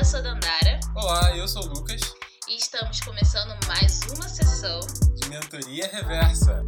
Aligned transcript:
eu 0.00 0.04
sou 0.04 0.22
Dandara. 0.22 0.80
Olá, 0.94 1.36
eu 1.36 1.46
sou 1.46 1.62
o 1.62 1.68
Lucas. 1.74 2.00
E 2.48 2.56
estamos 2.56 3.00
começando 3.00 3.54
mais 3.66 4.00
uma 4.10 4.26
sessão 4.26 4.80
de 5.14 5.28
Mentoria 5.28 5.86
Reversa. 5.92 6.64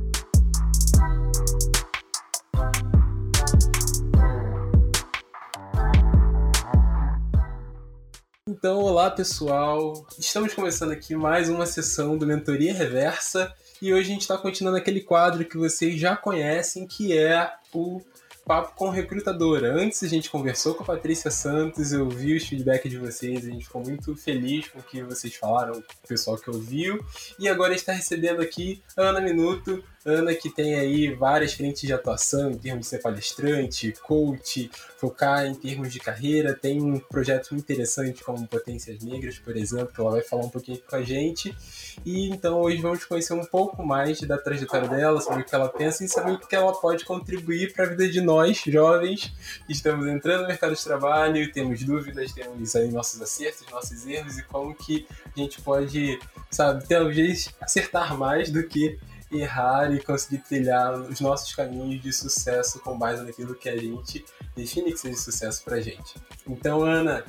Então, 8.47 8.81
olá 8.81 9.11
pessoal! 9.11 10.07
Estamos 10.19 10.53
começando 10.53 10.93
aqui 10.93 11.17
mais 11.17 11.49
uma 11.49 11.65
sessão 11.65 12.19
do 12.19 12.27
Mentoria 12.27 12.75
Reversa 12.75 13.51
e 13.81 13.95
hoje 13.95 14.11
a 14.11 14.13
gente 14.13 14.21
está 14.21 14.37
continuando 14.37 14.77
aquele 14.77 15.01
quadro 15.01 15.43
que 15.47 15.57
vocês 15.57 15.99
já 15.99 16.15
conhecem, 16.15 16.87
que 16.87 17.17
é 17.17 17.51
o 17.73 18.03
papo 18.45 18.75
com 18.75 18.89
recrutadora. 18.89 19.73
Antes 19.75 20.03
a 20.03 20.09
gente 20.09 20.31
conversou 20.31 20.75
com 20.75 20.83
a 20.83 20.87
Patrícia 20.87 21.31
Santos, 21.31 21.93
eu 21.93 22.09
vi 22.09 22.37
os 22.37 22.47
feedbacks 22.47 22.91
de 22.91 22.99
vocês, 22.99 23.47
a 23.47 23.51
gente 23.51 23.65
ficou 23.65 23.83
muito 23.83 24.17
feliz 24.17 24.69
com 24.69 24.81
o 24.81 24.83
que 24.83 25.03
vocês 25.03 25.35
falaram, 25.35 25.75
o 25.75 26.09
pessoal 26.09 26.37
que 26.37 26.51
ouviu. 26.51 27.05
E 27.39 27.49
agora 27.49 27.75
está 27.75 27.93
recebendo 27.93 28.43
aqui 28.43 28.83
Ana 28.97 29.21
Minuto, 29.21 29.83
Ana 30.05 30.35
que 30.35 30.51
tem 30.51 30.75
aí 30.75 31.15
várias 31.15 31.53
frentes 31.53 31.83
de 31.83 31.93
atuação 31.93 32.51
em 32.51 32.59
termos 32.59 32.83
de 32.83 32.87
ser 32.89 32.99
palestrante, 32.99 33.95
coach, 34.03 34.71
focar 34.99 35.47
em 35.47 35.55
termos 35.55 35.93
de 35.93 36.01
carreira, 36.01 36.55
tem 36.55 36.83
um 36.83 36.99
projeto 36.99 37.55
interessante 37.55 38.25
como 38.25 38.47
Potências 38.49 39.03
Negras, 39.03 39.39
por 39.39 39.57
exemplo, 39.57 39.93
que 39.95 40.01
ela 40.01 40.11
vai 40.11 40.23
falar 40.23 40.45
um 40.45 40.49
pouquinho 40.49 40.79
com 40.79 40.97
a 40.97 41.03
gente. 41.03 41.57
E 42.05 42.29
então 42.31 42.61
hoje 42.61 42.79
vamos 42.79 43.05
conhecer 43.05 43.33
um 43.33 43.45
pouco 43.45 43.85
mais 43.85 44.21
da 44.23 44.37
trajetória 44.39 44.89
dela, 44.89 45.21
sobre 45.21 45.43
o 45.43 45.45
que 45.45 45.55
ela 45.55 45.69
pensa 45.69 46.05
e 46.05 46.09
saber 46.09 46.33
o 46.33 46.39
que 46.39 46.55
ela 46.55 46.73
pode 46.73 47.05
contribuir 47.05 47.73
para 47.73 47.85
a 47.85 47.89
vida 47.89 48.09
de 48.09 48.21
nós, 48.21 48.63
jovens, 48.67 49.33
que 49.67 49.73
estamos 49.73 50.07
entrando 50.07 50.43
no 50.43 50.49
mercado 50.49 50.75
de 50.75 50.83
trabalho, 50.83 51.53
temos 51.53 51.83
dúvidas, 51.83 52.33
temos 52.33 52.75
aí 52.75 52.91
nossos 52.91 53.23
acertos, 53.23 53.67
nossos 53.71 54.07
erros 54.07 54.39
e 54.39 54.43
como 54.45 54.75
que 54.75 55.07
a 55.37 55.41
gente 55.41 55.61
pode, 55.63 56.19
sabe, 56.51 56.87
talvez 56.89 57.55
acertar 57.61 58.17
mais 58.19 58.51
do 58.51 58.67
que 58.67 58.99
errar 59.33 59.93
e 59.95 60.01
conseguir 60.01 60.39
trilhar 60.39 60.95
os 60.95 61.21
nossos 61.21 61.55
caminhos 61.55 62.03
de 62.03 62.13
sucesso 62.13 62.81
com 62.81 62.99
base 62.99 63.25
naquilo 63.25 63.55
que 63.55 63.69
a 63.69 63.77
gente 63.77 64.25
define 64.55 64.93
que 64.93 64.99
seja 64.99 65.17
sucesso 65.17 65.65
pra 65.65 65.81
gente. 65.81 66.15
Então, 66.47 66.83
Ana, 66.83 67.25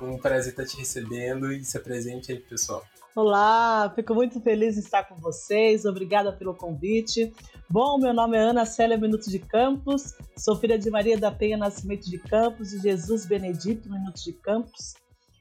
um 0.00 0.18
prazer 0.18 0.52
estar 0.52 0.64
te 0.64 0.76
recebendo 0.76 1.52
e 1.52 1.64
se 1.64 1.76
apresente 1.76 2.32
aí, 2.32 2.38
pessoal. 2.38 2.84
Olá, 3.16 3.92
fico 3.94 4.12
muito 4.12 4.40
feliz 4.40 4.74
de 4.74 4.80
estar 4.80 5.04
com 5.04 5.14
vocês. 5.14 5.84
Obrigada 5.84 6.32
pelo 6.32 6.52
convite. 6.52 7.32
Bom, 7.70 7.96
meu 7.96 8.12
nome 8.12 8.36
é 8.36 8.40
Ana 8.40 8.66
Célia 8.66 8.98
Minuto 8.98 9.30
de 9.30 9.38
Campos, 9.38 10.12
sou 10.36 10.56
filha 10.56 10.78
de 10.78 10.90
Maria 10.90 11.16
da 11.16 11.30
Penha 11.30 11.56
Nascimento 11.56 12.10
de 12.10 12.18
Campos 12.18 12.72
e 12.72 12.80
Jesus 12.80 13.24
Benedito 13.24 13.88
Minuto 13.90 14.22
de 14.22 14.32
Campos. 14.32 14.94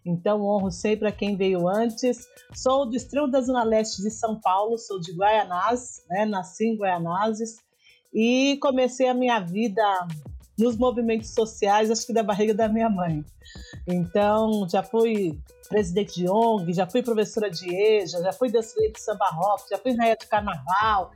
Então, 0.05 0.41
honro 0.41 0.69
sempre 0.69 1.07
a 1.07 1.11
quem 1.11 1.35
veio 1.35 1.67
antes. 1.67 2.27
Sou 2.53 2.85
do 2.85 2.95
extremo 2.95 3.27
da 3.27 3.41
Zona 3.41 3.63
Leste 3.63 4.01
de 4.01 4.11
São 4.11 4.39
Paulo, 4.39 4.77
sou 4.77 4.99
de 4.99 5.13
Guaianazes, 5.13 6.03
né? 6.09 6.25
nasci 6.25 6.65
em 6.65 6.75
Guaianazes 6.75 7.57
e 8.13 8.57
comecei 8.61 9.07
a 9.07 9.13
minha 9.13 9.39
vida 9.39 9.81
nos 10.57 10.77
movimentos 10.77 11.33
sociais, 11.33 11.89
acho 11.89 12.05
que 12.05 12.13
da 12.13 12.21
barriga 12.21 12.53
da 12.53 12.69
minha 12.69 12.89
mãe. 12.89 13.25
Então, 13.87 14.67
já 14.69 14.83
fui 14.83 15.39
presidente 15.67 16.15
de 16.15 16.29
ONG, 16.29 16.73
já 16.73 16.85
fui 16.85 17.01
professora 17.01 17.49
de 17.49 17.73
EJA, 17.73 18.21
já 18.21 18.31
fui 18.31 18.51
dançarina 18.51 18.93
de 18.93 19.01
samba 19.01 19.25
rock, 19.29 19.69
já 19.69 19.77
fui 19.77 19.95
rainha 19.95 20.15
de 20.15 20.27
carnaval, 20.27 21.11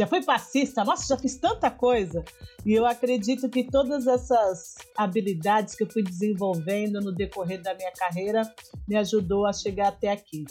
já 0.00 0.06
fui 0.06 0.24
passista, 0.24 0.82
nossa, 0.82 1.14
já 1.14 1.20
fiz 1.20 1.36
tanta 1.36 1.70
coisa. 1.70 2.24
E 2.64 2.72
eu 2.72 2.86
acredito 2.86 3.50
que 3.50 3.64
todas 3.64 4.06
essas 4.06 4.74
habilidades 4.96 5.74
que 5.74 5.82
eu 5.82 5.90
fui 5.90 6.02
desenvolvendo 6.02 7.02
no 7.02 7.12
decorrer 7.12 7.60
da 7.60 7.74
minha 7.74 7.92
carreira 7.92 8.42
me 8.88 8.96
ajudou 8.96 9.46
a 9.46 9.52
chegar 9.52 9.88
até 9.88 10.08
aqui. 10.08 10.46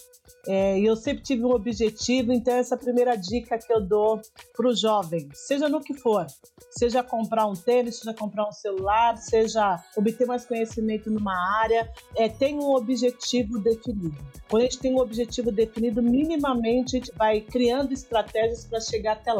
É, 0.47 0.79
e 0.79 0.85
eu 0.85 0.95
sempre 0.95 1.23
tive 1.23 1.43
um 1.43 1.51
objetivo, 1.51 2.31
então 2.31 2.53
essa 2.53 2.75
é 2.75 2.77
primeira 2.77 3.15
dica 3.15 3.57
que 3.57 3.71
eu 3.73 3.81
dou 3.81 4.21
para 4.55 4.67
o 4.67 4.75
jovem, 4.75 5.27
seja 5.33 5.67
no 5.67 5.81
que 5.81 5.93
for, 5.93 6.25
seja 6.71 7.03
comprar 7.03 7.45
um 7.47 7.53
tênis, 7.53 7.97
seja 7.97 8.13
comprar 8.13 8.47
um 8.47 8.51
celular, 8.51 9.17
seja 9.17 9.83
obter 9.97 10.25
mais 10.25 10.45
conhecimento 10.45 11.11
numa 11.11 11.35
área, 11.59 11.91
é, 12.15 12.29
tem 12.29 12.55
um 12.55 12.69
objetivo 12.75 13.59
definido. 13.59 14.15
Quando 14.49 14.61
a 14.61 14.65
gente 14.65 14.79
tem 14.79 14.93
um 14.93 14.99
objetivo 14.99 15.51
definido, 15.51 16.01
minimamente 16.01 16.95
a 16.95 16.99
gente 16.99 17.11
vai 17.15 17.41
criando 17.41 17.93
estratégias 17.93 18.65
para 18.65 18.79
chegar 18.79 19.13
até 19.13 19.33
lá. 19.33 19.38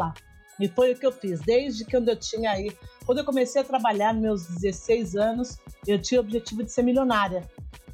E 0.60 0.68
foi 0.68 0.92
o 0.92 0.96
que 0.96 1.06
eu 1.06 1.12
fiz, 1.12 1.40
desde 1.40 1.86
que 1.86 1.96
eu 1.96 2.16
tinha 2.16 2.50
aí. 2.50 2.76
Quando 3.06 3.18
eu 3.18 3.24
comecei 3.24 3.62
a 3.62 3.64
trabalhar 3.64 4.12
meus 4.12 4.46
16 4.46 5.16
anos, 5.16 5.58
eu 5.86 5.98
tinha 5.98 6.20
o 6.20 6.24
objetivo 6.24 6.62
de 6.62 6.70
ser 6.70 6.82
milionária. 6.82 7.48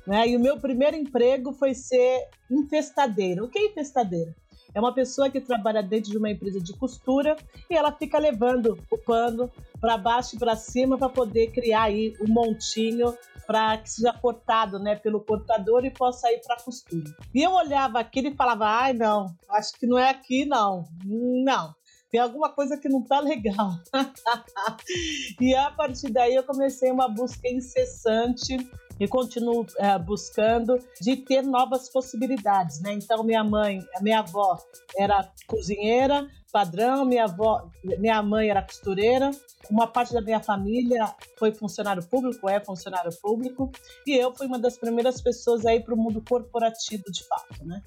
Né? 0.04 0.28
E 0.28 0.36
o 0.36 0.40
meu 0.40 0.58
primeiro 0.58 0.96
emprego 0.96 1.52
foi 1.52 1.74
ser 1.74 2.28
infestadeira. 2.50 3.44
O 3.44 3.48
que 3.48 3.58
é 3.58 3.66
infestadeira? 3.66 4.34
É 4.74 4.80
uma 4.80 4.92
pessoa 4.92 5.30
que 5.30 5.40
trabalha 5.40 5.82
dentro 5.82 6.10
de 6.10 6.18
uma 6.18 6.28
empresa 6.28 6.60
de 6.60 6.76
costura 6.76 7.36
e 7.70 7.74
ela 7.74 7.92
fica 7.92 8.18
levando 8.18 8.78
o 8.90 8.98
pano 8.98 9.50
para 9.80 9.96
baixo 9.96 10.36
e 10.36 10.38
para 10.38 10.54
cima 10.54 10.98
para 10.98 11.08
poder 11.08 11.50
criar 11.52 11.84
aí 11.84 12.14
um 12.20 12.30
montinho 12.30 13.16
para 13.46 13.78
que 13.78 13.88
seja 13.88 14.12
cortado, 14.12 14.78
né, 14.78 14.96
pelo 14.96 15.20
cortador 15.20 15.84
e 15.84 15.90
possa 15.90 16.30
ir 16.30 16.40
para 16.44 16.60
costura. 16.60 17.16
E 17.32 17.42
eu 17.42 17.52
olhava 17.52 18.00
aquilo 18.00 18.28
e 18.28 18.36
falava: 18.36 18.66
"Ai, 18.66 18.92
não, 18.92 19.34
acho 19.48 19.72
que 19.78 19.86
não 19.86 19.96
é 19.96 20.10
aqui 20.10 20.44
não". 20.44 20.84
Não 21.04 21.74
tem 22.10 22.20
alguma 22.20 22.50
coisa 22.50 22.76
que 22.76 22.88
não 22.88 23.02
tá 23.02 23.20
legal. 23.20 23.72
e 25.40 25.54
a 25.54 25.70
partir 25.70 26.10
daí 26.10 26.34
eu 26.34 26.44
comecei 26.44 26.90
uma 26.90 27.08
busca 27.08 27.48
incessante 27.48 28.56
e 28.98 29.06
continuo 29.06 29.66
é, 29.78 29.98
buscando 29.98 30.78
de 31.00 31.16
ter 31.16 31.42
novas 31.42 31.90
possibilidades, 31.90 32.80
né? 32.80 32.94
Então 32.94 33.22
minha 33.22 33.44
mãe, 33.44 33.84
minha 34.00 34.20
avó 34.20 34.58
era 34.96 35.30
cozinheira, 35.46 36.26
padrão, 36.56 37.04
minha 37.04 37.24
avó, 37.24 37.68
minha 37.98 38.22
mãe 38.22 38.48
era 38.48 38.62
costureira, 38.62 39.30
uma 39.70 39.86
parte 39.86 40.14
da 40.14 40.22
minha 40.22 40.40
família 40.40 41.14
foi 41.38 41.52
funcionário 41.52 42.02
público, 42.02 42.48
é 42.48 42.58
funcionário 42.58 43.10
público, 43.20 43.70
e 44.06 44.16
eu 44.16 44.34
fui 44.34 44.46
uma 44.46 44.58
das 44.58 44.78
primeiras 44.78 45.20
pessoas 45.20 45.66
aí 45.66 45.80
para 45.80 45.92
o 45.92 45.98
mundo 45.98 46.24
corporativo 46.26 47.04
de 47.12 47.22
fato, 47.28 47.62
né? 47.62 47.82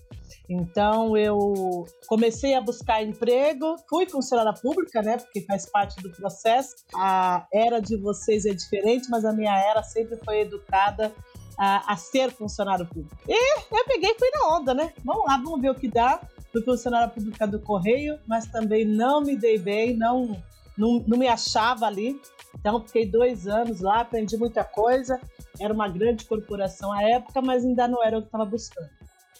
Então 0.47 1.17
eu 1.17 1.87
comecei 2.05 2.53
a 2.53 2.61
buscar 2.61 3.01
emprego, 3.01 3.75
fui 3.89 4.07
funcionária 4.07 4.53
pública, 4.53 5.01
né? 5.01 5.17
Porque 5.17 5.41
faz 5.41 5.65
parte 5.65 5.99
do 6.03 6.11
processo. 6.11 6.75
A 6.93 7.47
era 7.51 7.79
de 7.79 7.97
vocês 7.97 8.45
é 8.45 8.53
diferente, 8.53 9.09
mas 9.09 9.25
a 9.25 9.33
minha 9.33 9.57
era 9.59 9.81
sempre 9.81 10.15
foi 10.23 10.41
educada 10.41 11.11
a, 11.57 11.93
a 11.93 11.97
ser 11.97 12.31
funcionário 12.31 12.85
público. 12.85 13.17
E 13.27 13.55
eu 13.75 13.85
peguei 13.85 14.11
e 14.11 14.19
fui 14.19 14.29
na 14.31 14.57
onda, 14.57 14.73
né? 14.75 14.93
Vamos 15.03 15.25
lá, 15.25 15.37
vamos 15.37 15.59
ver 15.59 15.71
o 15.71 15.75
que 15.75 15.87
dá. 15.87 16.21
Fui 16.51 16.61
funcionária 16.63 17.07
pública 17.07 17.45
do 17.45 17.59
Correio, 17.59 18.19
mas 18.25 18.47
também 18.47 18.85
não 18.85 19.21
me 19.21 19.35
dei 19.35 19.57
bem, 19.57 19.95
não, 19.95 20.41
não, 20.77 21.03
não 21.07 21.17
me 21.17 21.27
achava 21.27 21.85
ali. 21.85 22.19
Então, 22.59 22.81
fiquei 22.81 23.05
dois 23.05 23.47
anos 23.47 23.81
lá, 23.81 24.01
aprendi 24.01 24.35
muita 24.37 24.63
coisa. 24.63 25.19
Era 25.59 25.73
uma 25.73 25.87
grande 25.87 26.25
corporação 26.25 26.91
à 26.91 27.03
época, 27.03 27.41
mas 27.41 27.63
ainda 27.63 27.87
não 27.87 28.03
era 28.03 28.17
o 28.17 28.21
que 28.21 28.27
estava 28.27 28.45
buscando. 28.45 28.89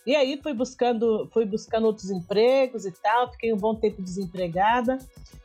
E 0.06 0.16
aí 0.16 0.40
fui 0.42 0.54
buscando, 0.54 1.30
fui 1.32 1.46
buscando 1.46 1.86
outros 1.86 2.10
empregos 2.10 2.86
e 2.86 2.92
tal, 2.92 3.32
fiquei 3.32 3.54
um 3.54 3.58
bom 3.58 3.76
tempo 3.76 4.02
desempregada. 4.02 4.98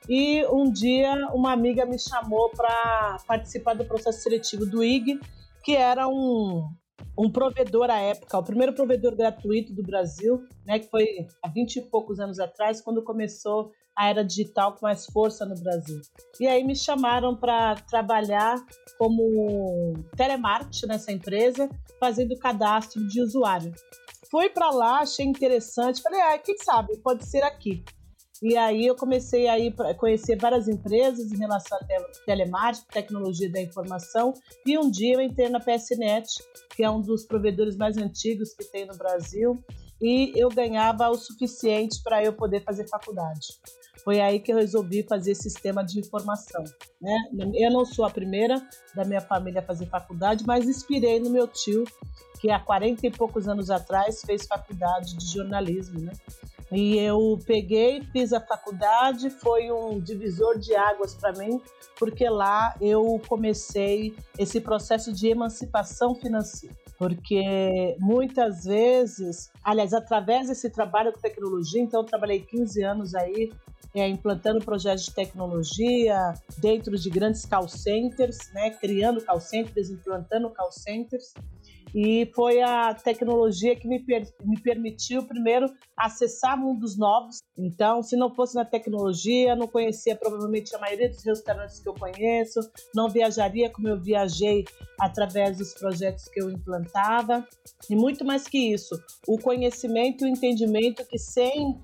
E 0.09 0.45
um 0.47 0.71
dia 0.71 1.29
uma 1.35 1.53
amiga 1.53 1.85
me 1.85 1.99
chamou 1.99 2.51
para 2.51 3.19
participar 3.27 3.75
do 3.75 3.85
processo 3.85 4.23
seletivo 4.23 4.65
do 4.65 4.83
IG, 4.83 5.19
que 5.63 5.75
era 5.75 6.07
um, 6.07 6.69
um 7.17 7.31
provedor 7.31 7.91
à 7.91 7.99
época, 8.01 8.39
o 8.39 8.43
primeiro 8.43 8.73
provedor 8.73 9.15
gratuito 9.15 9.73
do 9.73 9.83
Brasil, 9.83 10.45
né, 10.67 10.79
que 10.79 10.89
foi 10.89 11.27
há 11.43 11.49
20 11.49 11.77
e 11.77 11.83
poucos 11.83 12.19
anos 12.21 12.39
atrás, 12.39 12.81
quando 12.81 13.03
começou 13.03 13.71
a 13.97 14.09
era 14.09 14.25
digital 14.25 14.75
com 14.75 14.87
mais 14.87 15.07
força 15.07 15.47
no 15.47 15.55
Brasil. 15.55 16.01
E 16.41 16.47
aí 16.47 16.65
me 16.65 16.75
chamaram 16.75 17.37
para 17.37 17.77
trabalhar 17.77 18.57
como 18.99 19.95
telemarketing 20.17 20.87
nessa 20.87 21.13
empresa, 21.13 21.69
fazendo 22.01 22.37
cadastro 22.39 23.07
de 23.07 23.21
usuário. 23.21 23.73
Fui 24.31 24.49
para 24.51 24.71
lá, 24.71 24.99
achei 24.99 25.25
interessante, 25.25 26.03
falei, 26.03 26.21
ah, 26.21 26.39
quem 26.39 26.57
sabe, 26.59 26.97
pode 26.99 27.25
ser 27.25 27.43
aqui. 27.45 27.85
E 28.45 28.59
aí 28.59 28.87
eu 28.87 28.95
comecei 28.95 29.49
a 29.49 29.59
ir 29.59 29.75
conhecer 29.97 30.37
várias 30.37 30.69
empresas 30.69 31.33
em 31.33 31.39
relação 31.39 31.79
a 31.79 32.25
telemática, 32.27 32.87
tecnologia 32.93 33.51
da 33.51 33.59
informação, 33.59 34.35
e 34.67 34.77
um 34.77 34.91
dia 34.91 35.15
eu 35.15 35.23
entrei 35.23 35.49
na 35.49 35.59
PSNet, 35.59 36.29
que 36.77 36.85
é 36.85 36.91
um 36.91 37.01
dos 37.01 37.25
provedores 37.25 37.75
mais 37.75 37.97
antigos 37.97 38.53
que 38.53 38.65
tem 38.65 38.85
no 38.85 38.99
Brasil, 38.99 39.65
e 39.99 40.31
eu 40.37 40.51
ganhava 40.51 41.09
o 41.09 41.15
suficiente 41.15 42.03
para 42.03 42.23
eu 42.23 42.35
poder 42.35 42.63
fazer 42.63 42.87
faculdade. 42.87 43.47
foi 44.05 44.21
aí 44.21 44.39
que 44.39 44.53
eu 44.53 44.59
resolvi 44.59 45.03
fazer 45.03 45.35
sistema 45.35 45.83
de 45.83 45.99
informação. 45.99 46.63
Né? 47.01 47.17
Eu 47.55 47.71
não 47.71 47.87
sou 47.87 48.05
a 48.05 48.11
primeira 48.11 48.61
da 48.95 49.07
minha 49.07 49.23
família 49.23 49.63
a 49.63 49.65
fazer 49.65 49.87
faculdade, 49.87 50.45
mas 50.47 50.69
inspirei 50.69 51.19
no 51.19 51.31
meu 51.31 51.49
tio, 51.49 51.85
que 52.45 52.51
há 52.51 52.61
40 52.61 53.07
e 53.07 53.11
poucos 53.11 53.49
anos 53.49 53.71
atrás 53.71 54.21
fez 54.21 54.47
faculdade 54.47 55.17
de 55.17 55.25
jornalismo. 55.33 55.99
Né? 55.99 56.13
E 56.71 56.99
eu 56.99 57.39
peguei, 57.47 58.03
fiz 58.13 58.35
a 58.35 58.41
faculdade, 58.41 59.31
foi 59.31 59.73
um 59.73 59.99
divisor 59.99 60.59
de 60.59 60.75
águas 60.77 61.15
para 61.15 61.33
mim, 61.33 61.59
porque 61.99 62.29
lá 62.29 62.77
eu 62.83 63.19
comecei 63.27 64.15
esse 64.39 64.61
processo 64.61 65.11
de 65.11 65.29
emancipação 65.29 66.15
financeira. 66.15 66.77
Porque 66.99 67.97
muitas 67.99 68.65
vezes, 68.65 69.51
aliás, 69.65 69.95
através 69.95 70.49
desse 70.49 70.69
trabalho 70.69 71.15
com 71.15 71.21
tecnologia, 71.21 71.81
então 71.81 72.01
eu 72.01 72.07
trabalhei 72.07 72.41
15 72.41 72.83
anos 72.83 73.15
aí 73.15 73.51
é, 73.95 74.07
implantando 74.07 74.63
projetos 74.63 75.07
de 75.07 75.15
tecnologia 75.15 76.35
dentro 76.59 76.95
de 76.95 77.09
grandes 77.09 77.47
call 77.47 77.69
centers, 77.69 78.37
né, 78.53 78.69
criando 78.69 79.25
call 79.25 79.41
centers, 79.41 79.89
implantando 79.89 80.51
call 80.51 80.71
centers 80.71 81.33
e 81.95 82.29
foi 82.35 82.61
a 82.61 82.93
tecnologia 82.93 83.77
que 83.77 83.87
me, 83.87 84.01
per 84.01 84.25
me 84.45 84.61
permitiu, 84.61 85.23
primeiro, 85.23 85.73
acessar 85.97 86.59
mundos 86.59 86.99
novos. 86.99 87.39
Então, 87.57 88.03
se 88.03 88.17
não 88.17 88.35
fosse 88.35 88.57
na 88.57 88.65
tecnologia, 88.65 89.55
não 89.55 89.69
conhecia 89.69 90.17
provavelmente 90.17 90.75
a 90.75 90.79
maioria 90.81 91.09
dos 91.09 91.25
restaurantes 91.25 91.79
que 91.79 91.89
eu 91.89 91.95
conheço, 91.95 92.59
não 92.95 93.09
viajaria 93.09 93.71
como 93.71 93.89
eu 93.89 94.01
viajei 94.01 94.65
através 94.99 95.59
dos 95.59 95.73
projetos 95.75 96.25
que 96.29 96.43
eu 96.43 96.51
implantava. 96.51 97.47
E 97.89 97.95
muito 97.95 98.25
mais 98.25 98.49
que 98.49 98.59
isso, 98.59 99.01
o 99.29 99.39
conhecimento 99.39 100.25
e 100.25 100.29
o 100.29 100.33
entendimento 100.33 101.07
que 101.07 101.19
sem 101.19 101.79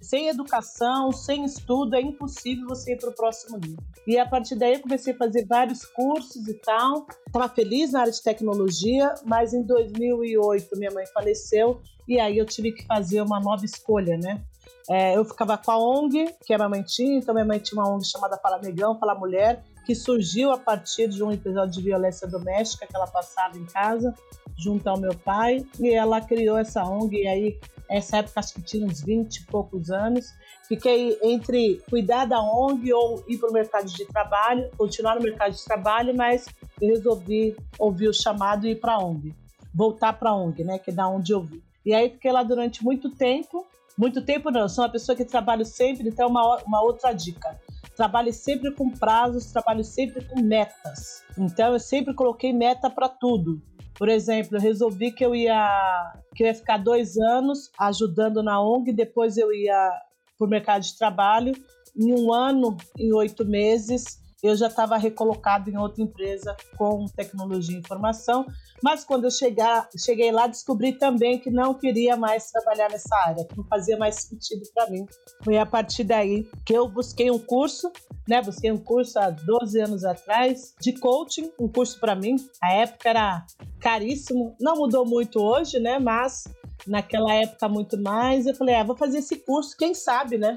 sem 0.00 0.28
educação, 0.28 1.12
sem 1.12 1.44
estudo, 1.44 1.96
é 1.96 2.00
impossível 2.00 2.66
você 2.68 2.92
ir 2.92 2.98
para 2.98 3.10
o 3.10 3.14
próximo 3.14 3.58
nível. 3.58 3.82
E 4.06 4.18
a 4.18 4.26
partir 4.26 4.56
daí 4.56 4.74
eu 4.74 4.80
comecei 4.80 5.14
a 5.14 5.16
fazer 5.16 5.46
vários 5.46 5.84
cursos 5.84 6.46
e 6.46 6.54
tal. 6.54 7.06
Estava 7.26 7.48
feliz 7.48 7.92
na 7.92 8.00
área 8.00 8.12
de 8.12 8.22
tecnologia, 8.22 9.14
mas 9.24 9.54
em 9.54 9.62
2008 9.62 10.76
minha 10.76 10.90
mãe 10.90 11.06
faleceu 11.06 11.80
e 12.06 12.20
aí 12.20 12.36
eu 12.36 12.44
tive 12.44 12.72
que 12.72 12.86
fazer 12.86 13.22
uma 13.22 13.40
nova 13.40 13.64
escolha, 13.64 14.16
né? 14.16 14.42
É, 14.88 15.16
eu 15.16 15.24
ficava 15.24 15.56
com 15.56 15.70
a 15.70 15.78
ONG, 15.78 16.34
que 16.44 16.52
a 16.52 16.58
minha 16.58 16.68
mãe 16.68 16.82
tinha, 16.82 17.18
então 17.18 17.34
minha 17.34 17.46
mãe 17.46 17.58
tinha 17.58 17.80
uma 17.80 17.90
ONG 17.90 18.04
chamada 18.04 18.36
Fala 18.36 18.58
Negão, 18.58 18.98
Fala 18.98 19.14
Mulher, 19.14 19.64
que 19.84 19.94
surgiu 19.94 20.50
a 20.50 20.58
partir 20.58 21.08
de 21.08 21.22
um 21.22 21.30
episódio 21.30 21.72
de 21.72 21.82
violência 21.82 22.26
doméstica 22.26 22.86
que 22.86 22.96
ela 22.96 23.06
passava 23.06 23.56
em 23.56 23.64
casa, 23.66 24.14
junto 24.56 24.88
ao 24.88 24.98
meu 24.98 25.14
pai, 25.14 25.64
e 25.78 25.90
ela 25.90 26.20
criou 26.20 26.56
essa 26.56 26.84
ONG, 26.84 27.22
e 27.22 27.26
aí 27.26 27.60
essa 27.88 28.18
época 28.18 28.40
acho 28.40 28.54
que 28.54 28.62
tinha 28.62 28.86
uns 28.86 29.00
20 29.02 29.36
e 29.36 29.46
poucos 29.46 29.90
anos. 29.90 30.32
Fiquei 30.66 31.18
entre 31.22 31.82
cuidar 31.90 32.24
da 32.24 32.40
ONG 32.40 32.92
ou 32.92 33.22
ir 33.28 33.38
para 33.38 33.50
o 33.50 33.52
mercado 33.52 33.86
de 33.86 34.04
trabalho, 34.06 34.70
continuar 34.76 35.16
no 35.16 35.22
mercado 35.22 35.52
de 35.52 35.64
trabalho, 35.64 36.14
mas 36.16 36.46
resolvi 36.80 37.56
ouvir 37.78 38.08
o 38.08 38.14
chamado 38.14 38.66
e 38.66 38.70
ir 38.70 38.76
para 38.76 38.94
a 38.94 38.98
ONG. 38.98 39.34
Voltar 39.74 40.14
para 40.14 40.30
a 40.30 40.34
ONG, 40.34 40.64
né, 40.64 40.78
que 40.78 40.90
é 40.90 40.94
da 40.94 41.06
onde 41.08 41.32
eu 41.32 41.42
vi. 41.42 41.62
E 41.84 41.92
aí 41.92 42.08
fiquei 42.08 42.32
lá 42.32 42.42
durante 42.42 42.82
muito 42.82 43.10
tempo. 43.10 43.66
Muito 43.96 44.22
tempo 44.22 44.50
não, 44.50 44.68
sou 44.68 44.84
uma 44.84 44.90
pessoa 44.90 45.14
que 45.14 45.24
trabalho 45.24 45.64
sempre, 45.64 46.08
então 46.08 46.28
uma, 46.28 46.56
uma 46.64 46.82
outra 46.82 47.12
dica. 47.12 47.60
Trabalhe 47.96 48.32
sempre 48.32 48.72
com 48.72 48.90
prazos, 48.90 49.52
trabalhe 49.52 49.84
sempre 49.84 50.24
com 50.24 50.40
metas. 50.40 51.24
Então 51.38 51.72
eu 51.72 51.80
sempre 51.80 52.14
coloquei 52.14 52.52
meta 52.52 52.90
para 52.90 53.08
tudo. 53.08 53.62
Por 53.96 54.08
exemplo, 54.08 54.56
eu 54.56 54.60
resolvi 54.60 55.12
que 55.12 55.24
eu 55.24 55.34
ia 55.34 56.12
que 56.34 56.42
eu 56.42 56.48
ia 56.48 56.54
ficar 56.54 56.78
dois 56.78 57.16
anos 57.16 57.70
ajudando 57.78 58.42
na 58.42 58.60
ONG, 58.60 58.92
depois 58.92 59.36
eu 59.36 59.52
ia 59.52 59.90
para 60.36 60.46
o 60.46 60.50
mercado 60.50 60.82
de 60.82 60.96
trabalho. 60.98 61.52
Em 61.96 62.12
um 62.12 62.32
ano, 62.32 62.76
em 62.98 63.12
oito 63.12 63.44
meses, 63.44 64.20
eu 64.44 64.54
já 64.54 64.66
estava 64.66 64.98
recolocado 64.98 65.70
em 65.70 65.78
outra 65.78 66.02
empresa 66.02 66.54
com 66.76 67.06
tecnologia 67.06 67.74
e 67.74 67.80
informação. 67.80 68.44
Mas 68.82 69.02
quando 69.02 69.24
eu 69.24 69.30
chegar, 69.30 69.88
cheguei 69.96 70.30
lá, 70.30 70.46
descobri 70.46 70.92
também 70.92 71.38
que 71.38 71.50
não 71.50 71.72
queria 71.72 72.14
mais 72.14 72.50
trabalhar 72.50 72.90
nessa 72.90 73.16
área, 73.24 73.46
que 73.46 73.56
não 73.56 73.64
fazia 73.64 73.96
mais 73.96 74.16
sentido 74.16 74.60
para 74.74 74.90
mim. 74.90 75.06
Foi 75.42 75.56
a 75.56 75.64
partir 75.64 76.04
daí 76.04 76.46
que 76.66 76.74
eu 76.74 76.86
busquei 76.86 77.30
um 77.30 77.38
curso, 77.38 77.90
né? 78.28 78.42
Busquei 78.42 78.70
um 78.70 78.76
curso 78.76 79.18
há 79.18 79.30
12 79.30 79.80
anos 79.80 80.04
atrás 80.04 80.74
de 80.78 80.92
coaching, 80.92 81.50
um 81.58 81.66
curso 81.66 81.98
para 81.98 82.14
mim. 82.14 82.36
A 82.62 82.70
época 82.74 83.08
era 83.08 83.46
caríssimo, 83.80 84.54
não 84.60 84.76
mudou 84.76 85.06
muito 85.06 85.40
hoje, 85.40 85.80
né? 85.80 85.98
Mas 85.98 86.44
naquela 86.86 87.34
época 87.34 87.68
muito 87.68 88.00
mais. 88.00 88.46
Eu 88.46 88.54
falei, 88.54 88.74
ah, 88.74 88.84
vou 88.84 88.96
fazer 88.96 89.18
esse 89.18 89.36
curso, 89.36 89.76
quem 89.76 89.94
sabe, 89.94 90.38
né? 90.38 90.56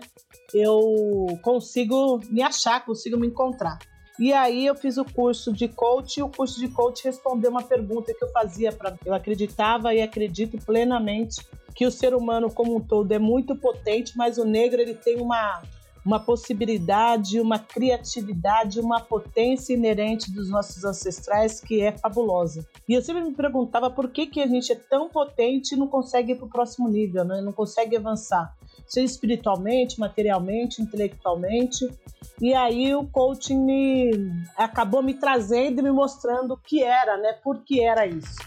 Eu 0.54 1.40
consigo 1.42 2.20
me 2.30 2.42
achar, 2.42 2.86
consigo 2.86 3.18
me 3.18 3.28
encontrar. 3.28 3.80
E 4.20 4.34
aí 4.34 4.66
eu 4.66 4.76
fiz 4.76 4.98
o 4.98 5.06
curso 5.06 5.54
de 5.54 5.68
coach 5.68 6.18
e 6.18 6.24
o 6.24 6.30
curso 6.30 6.60
de 6.60 6.68
coach 6.70 7.04
respondeu 7.04 7.52
uma 7.52 7.62
pergunta 7.62 8.14
que 8.14 8.24
eu 8.24 8.32
fazia 8.32 8.72
para 8.72 8.98
eu 9.06 9.14
acreditava 9.14 9.94
e 9.94 10.02
acredito 10.02 10.58
plenamente 10.66 11.46
que 11.76 11.86
o 11.86 11.92
ser 11.92 12.16
humano 12.16 12.50
como 12.52 12.76
um 12.76 12.80
todo 12.80 13.12
é 13.12 13.20
muito 13.20 13.56
potente, 13.56 14.18
mas 14.18 14.40
o 14.40 14.44
negro 14.44 14.82
ele 14.82 14.96
tem 14.96 15.22
uma 15.22 15.62
uma 16.08 16.22
possibilidade, 16.22 17.38
uma 17.38 17.60
criatividade, 17.60 18.80
uma 18.80 19.02
potência 19.02 19.74
inerente 19.74 20.32
dos 20.32 20.50
nossos 20.50 20.86
ancestrais 20.86 21.60
que 21.60 21.82
é 21.82 21.92
fabulosa. 21.92 22.66
E 22.88 22.94
eu 22.94 23.02
sempre 23.02 23.26
me 23.26 23.34
perguntava 23.34 23.90
por 23.90 24.10
que, 24.10 24.26
que 24.26 24.40
a 24.40 24.48
gente 24.48 24.72
é 24.72 24.76
tão 24.76 25.10
potente 25.10 25.74
e 25.74 25.78
não 25.78 25.86
consegue 25.86 26.32
ir 26.32 26.36
para 26.38 26.46
o 26.46 26.50
próximo 26.50 26.88
nível, 26.88 27.26
né? 27.26 27.42
não 27.42 27.52
consegue 27.52 27.98
avançar, 27.98 28.56
seja 28.88 29.06
espiritualmente, 29.06 30.00
materialmente, 30.00 30.82
intelectualmente. 30.82 31.86
E 32.42 32.54
aí 32.54 32.96
o 32.96 33.06
coaching 33.06 33.60
me 33.60 34.12
acabou 34.56 35.04
me 35.04 35.14
trazendo 35.14 35.80
e 35.80 35.84
me 35.84 35.92
mostrando 35.92 36.54
o 36.54 36.58
que 36.58 36.84
era, 36.84 37.18
né? 37.18 37.34
Por 37.44 37.66
que 37.66 37.84
era 37.84 38.08
isso. 38.08 38.38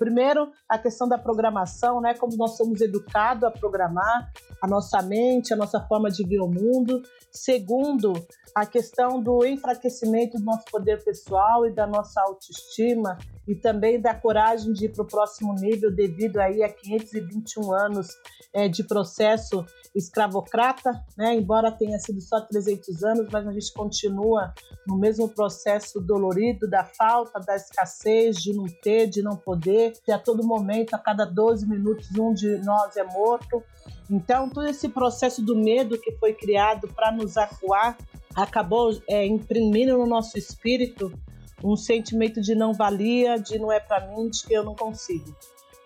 Primeiro, 0.00 0.50
a 0.66 0.78
questão 0.78 1.06
da 1.06 1.18
programação, 1.18 2.00
né? 2.00 2.14
Como 2.14 2.34
nós 2.34 2.56
somos 2.56 2.80
educados 2.80 3.44
a 3.44 3.50
programar 3.50 4.32
a 4.62 4.66
nossa 4.66 5.02
mente, 5.02 5.52
a 5.52 5.56
nossa 5.56 5.78
forma 5.78 6.10
de 6.10 6.26
ver 6.26 6.40
o 6.40 6.48
mundo. 6.48 7.02
Segundo, 7.30 8.14
a 8.54 8.66
questão 8.66 9.22
do 9.22 9.44
enfraquecimento 9.44 10.38
do 10.38 10.44
nosso 10.44 10.64
poder 10.70 11.02
pessoal 11.04 11.66
e 11.66 11.70
da 11.70 11.86
nossa 11.86 12.20
autoestima 12.20 13.18
e 13.46 13.54
também 13.54 14.00
da 14.00 14.14
coragem 14.14 14.72
de 14.72 14.86
ir 14.86 14.90
para 14.90 15.02
o 15.02 15.06
próximo 15.06 15.54
nível 15.54 15.90
devido 15.90 16.38
aí 16.38 16.62
a 16.62 16.68
521 16.68 17.72
anos 17.72 18.08
é, 18.52 18.68
de 18.68 18.84
processo 18.84 19.64
escravocrata, 19.94 21.04
né? 21.16 21.34
embora 21.34 21.72
tenha 21.72 21.98
sido 21.98 22.20
só 22.20 22.40
300 22.40 23.02
anos, 23.02 23.28
mas 23.30 23.46
a 23.46 23.52
gente 23.52 23.72
continua 23.72 24.54
no 24.86 24.96
mesmo 24.96 25.28
processo 25.28 26.00
dolorido 26.00 26.68
da 26.68 26.84
falta, 26.84 27.40
da 27.40 27.56
escassez, 27.56 28.36
de 28.36 28.52
não 28.52 28.66
ter, 28.66 29.06
de 29.08 29.22
não 29.22 29.36
poder, 29.36 29.94
que 30.04 30.12
a 30.12 30.18
todo 30.18 30.46
momento, 30.46 30.94
a 30.94 30.98
cada 30.98 31.24
12 31.24 31.66
minutos, 31.68 32.08
um 32.16 32.32
de 32.32 32.58
nós 32.58 32.96
é 32.96 33.04
morto. 33.04 33.62
Então, 34.08 34.48
todo 34.48 34.68
esse 34.68 34.88
processo 34.88 35.42
do 35.42 35.56
medo 35.56 35.98
que 35.98 36.12
foi 36.12 36.34
criado 36.34 36.88
para 36.88 37.12
nos 37.12 37.36
acuar 37.36 37.96
acabou 38.34 39.00
é, 39.08 39.26
imprimindo 39.26 39.96
no 39.98 40.06
nosso 40.06 40.38
espírito 40.38 41.12
um 41.62 41.76
sentimento 41.76 42.40
de 42.40 42.54
não 42.54 42.72
valia, 42.72 43.38
de 43.38 43.58
não 43.58 43.70
é 43.70 43.78
para 43.78 44.06
mim, 44.06 44.28
de 44.28 44.42
que 44.44 44.54
eu 44.54 44.64
não 44.64 44.74
consigo. 44.74 45.34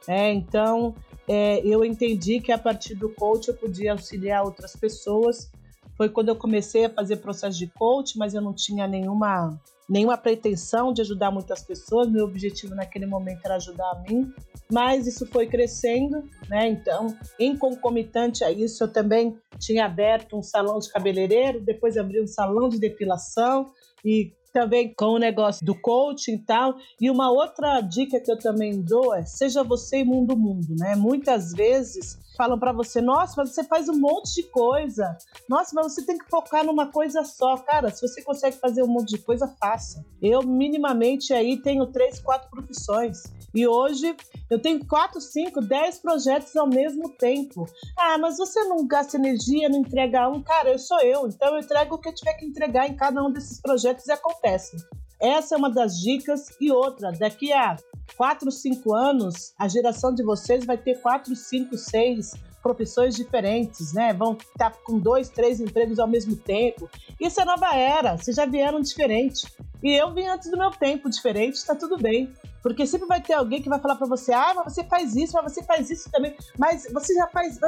É, 0.06 0.32
então, 0.32 0.94
é, 1.26 1.60
eu 1.66 1.84
entendi 1.84 2.40
que 2.40 2.52
a 2.52 2.58
partir 2.58 2.94
do 2.94 3.08
coach 3.08 3.48
eu 3.48 3.54
podia 3.54 3.92
auxiliar 3.92 4.44
outras 4.44 4.76
pessoas. 4.76 5.50
Foi 5.96 6.08
quando 6.08 6.28
eu 6.28 6.36
comecei 6.36 6.84
a 6.84 6.90
fazer 6.90 7.16
processo 7.16 7.58
de 7.58 7.66
coach, 7.68 8.18
mas 8.18 8.34
eu 8.34 8.40
não 8.40 8.52
tinha 8.52 8.86
nenhuma, 8.86 9.58
nenhuma 9.88 10.16
pretensão 10.16 10.92
de 10.92 11.00
ajudar 11.02 11.30
muitas 11.30 11.62
pessoas. 11.62 12.10
Meu 12.10 12.24
objetivo 12.24 12.74
naquele 12.74 13.06
momento 13.06 13.40
era 13.44 13.56
ajudar 13.56 13.90
a 13.90 14.02
mim. 14.08 14.32
Mas 14.70 15.06
isso 15.06 15.26
foi 15.26 15.46
crescendo, 15.46 16.24
né? 16.48 16.68
Então, 16.68 17.14
em 17.38 17.56
concomitante 17.56 18.42
a 18.44 18.50
isso, 18.50 18.82
eu 18.84 18.88
também 18.88 19.38
tinha 19.58 19.84
aberto 19.84 20.36
um 20.36 20.42
salão 20.42 20.78
de 20.78 20.90
cabeleireiro, 20.90 21.60
depois 21.60 21.96
abri 21.96 22.20
um 22.20 22.26
salão 22.26 22.68
de 22.68 22.78
depilação 22.78 23.70
e 24.04 24.32
também 24.54 24.94
com 24.94 25.06
o 25.06 25.18
negócio 25.18 25.66
do 25.66 25.74
coaching 25.74 26.34
e 26.34 26.38
tal. 26.38 26.76
E 27.00 27.10
uma 27.10 27.30
outra 27.30 27.80
dica 27.80 28.20
que 28.20 28.30
eu 28.30 28.38
também 28.38 28.80
dou 28.80 29.12
é: 29.14 29.24
seja 29.26 29.64
você 29.64 29.98
e 29.98 30.04
mundo 30.04 30.36
mundo, 30.36 30.74
né? 30.78 30.94
Muitas 30.94 31.52
vezes 31.52 32.18
falam 32.36 32.58
para 32.58 32.72
você: 32.72 33.00
"Nossa, 33.00 33.34
mas 33.36 33.50
você 33.50 33.64
faz 33.64 33.88
um 33.88 33.98
monte 33.98 34.34
de 34.34 34.42
coisa. 34.44 35.16
Nossa, 35.48 35.72
mas 35.74 35.92
você 35.92 36.04
tem 36.04 36.18
que 36.18 36.28
focar 36.28 36.64
numa 36.64 36.90
coisa 36.90 37.24
só". 37.24 37.56
Cara, 37.58 37.90
se 37.90 38.06
você 38.06 38.22
consegue 38.22 38.56
fazer 38.56 38.82
um 38.82 38.88
monte 38.88 39.10
de 39.10 39.18
coisa, 39.18 39.48
faça. 39.60 40.04
Eu 40.20 40.42
minimamente 40.42 41.32
aí 41.32 41.56
tenho 41.56 41.86
três, 41.86 42.20
quatro 42.20 42.50
profissões. 42.50 43.22
E 43.54 43.66
hoje 43.66 44.16
eu 44.50 44.60
tenho 44.60 44.84
quatro, 44.84 45.20
cinco, 45.20 45.60
dez 45.60 45.98
projetos 45.98 46.56
ao 46.56 46.66
mesmo 46.66 47.08
tempo. 47.10 47.66
Ah, 47.96 48.18
mas 48.18 48.36
você 48.36 48.64
não 48.64 48.86
gasta 48.86 49.16
energia, 49.16 49.68
não 49.68 49.78
entrega 49.78 50.28
um. 50.28 50.42
Cara, 50.42 50.70
eu 50.70 50.78
sou 50.78 51.00
eu, 51.00 51.28
então 51.28 51.54
eu 51.54 51.60
entrego 51.60 51.94
o 51.94 51.98
que 51.98 52.08
eu 52.08 52.14
tiver 52.14 52.34
que 52.34 52.44
entregar 52.44 52.88
em 52.88 52.96
cada 52.96 53.22
um 53.22 53.30
desses 53.30 53.60
projetos 53.60 54.06
e 54.06 54.12
acontece. 54.12 54.76
Essa 55.20 55.54
é 55.54 55.58
uma 55.58 55.70
das 55.70 55.98
dicas. 55.98 56.48
E 56.60 56.70
outra, 56.70 57.12
daqui 57.12 57.52
a 57.52 57.76
4, 58.16 58.50
5 58.50 58.94
anos, 58.94 59.54
a 59.58 59.68
geração 59.68 60.14
de 60.14 60.22
vocês 60.22 60.64
vai 60.64 60.76
ter 60.76 61.00
4, 61.00 61.34
5, 61.34 61.76
6 61.76 62.32
profissões 62.62 63.14
diferentes, 63.14 63.92
né? 63.92 64.14
Vão 64.14 64.32
estar 64.32 64.70
com 64.84 64.98
dois, 64.98 65.28
três 65.28 65.60
empregos 65.60 65.98
ao 65.98 66.08
mesmo 66.08 66.34
tempo. 66.34 66.88
Isso 67.20 67.38
é 67.38 67.44
nova 67.44 67.76
era, 67.76 68.16
vocês 68.16 68.34
já 68.34 68.46
vieram 68.46 68.80
diferente. 68.80 69.46
E 69.82 69.92
eu 69.92 70.14
vim 70.14 70.26
antes 70.26 70.50
do 70.50 70.56
meu 70.56 70.70
tempo 70.70 71.10
diferente, 71.10 71.56
está 71.56 71.74
tudo 71.74 71.98
bem. 71.98 72.32
Porque 72.62 72.86
sempre 72.86 73.06
vai 73.06 73.20
ter 73.20 73.34
alguém 73.34 73.60
que 73.60 73.68
vai 73.68 73.78
falar 73.78 73.96
para 73.96 74.06
você: 74.06 74.32
ah, 74.32 74.54
mas 74.56 74.72
você 74.72 74.82
faz 74.84 75.14
isso, 75.14 75.34
mas 75.34 75.52
você 75.52 75.62
faz 75.62 75.90
isso 75.90 76.10
também. 76.10 76.34
Mas 76.58 76.88
você 76.90 77.14
já 77.14 77.26
faz. 77.26 77.58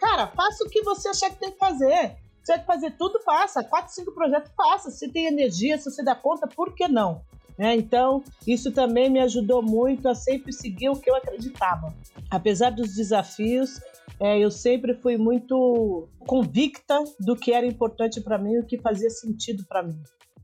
Cara, 0.00 0.28
faça 0.28 0.62
o 0.64 0.70
que 0.70 0.80
você 0.82 1.08
achar 1.08 1.30
que 1.30 1.40
tem 1.40 1.50
que 1.50 1.58
fazer. 1.58 2.14
Tiver 2.44 2.58
que 2.58 2.66
fazer 2.66 2.90
tudo, 2.92 3.20
faça. 3.20 3.64
Quatro, 3.64 3.92
cinco 3.92 4.12
projetos, 4.12 4.52
faça. 4.56 4.90
Se 4.90 5.08
tem 5.08 5.26
energia, 5.26 5.78
se 5.78 5.90
você 5.90 6.02
dá 6.02 6.14
conta, 6.14 6.46
por 6.46 6.74
que 6.74 6.86
não? 6.86 7.22
É, 7.56 7.74
então, 7.74 8.22
isso 8.46 8.72
também 8.72 9.08
me 9.08 9.20
ajudou 9.20 9.62
muito 9.62 10.08
a 10.08 10.14
sempre 10.14 10.52
seguir 10.52 10.88
o 10.88 10.96
que 10.96 11.08
eu 11.08 11.14
acreditava. 11.14 11.94
Apesar 12.30 12.70
dos 12.70 12.94
desafios, 12.94 13.80
é, 14.18 14.38
eu 14.38 14.50
sempre 14.50 14.94
fui 14.94 15.16
muito 15.16 16.08
convicta 16.26 16.98
do 17.20 17.36
que 17.36 17.52
era 17.52 17.64
importante 17.64 18.20
para 18.20 18.38
mim, 18.38 18.58
o 18.58 18.66
que 18.66 18.78
fazia 18.78 19.08
sentido 19.08 19.64
para 19.68 19.82
mim. 19.82 20.00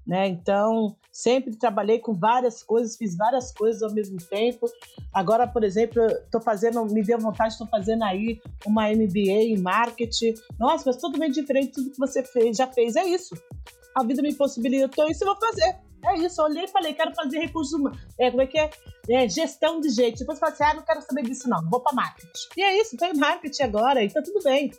Né? 0.07 0.28
Então, 0.28 0.97
sempre 1.12 1.54
trabalhei 1.57 1.99
com 1.99 2.14
várias 2.14 2.62
coisas, 2.62 2.97
fiz 2.97 3.16
várias 3.16 3.52
coisas 3.52 3.83
ao 3.83 3.92
mesmo 3.92 4.19
tempo. 4.19 4.66
Agora, 5.12 5.47
por 5.47 5.62
exemplo, 5.62 6.02
estou 6.04 6.40
fazendo, 6.40 6.85
me 6.87 7.02
deu 7.02 7.19
vontade, 7.19 7.52
estou 7.52 7.66
fazendo 7.66 8.02
aí 8.04 8.40
uma 8.66 8.88
MBA 8.88 9.42
em 9.42 9.59
marketing. 9.59 10.35
Nossa, 10.59 10.85
mas 10.87 10.97
tudo 10.97 11.19
bem 11.19 11.30
diferente 11.30 11.69
de 11.69 11.73
tudo 11.75 11.90
que 11.90 11.99
você 11.99 12.23
fez, 12.23 12.57
já 12.57 12.66
fez. 12.66 12.97
É 12.97 13.04
isso. 13.04 13.35
A 13.95 14.04
vida 14.04 14.23
me 14.23 14.35
possibilitou 14.35 15.09
isso, 15.11 15.25
eu 15.25 15.28
vou 15.28 15.40
fazer. 15.40 15.89
É 16.04 16.19
isso, 16.19 16.40
eu 16.40 16.47
olhei 16.47 16.64
e 16.64 16.69
falei, 16.69 16.95
quero 16.95 17.14
fazer 17.14 17.38
recursos 17.38 17.73
humanos. 17.73 17.99
É, 18.19 18.30
como 18.30 18.42
é 18.42 18.47
que 18.47 18.59
é? 18.59 18.71
é 19.09 19.28
gestão 19.28 19.80
de 19.80 19.90
gente. 19.90 20.21
Depois 20.21 20.38
eu 20.38 20.40
falei 20.40 20.54
assim, 20.54 20.64
ah, 20.64 20.75
não 20.75 20.83
quero 20.83 21.02
saber 21.02 21.23
disso 21.23 21.49
não, 21.49 21.69
vou 21.69 21.80
para 21.80 21.95
marketing. 21.95 22.49
E 22.57 22.62
é 22.62 22.80
isso, 22.80 22.97
tô 22.97 23.04
em 23.07 23.16
marketing 23.16 23.62
agora, 23.62 24.02
e 24.02 24.09
tá 24.09 24.23
tudo 24.23 24.42
bem. 24.42 24.71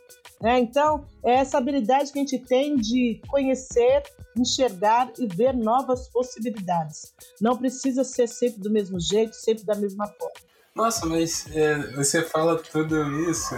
É, 0.42 0.58
então, 0.58 1.06
é 1.24 1.34
essa 1.34 1.58
habilidade 1.58 2.12
que 2.12 2.18
a 2.18 2.22
gente 2.22 2.38
tem 2.38 2.76
de 2.76 3.20
conhecer, 3.28 4.02
enxergar 4.36 5.12
e 5.18 5.26
ver 5.26 5.54
novas 5.54 6.08
possibilidades. 6.08 7.14
Não 7.40 7.56
precisa 7.56 8.02
ser 8.04 8.28
sempre 8.28 8.60
do 8.60 8.70
mesmo 8.70 8.98
jeito, 8.98 9.34
sempre 9.34 9.64
da 9.64 9.74
mesma 9.74 10.06
forma. 10.06 10.52
Nossa, 10.74 11.04
mas 11.04 11.46
é, 11.54 11.78
você 11.92 12.22
fala 12.22 12.56
tudo 12.56 12.96
isso 13.30 13.54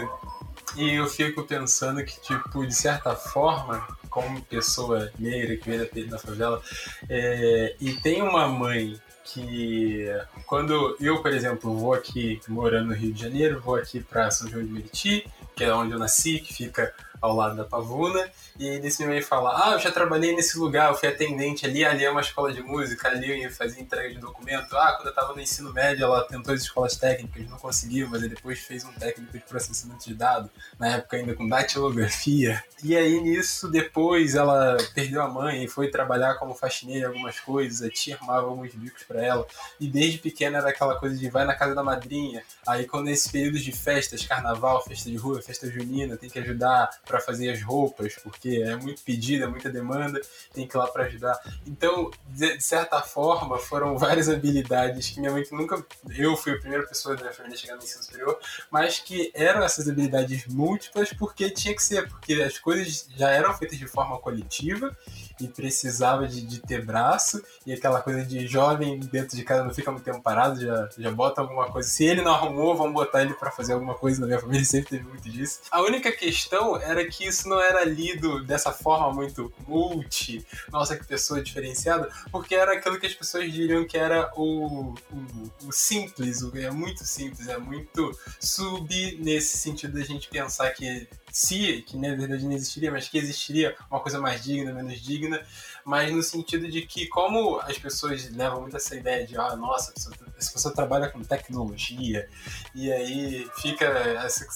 e 0.77 0.95
eu 0.95 1.07
fico 1.07 1.43
pensando 1.45 2.05
que, 2.05 2.21
tipo, 2.21 2.67
de 2.67 2.75
certa 2.75 3.15
forma, 3.15 3.87
como 4.11 4.43
pessoa 4.43 5.11
negra 5.19 5.57
que 5.57 5.69
veio 5.69 6.09
da 6.09 6.19
favela, 6.19 6.63
é, 7.09 7.77
e 7.81 7.93
tem 7.95 8.23
uma 8.23 8.49
mãe 8.49 9.01
que 9.25 10.07
quando 10.47 10.97
eu, 11.01 11.23
por 11.23 11.33
exemplo, 11.33 11.77
vou 11.77 11.95
aqui 11.95 12.41
morando 12.47 12.89
no 12.89 12.95
Rio 12.95 13.13
de 13.13 13.23
Janeiro, 13.23 13.61
vou 13.61 13.77
aqui 13.77 14.01
para 14.01 14.31
São 14.31 14.49
João 14.49 14.65
de 14.65 14.71
Meriti, 14.71 15.27
que 15.57 15.65
é 15.65 15.75
onde 15.75 15.93
eu 15.93 15.99
nasci, 15.99 16.39
que 16.39 16.53
fica 16.53 16.95
ao 17.25 17.35
lado 17.35 17.57
da 17.57 17.65
Pavuna, 17.65 18.31
e 18.59 18.79
nesse 18.81 19.05
meio 19.07 19.25
fala, 19.25 19.51
ah, 19.65 19.73
eu 19.73 19.79
já 19.79 19.91
trabalhei 19.91 20.37
nesse 20.37 20.59
lugar, 20.59 20.91
eu 20.91 20.97
fui 20.97 21.09
atendente 21.09 21.65
ali, 21.65 21.83
ali 21.83 22.05
é 22.05 22.11
uma 22.11 22.21
escola 22.21 22.53
de 22.53 22.63
música, 22.63 23.09
ali 23.09 23.31
eu 23.31 23.37
ia 23.37 23.51
fazer 23.51 23.81
entrega 23.81 24.11
de 24.11 24.21
documento, 24.21 24.77
ah, 24.77 24.93
quando 24.93 25.07
eu 25.07 25.11
estava 25.11 25.33
no 25.33 25.41
ensino 25.41 25.73
médio 25.73 26.05
ela 26.05 26.23
tentou 26.25 26.53
as 26.53 26.61
escolas 26.61 26.97
técnicas, 26.97 27.49
não 27.49 27.57
conseguiu, 27.57 28.09
mas 28.11 28.21
depois 28.21 28.59
fez 28.59 28.85
um 28.85 28.93
técnico 28.93 29.33
de 29.33 29.41
processamento 29.41 30.05
de 30.05 30.15
dados, 30.15 30.51
na 30.79 30.97
época 30.97 31.17
ainda 31.17 31.35
com 31.35 31.49
datilografia, 31.49 32.63
e 32.83 32.95
aí 32.95 33.19
nisso 33.21 33.71
depois 33.71 34.35
ela 34.35 34.77
perdeu 34.95 35.23
a 35.23 35.29
mãe 35.29 35.65
e 35.65 35.69
foi 35.69 35.89
trabalhar 35.89 36.35
como 36.35 36.55
faxineira 36.55 37.07
em 37.07 37.09
algumas 37.09 37.41
coisas, 37.41 37.81
a 37.81 37.89
tia 37.89 38.17
armava 38.17 38.47
alguns 38.49 38.75
bicos 38.75 39.03
para 39.05 39.25
ela, 39.25 39.47
e 39.81 39.89
desde 39.89 40.19
pequena 40.19 40.59
era 40.59 40.69
aquela 40.69 40.97
coisa 40.97 41.17
de 41.17 41.31
vai 41.31 41.47
na 41.47 41.55
casa 41.55 41.75
da 41.75 41.83
madrinha, 41.83 42.43
aí 42.67 42.87
quando 42.87 43.07
nesses 43.07 43.33
períodos 43.33 43.63
de 43.63 43.73
festas, 43.73 44.27
carnaval, 44.27 44.85
festa 44.85 45.09
de 45.09 45.17
rua, 45.17 45.41
festa 45.41 45.71
junina, 45.71 46.19
tem 46.19 46.29
que 46.29 46.39
ajudar 46.39 46.91
para 47.15 47.21
fazer 47.21 47.51
as 47.51 47.63
roupas, 47.63 48.17
porque 48.17 48.61
é 48.65 48.75
muito 48.75 49.03
pedido, 49.03 49.45
é 49.45 49.47
muita 49.47 49.71
demanda, 49.71 50.21
tem 50.53 50.67
que 50.67 50.77
ir 50.77 50.79
lá 50.79 50.89
para 50.89 51.05
ajudar. 51.05 51.39
Então, 51.65 52.11
de, 52.27 52.61
certa 52.61 53.01
forma, 53.03 53.57
foram 53.57 53.97
várias 53.99 54.29
habilidades 54.29 55.11
que 55.11 55.21
minha 55.21 55.31
mãe 55.31 55.45
nunca. 55.53 55.85
Eu 56.17 56.37
fui 56.37 56.53
a 56.53 56.59
primeira 56.59 56.85
pessoa 56.85 57.15
da 57.15 57.23
minha 57.23 57.33
família 57.33 57.57
a 57.57 57.59
chegar 57.59 57.77
no 57.77 57.83
ensino 57.85 58.03
superior, 58.03 58.37
mas 58.69 58.99
que 58.99 59.31
eram 59.33 59.63
essas 59.63 59.89
habilidades 59.89 60.47
múltiplas 60.49 61.13
porque 61.13 61.49
tinha 61.51 61.75
que 61.75 61.83
ser, 61.83 62.09
porque 62.09 62.35
as 62.35 62.59
coisas 62.59 63.07
já 63.17 63.31
eram 63.31 63.55
feitas 63.55 63.79
de 63.79 63.87
forma 63.87 64.19
coletiva 64.19 64.97
e 65.41 65.49
precisava 65.49 66.27
de, 66.27 66.41
de, 66.43 66.61
ter 66.61 66.85
braço, 66.85 67.43
e 67.67 67.73
aquela 67.73 68.01
coisa 68.01 68.25
de 68.25 68.47
jovem 68.47 68.99
dentro 69.01 69.37
de 69.37 69.43
casa 69.43 69.65
não 69.65 69.75
fica 69.75 69.91
muito 69.91 70.05
tempo 70.05 70.23
parado, 70.23 70.61
já, 70.61 70.89
já 70.97 71.11
bota 71.11 71.41
alguma 71.41 71.71
coisa. 71.71 71.89
Se 71.89 72.05
ele 72.05 72.23
não 72.23 72.33
arrumou, 72.33 72.77
vamos 72.77 72.93
botar 72.93 73.23
ele 73.23 73.35
para 73.35 73.51
fazer 73.51 73.73
alguma 73.73 73.95
coisa 73.95 74.21
na 74.21 74.27
minha 74.27 74.39
família, 74.39 74.65
sempre 74.65 74.91
teve 74.91 75.05
muito 75.05 75.29
disso. 75.29 75.61
A 75.71 75.83
única 75.83 76.13
questão 76.13 76.77
era 76.81 77.05
que 77.07 77.27
isso 77.27 77.49
não 77.49 77.61
era 77.61 77.85
lido 77.85 78.45
dessa 78.45 78.73
forma 78.73 79.13
muito 79.13 79.53
multi, 79.67 80.45
nossa, 80.71 80.97
que 80.97 81.05
pessoa 81.05 81.43
diferenciada, 81.43 82.09
porque 82.31 82.55
era 82.55 82.75
aquilo 82.75 82.99
que 82.99 83.07
as 83.07 83.15
pessoas 83.15 83.53
diriam 83.53 83.87
que 83.87 83.97
era 83.97 84.31
o, 84.37 84.95
o, 85.11 85.69
o 85.69 85.73
simples, 85.73 86.43
o, 86.43 86.57
é 86.57 86.71
muito 86.71 87.05
simples, 87.05 87.49
é 87.49 87.59
muito 87.59 88.11
sub 88.41 89.19
nesse 89.21 89.59
sentido 89.59 89.95
da 89.99 90.05
gente 90.05 90.29
pensar 90.29 90.71
que 90.71 91.09
se, 91.35 91.83
que 91.83 91.97
na 91.97 92.15
verdade 92.15 92.45
não 92.45 92.53
existiria, 92.53 92.93
mas 92.93 93.09
que 93.09 93.19
existiria 93.19 93.77
uma 93.91 93.99
coisa 93.99 94.21
mais 94.21 94.45
digna, 94.45 94.73
menos 94.73 95.01
digna, 95.01 95.45
mas 95.85 96.13
no 96.13 96.23
sentido 96.23 96.71
de 96.71 96.83
que 96.83 97.09
como 97.09 97.59
as 97.59 97.77
pessoas 97.77 98.31
levam 98.31 98.61
muito 98.61 98.77
essa 98.77 98.95
ideia 98.95 99.27
de, 99.27 99.37
ah, 99.37 99.57
nossa, 99.57 99.93
essa 99.97 100.53
pessoa 100.53 100.73
trabalha 100.73 101.11
com 101.11 101.25
tecnologia, 101.25 102.29
e 102.73 102.93
aí 102.93 103.51
fica 103.61 103.85
essa 103.85 104.47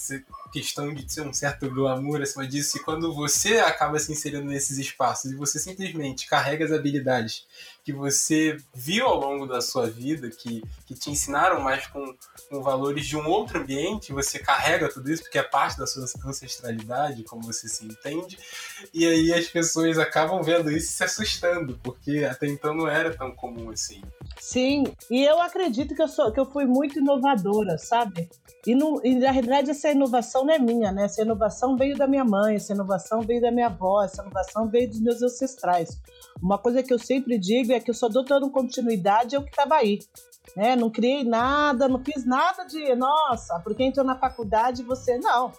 questão 0.52 0.94
de 0.94 1.04
ter 1.04 1.23
um 1.23 1.32
certo 1.32 1.68
glamour 1.68 2.23
acima 2.23 2.47
disso, 2.47 2.78
e 2.78 2.85
quando 2.85 3.12
você 3.12 3.58
acaba 3.58 3.99
se 3.99 4.12
inserindo 4.12 4.47
nesses 4.47 4.78
espaços 4.78 5.32
e 5.32 5.35
você 5.35 5.58
simplesmente 5.58 6.28
carrega 6.28 6.64
as 6.64 6.70
habilidades 6.70 7.44
que 7.88 7.92
você 7.95 8.59
viu 8.75 9.07
ao 9.07 9.18
longo 9.18 9.47
da 9.47 9.62
sua 9.62 9.88
vida, 9.88 10.28
que, 10.28 10.62
que 10.85 10.95
te 10.95 11.11
ensinaram 11.11 11.59
mais 11.62 11.87
com, 11.87 12.14
com 12.50 12.62
valores 12.62 13.07
de 13.07 13.16
um 13.16 13.26
outro 13.26 13.61
ambiente, 13.61 14.12
você 14.12 14.38
carrega 14.38 14.92
tudo 14.92 15.11
isso 15.11 15.23
porque 15.23 15.38
é 15.38 15.42
parte 15.42 15.78
da 15.78 15.87
sua 15.87 16.04
ancestralidade, 16.26 17.25
como 17.25 17.42
você 17.45 17.66
se 17.66 17.87
entende, 17.87 18.38
e 18.92 19.07
aí 19.07 19.33
as 19.33 19.47
pessoas 19.47 19.99
acabam 19.99 20.42
vendo 20.42 20.71
isso 20.71 20.88
e 20.88 20.92
se 20.92 21.02
assustando, 21.02 21.80
porque 21.83 22.28
até 22.30 22.47
então 22.47 22.75
não 22.75 22.87
era 22.87 23.16
tão 23.16 23.30
comum 23.30 23.71
assim. 23.71 24.02
Sim, 24.38 24.85
e 25.11 25.25
eu 25.25 25.40
acredito 25.40 25.95
que 25.95 26.02
eu, 26.02 26.09
sou, 26.09 26.30
que 26.30 26.38
eu 26.38 26.45
fui 26.45 26.66
muito 26.66 26.99
inovadora, 26.99 27.78
sabe? 27.78 28.28
E, 28.66 28.73
e 29.04 29.14
na 29.14 29.30
realidade 29.30 29.71
essa 29.71 29.90
inovação 29.90 30.45
não 30.45 30.52
é 30.52 30.59
minha, 30.59 30.92
né? 30.92 31.04
Essa 31.04 31.23
inovação 31.23 31.75
veio 31.75 31.97
da 31.97 32.07
minha 32.07 32.25
mãe, 32.25 32.57
essa 32.57 32.75
inovação 32.75 33.23
veio 33.23 33.40
da 33.40 33.50
minha 33.50 33.66
avó, 33.66 34.02
essa 34.04 34.21
inovação 34.21 34.68
veio 34.68 34.90
dos 34.90 35.00
meus 35.00 35.23
ancestrais. 35.23 35.99
Uma 36.42 36.59
coisa 36.59 36.83
que 36.83 36.92
eu 36.92 36.99
sempre 36.99 37.38
digo 37.38 37.73
é 37.73 37.77
que 37.80 37.90
eu 37.90 37.94
só 37.94 38.08
dou 38.08 38.25
dando 38.25 38.50
continuidade 38.50 39.37
ao 39.37 39.42
que 39.42 39.50
estava 39.50 39.76
aí. 39.76 39.99
Né? 40.56 40.75
Não 40.75 40.90
criei 40.90 41.25
nada, 41.25 41.88
não 41.88 42.02
fiz 42.02 42.25
nada 42.25 42.64
de, 42.64 42.94
nossa, 42.94 43.58
porque 43.61 43.85
entrou 43.85 44.04
na 44.04 44.16
faculdade 44.16 44.82
você. 44.82 45.18
Não. 45.18 45.52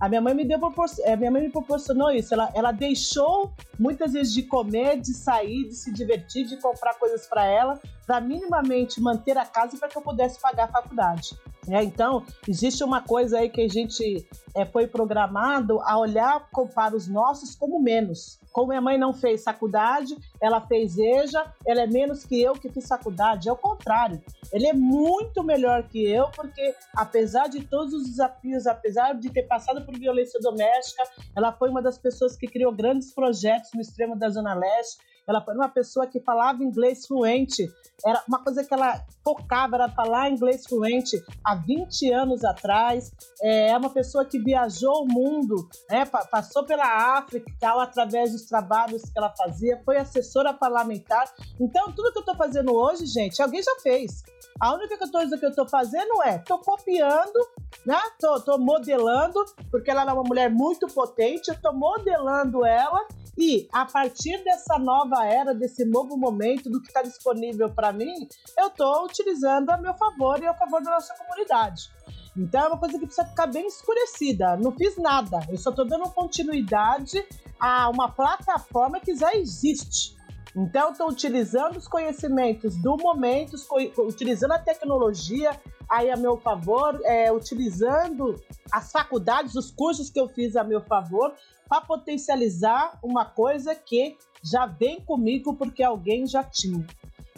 A 0.00 0.08
minha 0.08 0.20
mãe 0.20 0.34
me 0.34 0.44
deu 0.44 0.58
é, 1.04 1.16
minha 1.16 1.30
mãe 1.30 1.42
me 1.42 1.50
proporcionou 1.50 2.10
isso. 2.10 2.34
Ela, 2.34 2.50
ela 2.54 2.72
deixou 2.72 3.52
muitas 3.78 4.12
vezes 4.12 4.32
de 4.32 4.42
comer, 4.42 5.00
de 5.00 5.14
sair, 5.14 5.68
de 5.68 5.74
se 5.74 5.92
divertir, 5.92 6.46
de 6.46 6.56
comprar 6.56 6.94
coisas 6.94 7.26
para 7.26 7.46
ela, 7.46 7.80
para 8.04 8.20
minimamente 8.20 9.00
manter 9.00 9.38
a 9.38 9.46
casa 9.46 9.78
para 9.78 9.88
que 9.88 9.96
eu 9.96 10.02
pudesse 10.02 10.40
pagar 10.40 10.64
a 10.64 10.68
faculdade. 10.68 11.38
É, 11.68 11.82
então, 11.82 12.24
existe 12.46 12.82
uma 12.84 13.00
coisa 13.00 13.38
aí 13.38 13.48
que 13.48 13.60
a 13.60 13.68
gente 13.68 14.26
é, 14.54 14.66
foi 14.66 14.86
programado 14.86 15.80
a 15.80 15.96
olhar 15.96 16.48
para 16.74 16.94
os 16.94 17.08
nossos 17.08 17.54
como 17.54 17.80
menos. 17.80 18.38
Como 18.52 18.68
minha 18.68 18.80
mãe 18.80 18.98
não 18.98 19.12
fez 19.12 19.42
faculdade, 19.42 20.16
ela 20.44 20.60
fez 20.60 20.98
EJA, 20.98 21.52
ela 21.66 21.80
é 21.80 21.86
menos 21.86 22.24
que 22.24 22.40
eu 22.40 22.52
que 22.52 22.68
fiz 22.68 22.86
faculdade. 22.86 23.48
É 23.48 23.52
o 23.52 23.56
contrário. 23.56 24.22
Ele 24.52 24.66
é 24.66 24.74
muito 24.74 25.42
melhor 25.42 25.84
que 25.84 26.04
eu, 26.06 26.30
porque 26.30 26.74
apesar 26.94 27.48
de 27.48 27.64
todos 27.64 27.94
os 27.94 28.04
desafios, 28.04 28.66
apesar 28.66 29.14
de 29.14 29.30
ter 29.30 29.44
passado 29.44 29.84
por 29.86 29.98
violência 29.98 30.38
doméstica, 30.40 31.02
ela 31.34 31.50
foi 31.50 31.70
uma 31.70 31.80
das 31.80 31.96
pessoas 31.96 32.36
que 32.36 32.46
criou 32.46 32.70
grandes 32.70 33.14
projetos 33.14 33.70
no 33.74 33.80
extremo 33.80 34.16
da 34.16 34.28
Zona 34.28 34.52
Leste 34.52 34.98
ela 35.26 35.40
foi 35.40 35.54
uma 35.54 35.68
pessoa 35.68 36.06
que 36.06 36.20
falava 36.20 36.62
inglês 36.62 37.06
fluente. 37.06 37.70
Era 38.04 38.22
uma 38.28 38.42
coisa 38.42 38.62
que 38.62 38.74
ela 38.74 39.04
focava, 39.22 39.76
era 39.76 39.88
falar 39.88 40.30
inglês 40.30 40.66
fluente 40.66 41.22
há 41.42 41.54
20 41.54 42.12
anos 42.12 42.44
atrás. 42.44 43.10
É, 43.40 43.70
é 43.70 43.76
uma 43.76 43.90
pessoa 43.90 44.24
que 44.24 44.38
viajou 44.38 45.04
o 45.04 45.06
mundo, 45.06 45.68
né? 45.90 46.04
passou 46.30 46.64
pela 46.64 47.16
África 47.18 47.50
através 47.80 48.32
dos 48.32 48.44
trabalhos 48.46 49.02
que 49.02 49.18
ela 49.18 49.32
fazia, 49.36 49.80
foi 49.84 49.96
assessora 49.96 50.33
parlamentar. 50.52 51.32
Então, 51.60 51.92
tudo 51.92 52.12
que 52.12 52.18
eu 52.18 52.22
estou 52.22 52.36
fazendo 52.36 52.74
hoje, 52.74 53.06
gente, 53.06 53.40
alguém 53.40 53.62
já 53.62 53.74
fez. 53.80 54.22
A 54.60 54.72
única 54.74 54.96
coisa 55.10 55.36
que 55.36 55.44
eu 55.44 55.50
estou 55.50 55.68
fazendo 55.68 56.22
é, 56.24 56.36
estou 56.36 56.58
copiando, 56.58 57.38
né? 57.84 58.00
Tô, 58.20 58.40
tô 58.40 58.58
modelando, 58.58 59.44
porque 59.70 59.90
ela 59.90 60.02
é 60.02 60.12
uma 60.12 60.22
mulher 60.22 60.50
muito 60.50 60.86
potente, 60.86 61.48
eu 61.48 61.54
estou 61.54 61.74
modelando 61.74 62.64
ela 62.64 63.06
E 63.36 63.68
a 63.72 63.84
partir 63.84 64.42
dessa 64.44 64.78
nova 64.78 65.26
era, 65.26 65.52
desse 65.52 65.84
novo 65.84 66.16
momento, 66.16 66.70
do 66.70 66.80
que 66.80 66.88
está 66.88 67.02
disponível 67.02 67.68
para 67.68 67.92
mim, 67.92 68.28
eu 68.56 68.68
estou 68.68 69.04
utilizando 69.04 69.70
a 69.70 69.76
meu 69.76 69.94
favor 69.94 70.40
e 70.40 70.46
a 70.46 70.54
favor 70.54 70.80
da 70.82 70.92
nossa 70.92 71.14
comunidade. 71.14 71.90
Então 72.36 72.64
é 72.64 72.68
uma 72.68 72.78
coisa 72.78 72.98
que 72.98 73.06
precisa 73.06 73.26
ficar 73.26 73.46
bem 73.46 73.66
escurecida. 73.66 74.56
Não 74.56 74.72
fiz 74.72 74.96
nada, 74.96 75.40
eu 75.48 75.56
só 75.56 75.70
estou 75.70 75.86
dando 75.86 76.08
continuidade 76.10 77.24
a 77.58 77.88
uma 77.88 78.10
plataforma 78.10 79.00
que 79.00 79.14
já 79.16 79.34
existe. 79.34 80.16
Então, 80.56 80.92
estou 80.92 81.08
utilizando 81.08 81.76
os 81.76 81.88
conhecimentos 81.88 82.76
do 82.76 82.96
momento, 82.96 83.56
utilizando 83.98 84.52
a 84.52 84.58
tecnologia 84.58 85.50
aí 85.88 86.10
a 86.10 86.16
meu 86.16 86.36
favor, 86.36 87.00
é, 87.04 87.32
utilizando 87.32 88.40
as 88.70 88.92
faculdades, 88.92 89.56
os 89.56 89.70
cursos 89.70 90.10
que 90.10 90.20
eu 90.20 90.28
fiz 90.28 90.54
a 90.54 90.62
meu 90.62 90.80
favor, 90.80 91.34
para 91.68 91.80
potencializar 91.80 92.98
uma 93.02 93.24
coisa 93.24 93.74
que 93.74 94.16
já 94.42 94.66
vem 94.66 95.00
comigo 95.00 95.54
porque 95.54 95.82
alguém 95.82 96.26
já 96.26 96.44
tinha. 96.44 96.86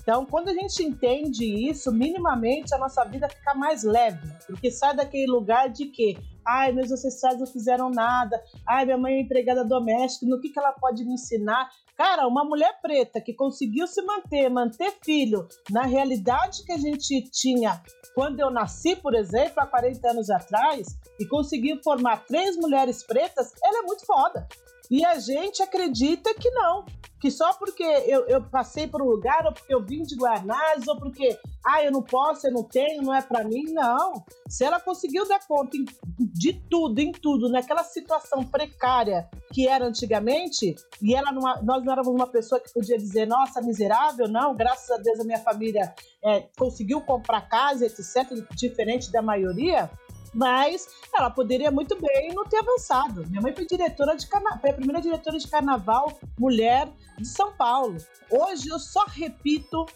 Então, 0.07 0.25
quando 0.25 0.51
a 0.51 0.55
gente 0.55 0.85
entende 0.85 1.45
isso, 1.45 1.91
minimamente 1.91 2.73
a 2.73 2.79
nossa 2.79 3.05
vida 3.05 3.29
fica 3.29 3.55
mais 3.55 3.83
leve, 3.83 4.33
porque 4.47 4.71
sai 4.71 4.95
daquele 4.95 5.27
lugar 5.27 5.69
de 5.69 5.87
que, 5.87 6.17
ai, 6.45 6.71
meus 6.71 6.93
ancestrais 6.93 7.41
não 7.41 7.47
fizeram 7.47 7.91
nada, 7.91 8.41
ai, 8.65 8.85
minha 8.85 8.97
mãe 8.97 9.15
é 9.15 9.21
empregada 9.21 9.65
doméstica, 9.65 10.27
no 10.27 10.41
que, 10.41 10.51
que 10.51 10.59
ela 10.59 10.71
pode 10.71 11.05
me 11.05 11.15
ensinar? 11.15 11.69
Cara, 11.97 12.29
uma 12.29 12.45
mulher 12.45 12.79
preta 12.83 13.23
que 13.23 13.33
conseguiu 13.33 13.87
se 13.87 14.03
manter, 14.03 14.51
manter 14.51 14.93
filho, 15.03 15.49
na 15.71 15.83
realidade 15.83 16.63
que 16.65 16.73
a 16.73 16.77
gente 16.77 17.23
tinha 17.31 17.83
quando 18.15 18.41
eu 18.41 18.51
nasci, 18.51 18.97
por 18.97 19.15
exemplo, 19.15 19.61
há 19.61 19.67
40 19.67 20.11
anos 20.11 20.31
atrás, 20.31 20.87
e 21.21 21.27
conseguiu 21.27 21.79
formar 21.83 22.25
três 22.25 22.57
mulheres 22.57 23.03
pretas, 23.03 23.53
ela 23.63 23.81
é 23.81 23.83
muito 23.83 24.07
foda. 24.07 24.49
E 24.91 25.05
a 25.05 25.19
gente 25.19 25.63
acredita 25.63 26.33
que 26.35 26.51
não, 26.51 26.85
que 27.21 27.31
só 27.31 27.53
porque 27.55 27.83
eu, 27.83 28.27
eu, 28.27 28.43
passei 28.43 28.87
por 28.87 29.03
um 29.03 29.07
lugar, 29.07 29.47
ou 29.47 29.53
porque 29.53 29.75
eu 29.75 29.83
vim 29.83 30.03
de 30.03 30.15
Guarnazes, 30.15 30.87
ou 30.87 30.97
porque, 30.97 31.37
ah, 31.65 31.83
eu 31.83 31.91
não 31.91 32.03
posso, 32.03 32.47
eu 32.47 32.53
não 32.53 32.63
tenho, 32.63 33.03
não 33.03 33.15
é 33.15 33.23
para 33.23 33.43
mim, 33.43 33.65
não. 33.73 34.25
Se 34.49 34.65
ela 34.65 34.79
conseguiu 34.79 35.27
dar 35.27 35.45
conta 35.47 35.77
de 36.19 36.53
tudo, 36.71 36.99
em 37.01 37.13
tudo, 37.13 37.49
naquela 37.49 37.83
situação 37.83 38.45
precária 38.45 39.29
que 39.53 39.67
era 39.67 39.87
antigamente, 39.87 40.75
e 41.01 41.15
ela 41.15 41.33
não, 41.33 41.43
nós 41.63 41.85
não 41.85 41.93
éramos 41.93 42.15
uma 42.15 42.27
pessoa 42.27 42.61
que 42.61 42.73
podia 42.73 42.99
dizer, 42.99 43.27
nossa, 43.27 43.63
miserável, 43.63 44.29
não, 44.29 44.55
graças 44.55 44.91
a 44.91 44.99
Deus 44.99 45.19
a 45.19 45.25
minha 45.25 45.39
família 45.39 45.95
é, 46.23 46.49
conseguiu 46.57 47.01
comprar 47.01 47.49
casa, 47.49 47.87
etc., 47.87 48.45
diferente 48.55 49.11
da 49.11 49.23
maioria, 49.23 49.91
mas 50.35 50.89
ela 51.15 51.31
poderia 51.31 51.71
muito 51.71 52.01
bem 52.01 52.35
não 52.35 52.45
ter 52.45 52.59
avançado. 52.59 53.27
Minha 53.29 53.41
mãe 53.41 53.55
foi 53.55 53.67
diretora 53.67 54.17
de 54.17 54.27
foi 54.27 54.71
a 54.71 54.75
primeira 54.75 55.01
diretora 55.01 55.39
de 55.39 55.49
carnaval 55.49 56.19
mulher 56.39 56.89
de 57.19 57.27
São 57.27 57.53
Paulo. 57.53 57.97
Hoje 58.31 58.69
eu 58.69 58.79
só 58.79 59.05
repito, 59.07 59.87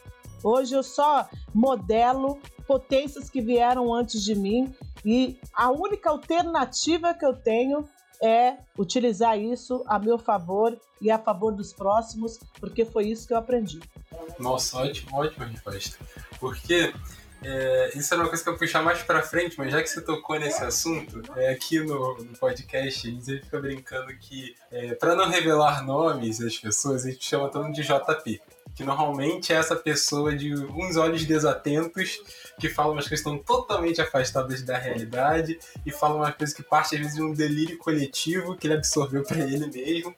hoje 0.43 0.75
eu 0.75 0.83
só 0.83 1.29
modelo 1.55 2.39
potências 2.67 3.29
que 3.29 3.41
vieram 3.41 3.93
antes 3.93 4.23
de 4.23 4.35
mim 4.35 4.73
e 5.05 5.39
a 5.53 5.71
única 5.71 6.11
alternativa 6.11 7.13
que 7.15 7.27
eu 7.27 7.35
tenho 7.35 7.89
é 8.23 8.59
utilizar 8.79 9.39
isso 9.39 9.83
a 9.87 9.99
meu 9.99 10.19
favor 10.19 10.79
e 11.01 11.11
a 11.11 11.19
favor 11.19 11.53
dos 11.53 11.73
próximos, 11.73 12.39
porque 12.61 12.85
foi 12.85 13.09
isso 13.09 13.27
que 13.27 13.33
eu 13.33 13.39
aprendi. 13.39 13.81
Nossa, 14.39 14.79
ótimo, 14.79 15.17
ótima 15.17 15.47
resposta. 15.47 15.97
Porque 16.39 16.93
é, 17.43 17.91
isso 17.95 18.13
era 18.13 18.23
uma 18.23 18.29
coisa 18.29 18.45
que 18.45 18.51
eu 18.51 18.57
puxar 18.57 18.83
mais 18.83 19.03
pra 19.03 19.23
frente, 19.23 19.57
mas 19.57 19.73
já 19.73 19.83
que 19.83 19.89
você 19.89 20.01
tocou 20.01 20.39
nesse 20.39 20.63
assunto, 20.63 21.23
é, 21.37 21.51
aqui 21.51 21.81
no, 21.81 22.19
no 22.19 22.37
podcast 22.39 23.09
a 23.09 23.11
gente 23.11 23.41
fica 23.41 23.59
brincando 23.59 24.15
que, 24.19 24.55
é, 24.71 24.95
para 24.95 25.15
não 25.15 25.29
revelar 25.29 25.85
nomes 25.85 26.39
das 26.39 26.59
pessoas, 26.59 27.07
a 27.07 27.11
gente 27.11 27.25
chama 27.25 27.49
todo 27.49 27.65
mundo 27.65 27.75
de 27.75 27.83
JP. 27.83 28.41
Que 28.75 28.85
normalmente 28.85 29.53
é 29.53 29.57
essa 29.57 29.75
pessoa 29.75 30.35
de 30.35 30.55
uns 30.55 30.97
olhos 30.97 31.25
desatentos 31.25 32.23
que 32.59 32.69
fala 32.69 32.93
umas 32.93 33.09
coisas 33.09 33.25
que 33.25 33.29
estão 33.29 33.39
totalmente 33.39 34.01
afastadas 34.01 34.63
da 34.63 34.79
realidade 34.79 35.59
e 35.85 35.91
fala 35.91 36.15
umas 36.15 36.35
coisas 36.37 36.55
que 36.55 36.63
parte 36.63 36.95
às 36.95 37.01
vezes 37.01 37.17
de 37.17 37.23
um 37.23 37.33
delírio 37.33 37.77
coletivo 37.79 38.57
que 38.57 38.69
ele 38.69 38.75
absorveu 38.75 39.25
para 39.25 39.39
ele 39.39 39.67
mesmo 39.67 40.15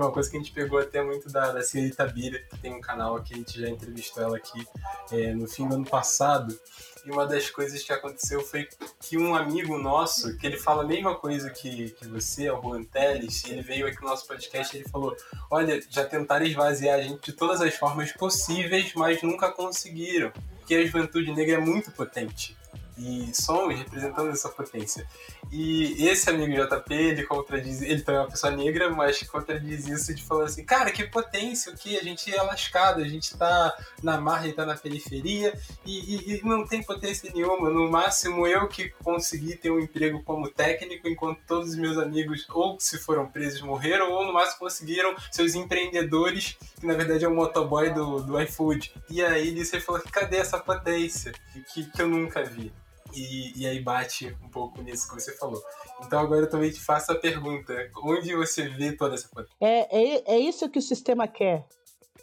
é 0.00 0.04
uma 0.04 0.12
coisa 0.12 0.30
que 0.30 0.36
a 0.36 0.40
gente 0.40 0.52
pegou 0.52 0.78
até 0.78 1.02
muito 1.02 1.30
da, 1.30 1.52
da 1.52 2.06
Bira, 2.06 2.38
que 2.38 2.58
tem 2.58 2.74
um 2.74 2.80
canal 2.80 3.16
aqui, 3.16 3.34
a 3.34 3.36
gente 3.36 3.60
já 3.60 3.68
entrevistou 3.68 4.22
ela 4.22 4.36
aqui 4.36 4.66
é, 5.12 5.32
no 5.34 5.46
fim 5.46 5.68
do 5.68 5.74
ano 5.74 5.84
passado. 5.84 6.58
E 7.04 7.10
uma 7.10 7.24
das 7.24 7.48
coisas 7.50 7.82
que 7.82 7.92
aconteceu 7.92 8.40
foi 8.40 8.68
que 9.00 9.16
um 9.16 9.34
amigo 9.34 9.78
nosso, 9.78 10.36
que 10.38 10.46
ele 10.46 10.56
fala 10.56 10.82
a 10.82 10.86
mesma 10.86 11.14
coisa 11.14 11.50
que, 11.50 11.90
que 11.90 12.08
você, 12.08 12.50
o 12.50 12.60
Juan 12.60 12.82
Teles, 12.82 13.44
ele 13.44 13.62
veio 13.62 13.86
aqui 13.86 14.02
no 14.02 14.08
nosso 14.08 14.26
podcast 14.26 14.76
e 14.76 14.80
ele 14.80 14.88
falou: 14.88 15.16
Olha, 15.48 15.80
já 15.88 16.04
tentaram 16.04 16.44
esvaziar 16.44 16.98
a 16.98 17.02
gente 17.02 17.30
de 17.30 17.32
todas 17.32 17.60
as 17.60 17.74
formas 17.76 18.10
possíveis, 18.12 18.92
mas 18.94 19.22
nunca 19.22 19.52
conseguiram. 19.52 20.32
Porque 20.58 20.74
a 20.74 20.84
juventude 20.84 21.32
negra 21.32 21.56
é 21.56 21.60
muito 21.60 21.92
potente 21.92 22.56
e 22.98 23.30
somos 23.34 23.76
representando 23.76 24.30
essa 24.30 24.48
potência. 24.48 25.06
E 25.52 26.06
esse 26.08 26.28
amigo 26.28 26.52
JP, 26.52 26.94
ele 26.94 27.24
contradiz, 27.24 27.82
ele 27.82 28.02
também 28.02 28.20
é 28.20 28.24
uma 28.24 28.30
pessoa 28.30 28.52
negra, 28.52 28.90
mas 28.90 29.22
contradiz 29.22 29.86
isso 29.86 30.14
de 30.14 30.22
falar 30.24 30.44
assim, 30.44 30.64
cara, 30.64 30.90
que 30.90 31.04
potência, 31.04 31.72
o 31.72 31.76
que? 31.76 31.96
A 31.96 32.02
gente 32.02 32.34
é 32.34 32.42
lascado, 32.42 33.02
a 33.02 33.08
gente 33.08 33.36
tá 33.36 33.76
na 34.02 34.20
margem, 34.20 34.52
tá 34.52 34.64
na 34.64 34.76
periferia 34.76 35.56
e, 35.84 36.14
e, 36.14 36.36
e, 36.36 36.44
não 36.44 36.66
tem 36.66 36.82
potência 36.82 37.30
nenhuma. 37.32 37.70
No 37.70 37.90
máximo, 37.90 38.46
eu 38.46 38.66
que 38.66 38.88
consegui 39.04 39.56
ter 39.56 39.70
um 39.70 39.78
emprego 39.78 40.22
como 40.22 40.50
técnico, 40.50 41.08
enquanto 41.08 41.40
todos 41.46 41.70
os 41.70 41.76
meus 41.76 41.98
amigos, 41.98 42.46
ou 42.50 42.80
se 42.80 42.98
foram 42.98 43.26
presos, 43.26 43.60
morreram, 43.60 44.10
ou 44.10 44.24
no 44.24 44.32
máximo 44.32 44.60
conseguiram 44.60 45.14
seus 45.30 45.54
empreendedores, 45.54 46.56
que 46.80 46.86
na 46.86 46.94
verdade 46.94 47.24
é 47.24 47.28
o 47.28 47.34
motoboy 47.34 47.90
do, 47.90 48.22
do 48.22 48.40
iFood. 48.40 48.92
E 49.10 49.22
aí 49.22 49.48
ele 49.48 49.64
falou, 49.80 50.02
cadê 50.10 50.38
essa 50.38 50.58
potência? 50.58 51.32
Que, 51.72 51.84
que 51.84 52.02
eu 52.02 52.08
nunca 52.08 52.42
vi. 52.42 52.72
E, 53.14 53.52
e 53.60 53.66
aí 53.66 53.80
bate 53.80 54.36
um 54.42 54.48
pouco 54.48 54.82
nisso 54.82 55.08
que 55.08 55.14
você 55.14 55.36
falou. 55.36 55.62
Então 56.04 56.18
agora 56.18 56.42
eu 56.42 56.50
também 56.50 56.70
te 56.70 56.80
faço 56.80 57.12
a 57.12 57.14
pergunta: 57.14 57.74
onde 58.02 58.34
você 58.34 58.68
vê 58.68 58.92
toda 58.92 59.14
essa? 59.14 59.28
É, 59.60 59.96
é, 59.96 60.34
é 60.34 60.38
isso 60.38 60.68
que 60.68 60.78
o 60.78 60.82
sistema 60.82 61.26
quer, 61.26 61.64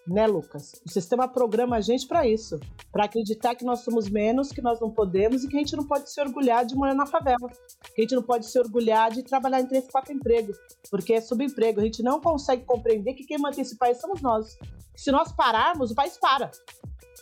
né, 0.07 0.27
Lucas? 0.27 0.73
O 0.85 0.89
sistema 0.89 1.27
programa 1.27 1.77
a 1.77 1.81
gente 1.81 2.07
para 2.07 2.27
isso, 2.27 2.59
para 2.91 3.05
acreditar 3.05 3.55
que 3.55 3.65
nós 3.65 3.79
somos 3.79 4.09
menos, 4.09 4.49
que 4.49 4.61
nós 4.61 4.79
não 4.79 4.89
podemos 4.89 5.43
e 5.43 5.47
que 5.47 5.55
a 5.55 5.59
gente 5.59 5.75
não 5.75 5.85
pode 5.85 6.11
se 6.11 6.19
orgulhar 6.21 6.65
de 6.65 6.75
morar 6.75 6.93
na 6.93 7.05
favela, 7.05 7.49
que 7.93 8.01
a 8.01 8.01
gente 8.01 8.15
não 8.15 8.23
pode 8.23 8.45
se 8.45 8.59
orgulhar 8.59 9.11
de 9.11 9.23
trabalhar 9.23 9.61
em 9.61 9.67
três, 9.67 9.87
quatro 9.89 10.13
empregos, 10.13 10.57
porque 10.89 11.13
é 11.13 11.21
subemprego. 11.21 11.79
A 11.79 11.83
gente 11.83 12.03
não 12.03 12.19
consegue 12.19 12.63
compreender 12.65 13.13
que 13.13 13.25
quem 13.25 13.37
mantém 13.37 13.61
esse 13.61 13.77
país 13.77 13.99
somos 13.99 14.21
nós. 14.21 14.57
Se 14.95 15.11
nós 15.11 15.31
pararmos, 15.31 15.91
o 15.91 15.95
país 15.95 16.17
para. 16.17 16.51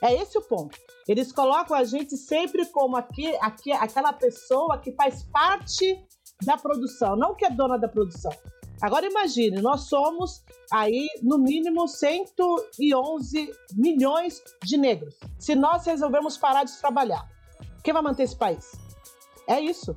É 0.01 0.13
esse 0.13 0.37
o 0.37 0.41
ponto. 0.41 0.77
Eles 1.07 1.31
colocam 1.31 1.75
a 1.75 1.83
gente 1.83 2.17
sempre 2.17 2.65
como 2.67 2.95
aqui, 2.95 3.35
aqui, 3.41 3.71
aquela 3.71 4.13
pessoa 4.13 4.77
que 4.77 4.91
faz 4.93 5.23
parte 5.23 6.03
da 6.43 6.57
produção, 6.57 7.15
não 7.15 7.35
que 7.35 7.45
é 7.45 7.49
dona 7.49 7.77
da 7.77 7.87
produção. 7.87 8.31
Agora 8.81 9.05
imagine, 9.05 9.61
nós 9.61 9.81
somos 9.81 10.43
aí 10.71 11.07
no 11.21 11.37
mínimo 11.37 11.87
111 11.87 13.53
milhões 13.75 14.41
de 14.63 14.77
negros. 14.77 15.15
Se 15.37 15.53
nós 15.53 15.85
resolvermos 15.85 16.37
parar 16.37 16.63
de 16.63 16.75
trabalhar, 16.77 17.29
quem 17.83 17.93
vai 17.93 18.01
manter 18.01 18.23
esse 18.23 18.35
país? 18.35 18.71
É 19.47 19.59
isso. 19.59 19.95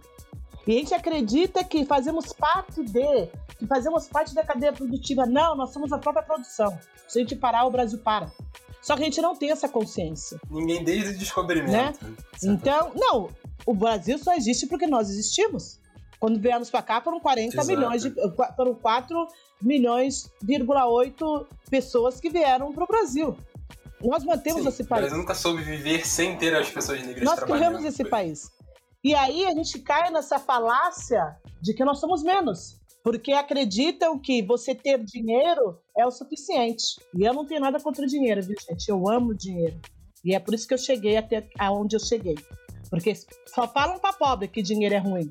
E 0.66 0.74
a 0.74 0.78
gente 0.78 0.94
acredita 0.94 1.62
que 1.62 1.84
fazemos 1.84 2.32
parte 2.32 2.82
de, 2.82 3.26
que 3.58 3.66
fazemos 3.66 4.06
parte 4.06 4.34
da 4.34 4.42
cadeia 4.42 4.72
produtiva. 4.72 5.26
Não, 5.26 5.54
nós 5.54 5.70
somos 5.70 5.92
a 5.92 5.98
própria 5.98 6.24
produção. 6.24 6.78
Se 7.06 7.18
a 7.18 7.22
gente 7.22 7.36
parar, 7.36 7.64
o 7.66 7.70
Brasil 7.70 7.98
para. 7.98 8.32
Só 8.80 8.96
que 8.96 9.02
a 9.02 9.04
gente 9.04 9.20
não 9.20 9.34
tem 9.34 9.50
essa 9.50 9.68
consciência. 9.68 10.38
Ninguém 10.50 10.84
desde 10.84 11.10
o 11.10 11.18
descobrimento. 11.18 11.72
Né? 11.72 12.16
Então, 12.42 12.92
não, 12.94 13.30
o 13.64 13.74
Brasil 13.74 14.18
só 14.18 14.34
existe 14.34 14.66
porque 14.66 14.86
nós 14.86 15.08
existimos. 15.08 15.80
Quando 16.24 16.40
viemos 16.40 16.70
para 16.70 16.80
cá 16.80 17.02
foram 17.02 17.20
40 17.20 17.54
Exato. 17.54 17.68
milhões 17.68 18.02
de 18.02 18.14
foram 18.56 18.74
4 18.76 19.28
milhões, 19.60 20.32
8 20.42 21.46
pessoas 21.68 22.18
que 22.18 22.30
vieram 22.30 22.72
para 22.72 22.84
o 22.84 22.86
Brasil. 22.86 23.36
Nós 24.00 24.24
mantemos 24.24 24.62
Sim, 24.62 24.68
esse 24.68 24.84
país. 24.84 25.00
O 25.00 25.02
Brasil 25.02 25.18
nunca 25.18 25.34
soube 25.34 25.62
viver 25.62 26.06
sem 26.06 26.38
ter 26.38 26.56
as 26.56 26.70
pessoas 26.70 27.04
negras 27.04 27.24
Nós 27.24 27.40
criamos 27.40 27.84
esse 27.84 28.06
país. 28.06 28.50
E 29.04 29.14
aí 29.14 29.44
a 29.44 29.50
gente 29.50 29.78
cai 29.80 30.10
nessa 30.10 30.38
falácia 30.38 31.36
de 31.60 31.74
que 31.74 31.84
nós 31.84 32.00
somos 32.00 32.22
menos 32.22 32.80
porque 33.02 33.32
acreditam 33.32 34.18
que 34.18 34.40
você 34.40 34.74
ter 34.74 35.04
dinheiro 35.04 35.78
é 35.94 36.06
o 36.06 36.10
suficiente. 36.10 36.98
E 37.14 37.22
eu 37.22 37.34
não 37.34 37.44
tenho 37.44 37.60
nada 37.60 37.78
contra 37.78 38.02
o 38.02 38.08
dinheiro, 38.08 38.42
viu, 38.42 38.56
gente? 38.66 38.88
Eu 38.88 39.06
amo 39.10 39.34
dinheiro. 39.34 39.78
E 40.24 40.34
é 40.34 40.40
por 40.40 40.54
isso 40.54 40.66
que 40.66 40.72
eu 40.72 40.78
cheguei 40.78 41.18
até 41.18 41.46
aonde 41.58 41.96
eu 41.96 42.00
cheguei. 42.00 42.36
Porque 42.88 43.12
só 43.46 43.68
falam 43.68 43.98
para 43.98 44.14
pobre 44.14 44.48
que 44.48 44.62
dinheiro 44.62 44.94
é 44.94 44.98
ruim. 44.98 45.30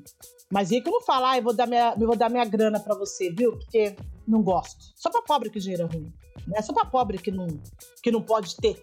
Mas 0.54 0.70
rico 0.70 0.88
não 0.88 1.00
fala, 1.00 1.32
ah, 1.32 1.36
eu 1.36 1.42
vou 1.42 1.52
dar 1.52 1.66
minha, 1.66 1.96
vou 1.96 2.14
dar 2.14 2.30
minha 2.30 2.44
grana 2.44 2.78
para 2.78 2.94
você, 2.94 3.28
viu? 3.28 3.58
Porque 3.58 3.96
não 4.24 4.40
gosto. 4.40 4.84
Só 4.94 5.10
para 5.10 5.20
pobre 5.20 5.50
que 5.50 5.58
dinheiro 5.58 5.82
é 5.82 5.86
ruim. 5.86 6.12
Não 6.46 6.56
é 6.56 6.62
só 6.62 6.72
para 6.72 6.84
pobre 6.84 7.18
que 7.18 7.32
não, 7.32 7.48
que 8.00 8.12
não 8.12 8.22
pode 8.22 8.54
ter. 8.58 8.80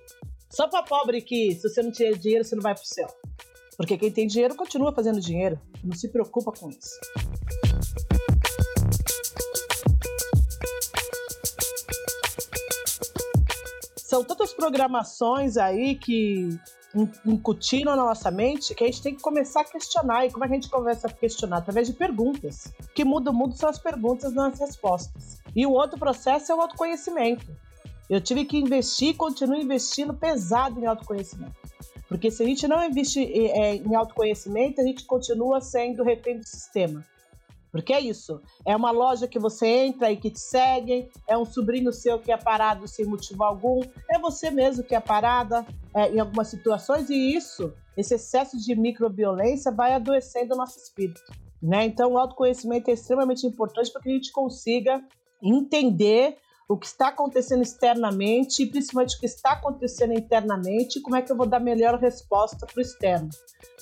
Só 0.50 0.68
para 0.68 0.84
pobre 0.84 1.22
que 1.22 1.56
se 1.56 1.70
você 1.70 1.82
não 1.82 1.90
tiver 1.90 2.18
dinheiro, 2.18 2.44
você 2.44 2.58
não 2.58 2.62
vai 2.62 2.76
pro 2.76 2.86
céu. 2.86 3.08
Porque 3.78 3.98
quem 3.98 4.12
tem 4.12 4.28
dinheiro 4.28 4.54
continua 4.54 4.92
fazendo 4.92 5.22
dinheiro. 5.22 5.58
Não 5.82 5.96
se 5.96 6.10
preocupa 6.10 6.52
com 6.52 6.70
isso. 6.70 7.00
são 13.96 14.26
tantas 14.26 14.52
programações 14.52 15.56
aí 15.56 15.96
que 15.96 16.50
incutiram 17.26 17.96
na 17.96 18.04
nossa 18.04 18.30
mente 18.30 18.76
que 18.76 18.84
a 18.84 18.88
gente 18.88 19.02
tem 19.02 19.16
que 19.16 19.22
começar 19.22 19.62
a 19.62 19.64
questionar. 19.64 20.26
E 20.26 20.32
como 20.32 20.44
é 20.44 20.48
que 20.48 20.54
a 20.54 20.58
gente 20.58 20.70
começa 20.70 21.08
a 21.08 21.12
questionar? 21.12 21.58
Através 21.58 21.88
de 21.88 21.94
perguntas. 21.94 22.74
O 22.82 22.94
que 22.94 23.06
muda 23.06 23.32
o 23.32 23.34
mundo 23.34 23.56
são 23.56 23.70
as 23.70 23.80
perguntas, 23.80 24.34
não 24.34 24.46
as 24.46 24.60
respostas. 24.60 25.42
E 25.56 25.66
o 25.66 25.72
outro 25.72 25.98
processo 25.98 26.52
é 26.52 26.56
o 26.56 26.62
autoconhecimento. 26.62 27.46
Eu 28.10 28.20
tive 28.20 28.46
que 28.46 28.58
investir, 28.58 29.16
continuo 29.16 29.56
investindo 29.56 30.14
pesado 30.14 30.80
em 30.80 30.86
autoconhecimento. 30.86 31.56
Porque 32.08 32.30
se 32.30 32.44
a 32.44 32.46
gente 32.46 32.68
não 32.68 32.84
investir 32.84 33.30
é, 33.34 33.76
em 33.76 33.96
autoconhecimento, 33.96 34.82
a 34.82 34.84
gente 34.84 35.06
continua 35.06 35.62
sendo 35.62 36.04
refém 36.04 36.38
do 36.38 36.46
sistema. 36.46 37.06
Porque 37.72 37.94
é 37.94 38.02
isso. 38.02 38.42
É 38.66 38.76
uma 38.76 38.92
loja 38.92 39.28
que 39.28 39.40
você 39.40 39.66
entra 39.66 40.12
e 40.12 40.18
que 40.18 40.30
te 40.30 40.40
seguem, 40.40 41.10
é 41.28 41.38
um 41.38 41.46
sobrinho 41.46 41.94
seu 41.94 42.20
que 42.20 42.32
é 42.32 42.38
parado 42.38 42.88
sem 42.88 43.06
motivo 43.06 43.44
algum, 43.44 43.82
é 44.10 44.20
você 44.20 44.52
mesmo 44.52 44.84
que 44.84 44.94
é 44.94 45.00
parada 45.00 45.66
é, 45.94 46.12
em 46.12 46.20
algumas 46.20 46.50
situações, 46.50 47.10
e 47.10 47.36
isso, 47.36 47.74
esse 47.96 48.16
excesso 48.16 48.58
de 48.58 48.76
microviolência, 48.76 49.72
vai 49.72 49.94
adoecendo 49.94 50.54
o 50.54 50.58
nosso 50.58 50.78
espírito. 50.78 51.22
Né? 51.62 51.86
Então, 51.86 52.14
o 52.14 52.18
autoconhecimento 52.18 52.90
é 52.90 52.94
extremamente 52.94 53.46
importante 53.46 53.92
para 53.92 54.02
que 54.02 54.10
a 54.10 54.14
gente 54.14 54.32
consiga 54.32 55.02
entender 55.42 56.38
o 56.72 56.78
que 56.78 56.86
está 56.86 57.10
acontecendo 57.10 57.62
externamente 57.62 58.64
e 58.64 58.66
principalmente 58.66 59.18
o 59.18 59.20
que 59.20 59.26
está 59.26 59.52
acontecendo 59.52 60.14
internamente 60.14 61.02
como 61.02 61.18
é 61.18 61.22
que 61.22 61.30
eu 61.30 61.36
vou 61.36 61.46
dar 61.46 61.60
melhor 61.60 62.00
resposta 62.00 62.66
para 62.66 62.78
o 62.78 62.82
externo. 62.82 63.30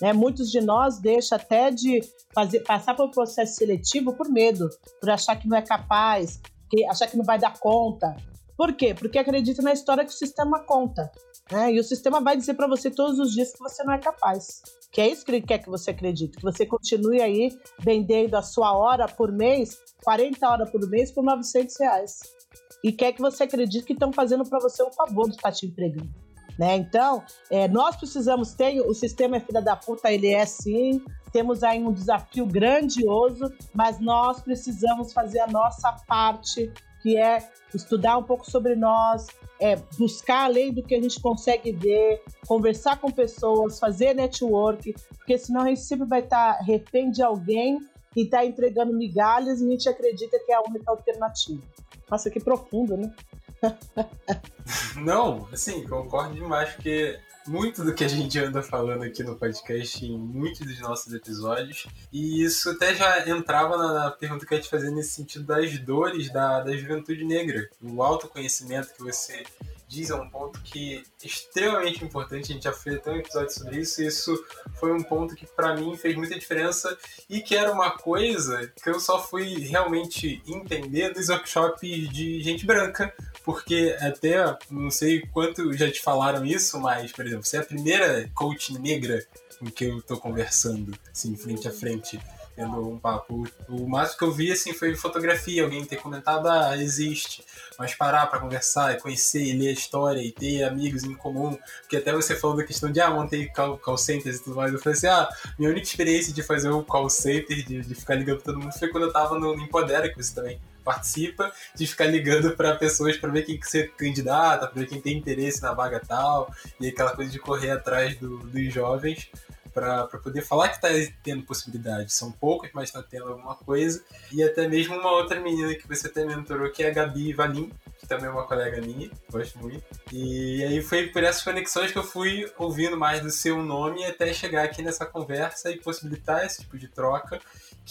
Né? 0.02 0.12
Muitos 0.12 0.50
de 0.50 0.60
nós 0.60 0.98
deixam 0.98 1.36
até 1.36 1.70
de 1.70 2.02
fazer, 2.34 2.62
passar 2.62 2.96
pelo 2.96 3.12
processo 3.12 3.58
seletivo 3.58 4.14
por 4.14 4.28
medo, 4.28 4.68
por 5.00 5.08
achar 5.12 5.36
que 5.36 5.48
não 5.48 5.56
é 5.56 5.62
capaz, 5.62 6.42
que, 6.68 6.84
achar 6.86 7.06
que 7.06 7.16
não 7.16 7.24
vai 7.24 7.38
dar 7.38 7.60
conta. 7.60 8.16
Por 8.58 8.74
quê? 8.74 8.96
Porque 8.96 9.20
acredita 9.20 9.62
na 9.62 9.72
história 9.72 10.04
que 10.04 10.12
o 10.12 10.18
sistema 10.18 10.60
conta. 10.60 11.12
Né? 11.52 11.74
E 11.74 11.80
o 11.80 11.84
sistema 11.84 12.20
vai 12.20 12.36
dizer 12.36 12.56
para 12.56 12.68
você 12.68 12.90
todos 12.90 13.20
os 13.20 13.34
dias 13.34 13.54
que 13.54 13.60
você 13.60 13.84
não 13.84 13.94
é 13.94 14.00
capaz. 14.00 14.64
Que 14.92 15.02
é 15.02 15.10
isso 15.10 15.24
que 15.24 15.30
ele 15.30 15.42
quer 15.42 15.60
que 15.60 15.70
você 15.70 15.92
acredite, 15.92 16.38
que 16.38 16.44
você 16.44 16.66
continue 16.66 17.22
aí 17.22 17.56
vendendo 17.80 18.34
a 18.34 18.42
sua 18.42 18.76
hora 18.76 19.08
por 19.08 19.32
mês, 19.32 19.78
40 20.04 20.50
horas 20.50 20.72
por 20.72 20.90
mês, 20.90 21.12
por 21.12 21.24
900 21.24 21.80
reais 21.80 22.39
e 22.84 22.92
quer 22.92 23.14
que 23.14 23.22
você 23.22 23.44
acredite 23.44 23.86
que 23.86 23.94
estão 23.94 24.12
fazendo 24.12 24.48
para 24.48 24.60
você 24.60 24.84
um 24.84 24.92
favor 24.92 25.26
de 25.26 25.36
estar 25.36 25.52
te 25.52 25.66
empregando. 25.66 26.10
Né? 26.58 26.76
Então, 26.76 27.24
é, 27.50 27.70
nós 27.70 27.96
precisamos 27.96 28.54
ter, 28.54 28.82
o 28.82 28.94
sistema 28.94 29.38
é 29.38 29.40
filha 29.40 29.62
da 29.62 29.78
puta, 29.78 30.12
ele 30.12 30.28
é 30.28 30.46
sim, 30.46 31.02
temos 31.32 31.64
aí 31.64 31.82
um 31.82 31.94
desafio 31.94 32.46
grandioso, 32.46 33.54
mas 33.74 34.00
nós 34.00 34.42
precisamos 34.42 35.14
fazer 35.14 35.40
a 35.40 35.48
nossa 35.48 35.96
parte, 36.06 36.70
que 37.02 37.16
é 37.16 37.50
estudar 37.74 38.18
um 38.18 38.24
pouco 38.24 38.50
sobre 38.50 38.76
nós, 38.76 39.28
é, 39.60 39.78
buscar 39.98 40.46
além 40.46 40.74
do 40.74 40.84
que 40.84 40.96
a 40.96 41.02
gente 41.02 41.22
consegue 41.22 41.72
ver, 41.72 42.22
conversar 42.46 43.00
com 43.00 43.10
pessoas, 43.10 43.80
fazer 43.80 44.14
network, 44.14 44.94
porque 45.18 45.38
senão 45.38 45.62
a 45.62 45.68
gente 45.68 45.82
sempre 45.82 46.08
vai 46.08 46.20
estar 46.20 46.60
refém 46.62 47.10
de 47.10 47.24
alguém 47.24 47.80
que 48.14 48.22
está 48.22 48.44
entregando 48.44 48.94
migalhas 48.94 49.62
e 49.62 49.68
a 49.68 49.70
gente 49.70 49.88
acredita 49.88 50.38
que 50.46 50.52
é 50.52 50.56
a 50.56 50.62
única 50.62 50.92
alternativa. 50.92 51.62
Nossa, 52.10 52.30
que 52.30 52.40
profundo, 52.40 52.98
né? 52.98 53.14
Não, 54.96 55.48
assim, 55.52 55.86
concordo 55.88 56.34
demais, 56.34 56.74
porque 56.74 57.20
muito 57.48 57.84
do 57.84 57.94
que 57.94 58.04
a 58.04 58.08
gente 58.08 58.38
anda 58.38 58.62
falando 58.62 59.04
aqui 59.04 59.24
no 59.24 59.36
podcast 59.36 60.06
em 60.06 60.18
muitos 60.18 60.60
dos 60.60 60.80
nossos 60.80 61.14
episódios, 61.14 61.88
e 62.12 62.44
isso 62.44 62.70
até 62.70 62.94
já 62.94 63.28
entrava 63.28 63.78
na, 63.78 64.12
pergunta 64.12 64.46
que 64.46 64.54
eu 64.54 64.58
ia 64.58 64.64
te 64.64 64.70
fazer 64.70 64.92
nesse 64.92 65.12
sentido 65.12 65.46
das 65.46 65.78
dores 65.80 66.32
da, 66.32 66.62
da 66.62 66.76
juventude 66.76 67.24
negra, 67.26 67.70
o 67.82 68.04
autoconhecimento 68.04 68.94
que 68.94 69.04
você 69.04 69.44
diz 69.90 70.12
é 70.12 70.16
um 70.16 70.30
ponto 70.30 70.62
que 70.62 71.04
é 71.22 71.26
extremamente 71.26 72.06
importante. 72.06 72.52
A 72.52 72.54
gente 72.54 72.64
já 72.64 72.72
fez 72.72 72.98
até 72.98 73.12
um 73.12 73.18
episódio 73.18 73.52
sobre 73.52 73.80
isso. 73.80 74.02
E 74.02 74.06
isso 74.06 74.46
foi 74.80 74.94
um 74.94 75.02
ponto 75.02 75.36
que 75.36 75.48
para 75.48 75.76
mim 75.76 75.98
fez 75.98 76.16
muita 76.16 76.38
diferença 76.38 76.96
e 77.28 77.42
que 77.42 77.56
era 77.56 77.72
uma 77.72 77.98
coisa 77.98 78.72
que 78.82 78.90
eu 78.90 79.00
só 79.00 79.22
fui 79.22 79.58
realmente 79.60 80.42
entender 80.48 81.14
nos 81.16 81.30
workshops 81.30 82.10
de 82.10 82.42
gente 82.42 82.66
branca, 82.66 83.12
porque 83.44 83.98
até 84.00 84.58
não 84.70 84.92
sei 84.92 85.22
quanto 85.22 85.74
já 85.74 85.92
te 85.92 86.00
falaram 86.00 86.46
isso, 86.46 86.80
mas 86.80 87.12
por 87.12 87.26
exemplo, 87.26 87.46
você 87.46 87.58
é 87.58 87.62
a 87.62 87.66
primeira 87.66 88.30
coach 88.36 88.80
negra 88.80 89.26
com 89.60 89.66
que 89.66 89.86
eu 89.86 90.02
tô 90.02 90.18
conversando, 90.18 90.98
assim, 91.12 91.36
frente 91.36 91.68
a 91.68 91.72
frente 91.72 92.20
tendo 92.60 92.90
um 92.90 93.00
papo. 93.00 93.48
O 93.70 93.88
máximo 93.88 94.18
que 94.18 94.24
eu 94.26 94.32
vi 94.34 94.52
assim 94.52 94.74
foi 94.74 94.94
fotografia, 94.94 95.64
alguém 95.64 95.86
ter 95.86 95.96
comentado, 95.96 96.50
ah, 96.50 96.76
existe. 96.76 97.42
Mas 97.78 97.96
parar 97.96 98.28
para 98.28 98.40
conversar 98.40 98.94
e 98.94 99.00
conhecer 99.00 99.42
e 99.42 99.54
ler 99.54 99.70
a 99.70 99.72
história 99.72 100.22
e 100.22 100.30
ter 100.30 100.64
amigos 100.64 101.06
em 101.06 101.14
comum. 101.14 101.58
Porque 101.80 101.96
até 101.96 102.12
você 102.12 102.36
falou 102.36 102.58
da 102.58 102.66
questão 102.66 102.92
de, 102.92 103.00
ah, 103.00 103.10
montei 103.10 103.48
call, 103.48 103.78
call 103.78 103.98
centers 103.98 104.38
e 104.38 104.44
tudo 104.44 104.58
mais. 104.58 104.74
Eu 104.74 104.80
falei 104.80 104.98
assim, 104.98 105.08
ah, 105.08 105.30
minha 105.58 105.72
única 105.72 105.88
experiência 105.88 106.34
de 106.34 106.44
fazer 106.44 106.70
um 106.70 106.84
call 106.84 107.10
center, 107.10 107.66
de, 107.66 107.82
de 107.82 107.96
ficar 107.96 108.16
ligando 108.16 108.42
pra 108.42 108.46
todo 108.52 108.60
mundo, 108.60 108.78
foi 108.78 108.90
quando 108.90 109.06
eu 109.06 109.14
tava 109.14 109.40
no, 109.40 109.56
Empodera, 109.56 110.10
que 110.10 110.22
você 110.22 110.36
também 110.36 110.60
participa, 110.84 111.54
de 111.76 111.88
ficar 111.88 112.08
ligando 112.08 112.56
para 112.56 112.76
pessoas 112.76 113.16
para 113.16 113.30
ver 113.30 113.44
quem 113.44 113.58
que 113.58 113.70
você 113.70 113.88
candidata, 113.88 114.68
para 114.68 114.82
ver 114.82 114.88
quem 114.88 115.00
tem 115.00 115.18
interesse 115.18 115.62
na 115.62 115.74
vaga 115.74 116.02
tal, 116.06 116.54
e 116.80 116.88
aquela 116.88 117.16
coisa 117.16 117.32
de 117.32 117.38
correr 117.38 117.72
atrás 117.72 118.18
do, 118.18 118.40
dos 118.40 118.74
jovens 118.74 119.30
para 119.74 120.08
poder 120.08 120.42
falar 120.42 120.70
que 120.70 120.76
está 120.76 120.90
tendo 121.24 121.44
possibilidade. 121.44 122.14
São 122.14 122.32
poucas, 122.32 122.72
mas 122.74 122.90
está 122.90 123.02
tendo 123.02 123.28
alguma 123.28 123.56
coisa. 123.56 124.04
E 124.32 124.44
até 124.44 124.68
mesmo 124.68 124.96
uma 124.96 125.12
outra 125.12 125.40
menina 125.40 125.74
que 125.76 125.88
você 125.88 126.08
até 126.08 126.26
mentorou, 126.26 126.72
que 126.72 126.84
é 126.84 126.88
a 126.88 126.94
Gabi 126.94 127.34
Valim, 127.34 127.72
que 127.98 128.08
também 128.08 128.28
é 128.28 128.30
uma 128.30 128.46
colega 128.46 128.82
minha, 128.82 129.10
gosto 129.32 129.60
muito. 129.60 129.84
E 130.12 130.64
aí 130.64 130.82
foi 130.82 131.08
por 131.08 131.24
essas 131.24 131.44
conexões 131.44 131.92
que 131.92 131.98
eu 131.98 132.04
fui 132.04 132.52
ouvindo 132.58 132.98
mais 132.98 133.22
do 133.22 133.30
seu 133.30 133.62
nome 133.62 134.06
até 134.06 134.34
chegar 134.34 134.64
aqui 134.64 134.82
nessa 134.82 135.06
conversa 135.06 135.72
e 135.72 135.80
possibilitar 135.80 136.46
esse 136.46 136.62
tipo 136.62 136.78
de 136.78 136.88
troca 136.88 137.40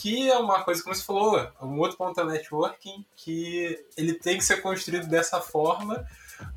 que 0.01 0.31
é 0.31 0.37
uma 0.37 0.63
coisa 0.63 0.81
como 0.81 0.95
você 0.95 1.03
falou, 1.03 1.51
um 1.61 1.77
outro 1.81 1.97
ponto 1.97 2.15
do 2.15 2.31
networking 2.31 3.05
que 3.17 3.85
ele 3.97 4.15
tem 4.15 4.39
que 4.39 4.45
ser 4.45 4.63
construído 4.63 5.09
dessa 5.09 5.41
forma, 5.41 6.07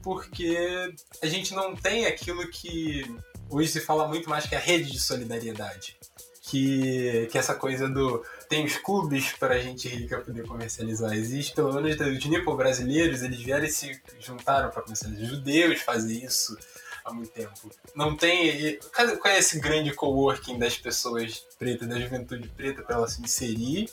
porque 0.04 0.94
a 1.24 1.26
gente 1.26 1.56
não 1.56 1.76
tem 1.76 2.06
aquilo 2.06 2.48
que 2.50 3.04
hoje 3.52 3.70
se 3.70 3.82
fala 3.82 4.08
muito 4.08 4.30
mais 4.30 4.46
que 4.46 4.56
a 4.56 4.60
rede 4.60 4.92
de 4.92 5.00
solidariedade. 5.00 5.98
Que, 6.44 7.28
que 7.32 7.38
essa 7.38 7.54
coisa 7.54 7.88
do. 7.88 8.26
Tem 8.50 8.66
os 8.66 8.76
clubes 8.76 9.32
para 9.34 9.56
a 9.56 9.60
gente 9.60 9.88
rica 9.88 10.20
poder 10.20 10.46
comercializar. 10.46 11.14
Existe, 11.14 11.54
pelo 11.54 11.72
menos, 11.72 11.96
os 12.00 12.26
nipo 12.26 12.56
brasileiros, 12.58 13.22
eles 13.22 13.40
vieram 13.40 13.64
e 13.64 13.70
se 13.70 14.02
juntaram 14.20 14.70
para 14.70 14.82
comercializar. 14.82 15.24
Os 15.24 15.30
judeus 15.30 15.82
fazem 15.82 16.26
isso 16.26 16.58
há 17.06 17.14
muito 17.14 17.32
tempo. 17.32 17.72
Não 17.96 18.18
tem. 18.18 18.80
Qual 19.22 19.34
é 19.34 19.38
esse 19.38 19.60
grande 19.60 19.94
coworking 19.94 20.58
das 20.58 20.78
pessoas 20.78 21.46
pretas, 21.58 21.88
da 21.88 22.00
juventude 22.00 22.50
preta, 22.50 22.82
para 22.82 22.96
ela 22.96 23.08
se 23.08 23.22
inserir 23.22 23.90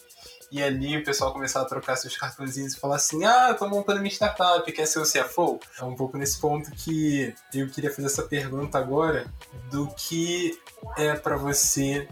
e 0.50 0.62
ali 0.62 0.96
o 0.96 1.04
pessoal 1.04 1.32
começar 1.32 1.60
a 1.60 1.64
trocar 1.64 1.96
seus 1.96 2.16
cartõezinhos 2.16 2.74
e 2.74 2.80
falar 2.80 2.96
assim: 2.96 3.24
ah, 3.24 3.48
eu 3.50 3.56
tô 3.56 3.68
montando 3.68 4.00
minha 4.00 4.10
startup, 4.12 4.70
quer 4.72 4.86
ser 4.86 4.98
o 4.98 5.02
CFO? 5.02 5.60
É 5.78 5.84
um 5.84 5.94
pouco 5.94 6.16
nesse 6.16 6.38
ponto 6.40 6.70
que 6.70 7.34
eu 7.54 7.68
queria 7.68 7.90
fazer 7.90 8.06
essa 8.06 8.22
pergunta 8.22 8.78
agora 8.78 9.26
do 9.70 9.88
que 9.88 10.58
é 10.96 11.14
para 11.14 11.36
você 11.36 12.08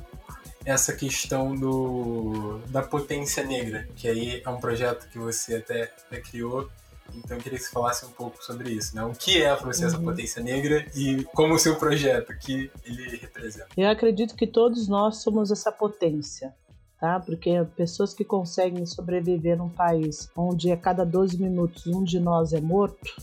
essa 0.64 0.92
questão 0.92 1.54
do, 1.54 2.58
da 2.66 2.82
potência 2.82 3.44
negra, 3.44 3.88
que 3.94 4.08
aí 4.08 4.42
é 4.44 4.50
um 4.50 4.58
projeto 4.58 5.08
que 5.08 5.18
você 5.18 5.56
até, 5.56 5.84
até 5.84 6.20
criou. 6.20 6.68
Então 7.14 7.36
eu 7.36 7.42
queria 7.42 7.56
que 7.56 7.64
você 7.64 7.70
falasse 7.70 8.04
um 8.04 8.10
pouco 8.10 8.44
sobre 8.44 8.72
isso, 8.72 8.94
né? 8.96 9.04
O 9.04 9.12
que 9.12 9.40
é 9.40 9.54
para 9.54 9.72
você 9.72 9.82
uhum. 9.82 9.88
essa 9.88 9.98
potência 9.98 10.42
negra 10.42 10.84
e 10.94 11.22
como 11.34 11.54
o 11.54 11.58
seu 11.58 11.76
projeto, 11.76 12.36
que 12.36 12.68
ele 12.84 13.16
representa? 13.16 13.68
Eu 13.76 13.88
acredito 13.88 14.34
que 14.34 14.46
todos 14.46 14.88
nós 14.88 15.18
somos 15.18 15.52
essa 15.52 15.70
potência 15.70 16.52
tá? 17.00 17.20
Porque 17.20 17.64
pessoas 17.76 18.14
que 18.14 18.24
conseguem 18.24 18.86
sobreviver 18.86 19.56
num 19.58 19.68
país 19.68 20.30
onde 20.36 20.70
a 20.70 20.76
cada 20.76 21.04
12 21.04 21.40
minutos 21.40 21.86
um 21.86 22.02
de 22.02 22.18
nós 22.18 22.52
é 22.52 22.60
morto 22.60 23.14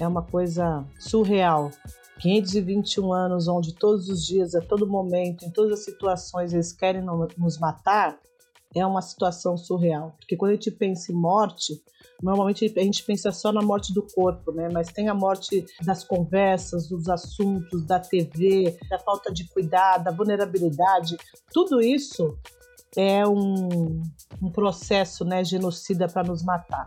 é 0.00 0.06
uma 0.06 0.22
coisa 0.22 0.84
surreal. 0.98 1.70
521 2.20 3.12
anos 3.12 3.48
onde 3.48 3.74
todos 3.74 4.08
os 4.08 4.24
dias, 4.24 4.54
a 4.54 4.60
todo 4.60 4.86
momento, 4.86 5.44
em 5.44 5.50
todas 5.50 5.80
as 5.80 5.84
situações 5.84 6.52
eles 6.52 6.72
querem 6.72 7.02
nos 7.36 7.58
matar, 7.58 8.18
é 8.74 8.86
uma 8.86 9.02
situação 9.02 9.56
surreal. 9.56 10.14
Porque 10.18 10.36
quando 10.36 10.52
a 10.52 10.54
gente 10.54 10.70
pensa 10.70 11.12
em 11.12 11.14
morte, 11.14 11.82
normalmente 12.22 12.72
a 12.76 12.82
gente 12.82 13.02
pensa 13.04 13.32
só 13.32 13.52
na 13.52 13.60
morte 13.60 13.92
do 13.92 14.06
corpo, 14.14 14.52
né? 14.52 14.68
Mas 14.72 14.88
tem 14.92 15.08
a 15.08 15.14
morte 15.14 15.64
das 15.84 16.04
conversas, 16.04 16.88
dos 16.88 17.08
assuntos, 17.08 17.84
da 17.84 17.98
TV, 17.98 18.78
da 18.88 18.98
falta 18.98 19.32
de 19.32 19.48
cuidado, 19.48 20.04
da 20.04 20.12
vulnerabilidade. 20.12 21.16
Tudo 21.52 21.80
isso 21.80 22.38
é 22.96 23.26
um, 23.26 24.02
um 24.40 24.50
processo 24.50 25.24
né, 25.24 25.44
genocida 25.44 26.08
para 26.08 26.22
nos 26.22 26.42
matar. 26.42 26.86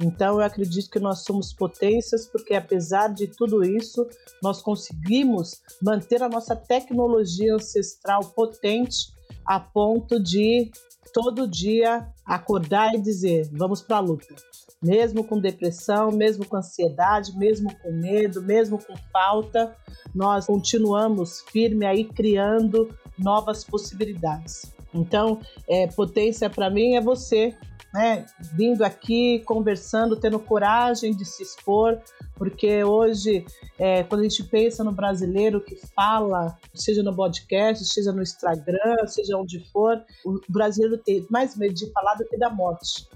Então, 0.00 0.34
eu 0.38 0.44
acredito 0.44 0.90
que 0.90 1.00
nós 1.00 1.24
somos 1.24 1.52
potências 1.52 2.26
porque, 2.26 2.54
apesar 2.54 3.08
de 3.08 3.26
tudo 3.26 3.64
isso, 3.64 4.06
nós 4.42 4.62
conseguimos 4.62 5.62
manter 5.82 6.22
a 6.22 6.28
nossa 6.28 6.54
tecnologia 6.54 7.54
ancestral 7.54 8.20
potente 8.20 9.12
a 9.44 9.58
ponto 9.58 10.20
de 10.22 10.70
todo 11.12 11.48
dia 11.48 12.06
acordar 12.24 12.94
e 12.94 13.00
dizer: 13.00 13.48
vamos 13.52 13.82
para 13.82 13.96
a 13.96 14.00
luta. 14.00 14.34
Mesmo 14.82 15.22
com 15.22 15.38
depressão, 15.38 16.10
mesmo 16.10 16.44
com 16.44 16.56
ansiedade, 16.56 17.36
mesmo 17.38 17.72
com 17.78 17.92
medo, 17.92 18.42
mesmo 18.42 18.78
com 18.84 18.96
falta, 19.12 19.76
nós 20.12 20.46
continuamos 20.46 21.40
firme 21.52 21.86
aí 21.86 22.04
criando 22.04 22.92
novas 23.16 23.62
possibilidades. 23.62 24.72
Então, 24.94 25.40
é, 25.68 25.86
potência 25.86 26.50
para 26.50 26.68
mim 26.70 26.94
é 26.96 27.00
você 27.00 27.56
né, 27.92 28.24
vindo 28.40 28.82
aqui, 28.82 29.40
conversando, 29.40 30.16
tendo 30.16 30.38
coragem 30.38 31.14
de 31.14 31.24
se 31.24 31.42
expor, 31.42 32.00
porque 32.36 32.82
hoje, 32.82 33.44
é, 33.78 34.02
quando 34.02 34.22
a 34.22 34.24
gente 34.24 34.42
pensa 34.44 34.82
no 34.82 34.92
brasileiro 34.92 35.60
que 35.60 35.76
fala, 35.94 36.58
seja 36.74 37.02
no 37.02 37.14
podcast, 37.14 37.84
seja 37.84 38.12
no 38.12 38.22
Instagram, 38.22 39.06
seja 39.06 39.36
onde 39.36 39.60
for, 39.70 40.02
o 40.24 40.40
brasileiro 40.48 40.96
tem 40.96 41.26
mais 41.28 41.54
medo 41.56 41.74
de 41.74 41.90
falar 41.92 42.14
do 42.14 42.24
que 42.24 42.38
da 42.38 42.48
morte. 42.48 43.06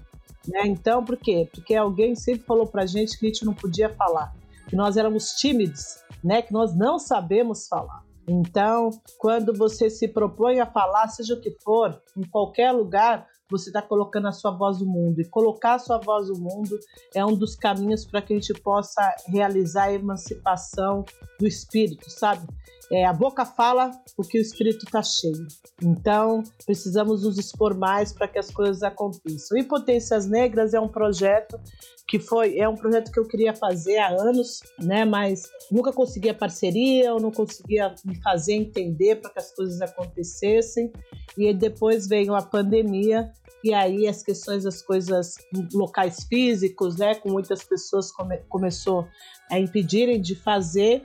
Né? 0.47 0.61
Então, 0.65 1.03
por 1.03 1.17
quê? 1.17 1.49
Porque 1.51 1.75
alguém 1.75 2.15
sempre 2.15 2.45
falou 2.45 2.67
pra 2.67 2.85
gente 2.85 3.17
que 3.17 3.25
a 3.25 3.29
gente 3.29 3.45
não 3.45 3.53
podia 3.53 3.89
falar, 3.89 4.33
que 4.67 4.75
nós 4.75 4.95
éramos 4.95 5.31
tímidos, 5.31 5.97
né? 6.23 6.41
que 6.43 6.53
nós 6.53 6.75
não 6.75 6.99
sabemos 6.99 7.67
falar. 7.67 8.06
Então, 8.27 8.89
quando 9.17 9.53
você 9.53 9.89
se 9.89 10.07
propõe 10.07 10.59
a 10.59 10.65
falar, 10.65 11.07
seja 11.07 11.33
o 11.33 11.39
que 11.39 11.51
for, 11.63 12.01
em 12.17 12.23
qualquer 12.23 12.71
lugar, 12.71 13.25
você 13.49 13.69
está 13.69 13.81
colocando 13.81 14.27
a 14.27 14.33
sua 14.33 14.51
voz 14.51 14.79
no 14.81 14.85
mundo. 14.85 15.21
E 15.21 15.25
colocar 15.25 15.75
a 15.75 15.79
sua 15.79 15.97
voz 15.97 16.27
no 16.27 16.37
mundo 16.37 16.77
é 17.15 17.25
um 17.25 17.33
dos 17.33 17.55
caminhos 17.55 18.05
para 18.05 18.21
que 18.21 18.33
a 18.33 18.35
gente 18.35 18.53
possa 18.61 19.15
realizar 19.27 19.85
a 19.85 19.93
emancipação 19.93 21.05
do 21.39 21.47
espírito, 21.47 22.09
sabe? 22.09 22.45
É, 22.91 23.05
a 23.05 23.11
boca 23.11 23.45
fala 23.45 23.91
porque 24.15 24.37
o 24.37 24.41
espírito 24.41 24.85
está 24.85 25.03
cheio. 25.03 25.45
Então, 25.81 26.43
precisamos 26.65 27.23
nos 27.23 27.37
expor 27.37 27.75
mais 27.75 28.13
para 28.13 28.27
que 28.27 28.39
as 28.39 28.49
coisas 28.49 28.81
aconteçam. 28.81 29.57
E 29.57 29.63
Potências 29.63 30.25
Negras 30.25 30.73
é 30.73 30.79
um 30.79 30.87
projeto 30.87 31.59
que 32.07 32.19
foi 32.19 32.57
é 32.57 32.67
um 32.69 32.75
projeto 32.75 33.11
que 33.11 33.19
eu 33.19 33.27
queria 33.27 33.53
fazer 33.53 33.97
há 33.97 34.07
anos, 34.07 34.61
né? 34.79 35.03
Mas 35.03 35.43
nunca 35.69 35.91
conseguia 35.91 36.33
parceria, 36.33 37.07
eu 37.07 37.19
não 37.19 37.31
conseguia 37.31 37.93
me 38.05 38.15
fazer 38.21 38.53
entender 38.53 39.17
para 39.17 39.31
que 39.31 39.39
as 39.39 39.53
coisas 39.53 39.81
acontecessem. 39.81 40.91
E 41.37 41.53
depois 41.53 42.07
veio 42.07 42.33
a 42.33 42.41
pandemia 42.41 43.29
e 43.63 43.73
aí 43.73 44.07
as 44.07 44.23
questões 44.23 44.63
das 44.63 44.81
coisas 44.81 45.35
locais 45.73 46.23
físicos, 46.29 46.97
né, 46.97 47.15
com 47.15 47.29
muitas 47.29 47.63
pessoas 47.63 48.11
come, 48.11 48.37
começou 48.49 49.05
a 49.49 49.59
impedirem 49.59 50.21
de 50.21 50.35
fazer. 50.35 51.03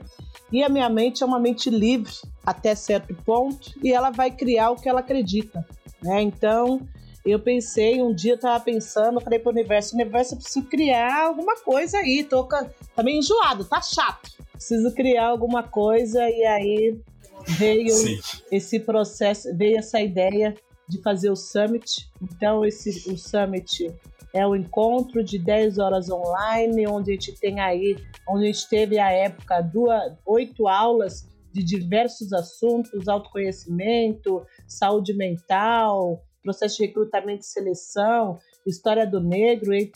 E 0.51 0.63
a 0.63 0.69
minha 0.69 0.89
mente 0.89 1.23
é 1.23 1.25
uma 1.25 1.39
mente 1.39 1.69
livre 1.69 2.13
até 2.45 2.75
certo 2.75 3.15
ponto 3.25 3.71
e 3.81 3.91
ela 3.91 4.11
vai 4.11 4.29
criar 4.29 4.71
o 4.71 4.75
que 4.75 4.87
ela 4.87 4.99
acredita, 4.99 5.65
né? 6.01 6.21
Então, 6.21 6.87
eu 7.25 7.39
pensei, 7.39 8.01
um 8.01 8.13
dia 8.13 8.33
eu 8.33 8.39
tava 8.39 8.63
pensando, 8.63 9.21
falei 9.21 9.39
pro 9.39 9.51
universo, 9.51 9.95
universo, 9.95 10.33
eu 10.33 10.37
preciso 10.39 10.65
criar 10.65 11.25
alguma 11.25 11.55
coisa 11.55 11.97
aí, 11.97 12.23
tô 12.23 12.43
tá 12.43 12.67
meio 13.01 13.19
enjoado, 13.19 13.63
tá 13.63 13.81
chato. 13.81 14.31
Preciso 14.51 14.91
criar 14.91 15.27
alguma 15.27 15.63
coisa 15.63 16.29
e 16.29 16.43
aí 16.43 16.99
veio 17.47 17.89
Sim. 17.89 18.19
esse 18.51 18.79
processo, 18.79 19.55
veio 19.55 19.77
essa 19.77 20.01
ideia 20.01 20.53
de 20.87 21.01
fazer 21.01 21.29
o 21.29 21.35
summit. 21.35 22.09
Então 22.21 22.65
esse 22.65 23.09
o 23.09 23.17
summit 23.17 23.89
é 24.33 24.45
o 24.45 24.55
encontro 24.55 25.23
de 25.23 25.37
10 25.37 25.77
horas 25.77 26.09
online, 26.09 26.87
onde 26.87 27.11
a 27.11 27.13
gente 27.13 27.39
tem 27.39 27.59
aí, 27.59 27.95
onde 28.27 28.45
a 28.45 28.47
gente 28.47 28.67
teve 28.67 28.97
a 28.97 29.11
época 29.11 29.61
duas, 29.61 30.13
oito 30.25 30.67
aulas 30.67 31.29
de 31.53 31.63
diversos 31.63 32.33
assuntos, 32.33 33.07
autoconhecimento, 33.07 34.43
saúde 34.67 35.13
mental, 35.13 36.19
processo 36.41 36.77
de 36.77 36.87
recrutamento 36.87 37.41
e 37.41 37.45
seleção, 37.45 38.39
história 38.65 39.05
do 39.05 39.21
negro, 39.21 39.71
e 39.73 39.91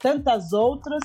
tantas 0.00 0.54
outras, 0.54 1.02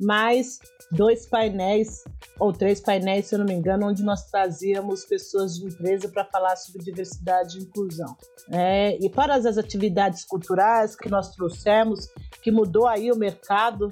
mais 0.00 0.58
dois 0.90 1.26
painéis, 1.26 2.04
ou 2.38 2.52
três 2.52 2.80
painéis, 2.80 3.26
se 3.26 3.34
eu 3.34 3.40
não 3.40 3.46
me 3.46 3.54
engano, 3.54 3.88
onde 3.88 4.02
nós 4.02 4.30
trazíamos 4.30 5.04
pessoas 5.04 5.56
de 5.56 5.66
empresa 5.66 6.08
para 6.08 6.24
falar 6.24 6.56
sobre 6.56 6.82
diversidade 6.82 7.58
e 7.58 7.62
inclusão. 7.62 8.16
É, 8.50 8.96
e 9.04 9.10
para 9.10 9.34
as 9.34 9.58
atividades 9.58 10.24
culturais 10.24 10.96
que 10.96 11.08
nós 11.08 11.34
trouxemos, 11.34 12.08
que 12.42 12.50
mudou 12.50 12.86
aí 12.86 13.10
o 13.10 13.16
mercado, 13.16 13.90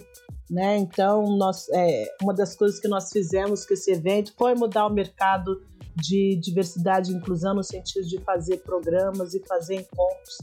né? 0.49 0.77
Então, 0.77 1.37
nós, 1.37 1.69
é, 1.71 2.15
uma 2.23 2.33
das 2.33 2.55
coisas 2.55 2.79
que 2.79 2.89
nós 2.89 3.11
fizemos 3.11 3.67
com 3.67 3.75
esse 3.75 3.91
evento 3.91 4.33
foi 4.39 4.55
mudar 4.55 4.87
o 4.87 4.93
mercado 4.93 5.61
de 5.97 6.37
diversidade 6.37 7.11
e 7.11 7.15
inclusão 7.15 7.55
no 7.55 7.63
sentido 7.63 8.07
de 8.07 8.19
fazer 8.21 8.59
programas 8.59 9.35
e 9.35 9.41
fazer 9.47 9.77
encontros. 9.77 10.39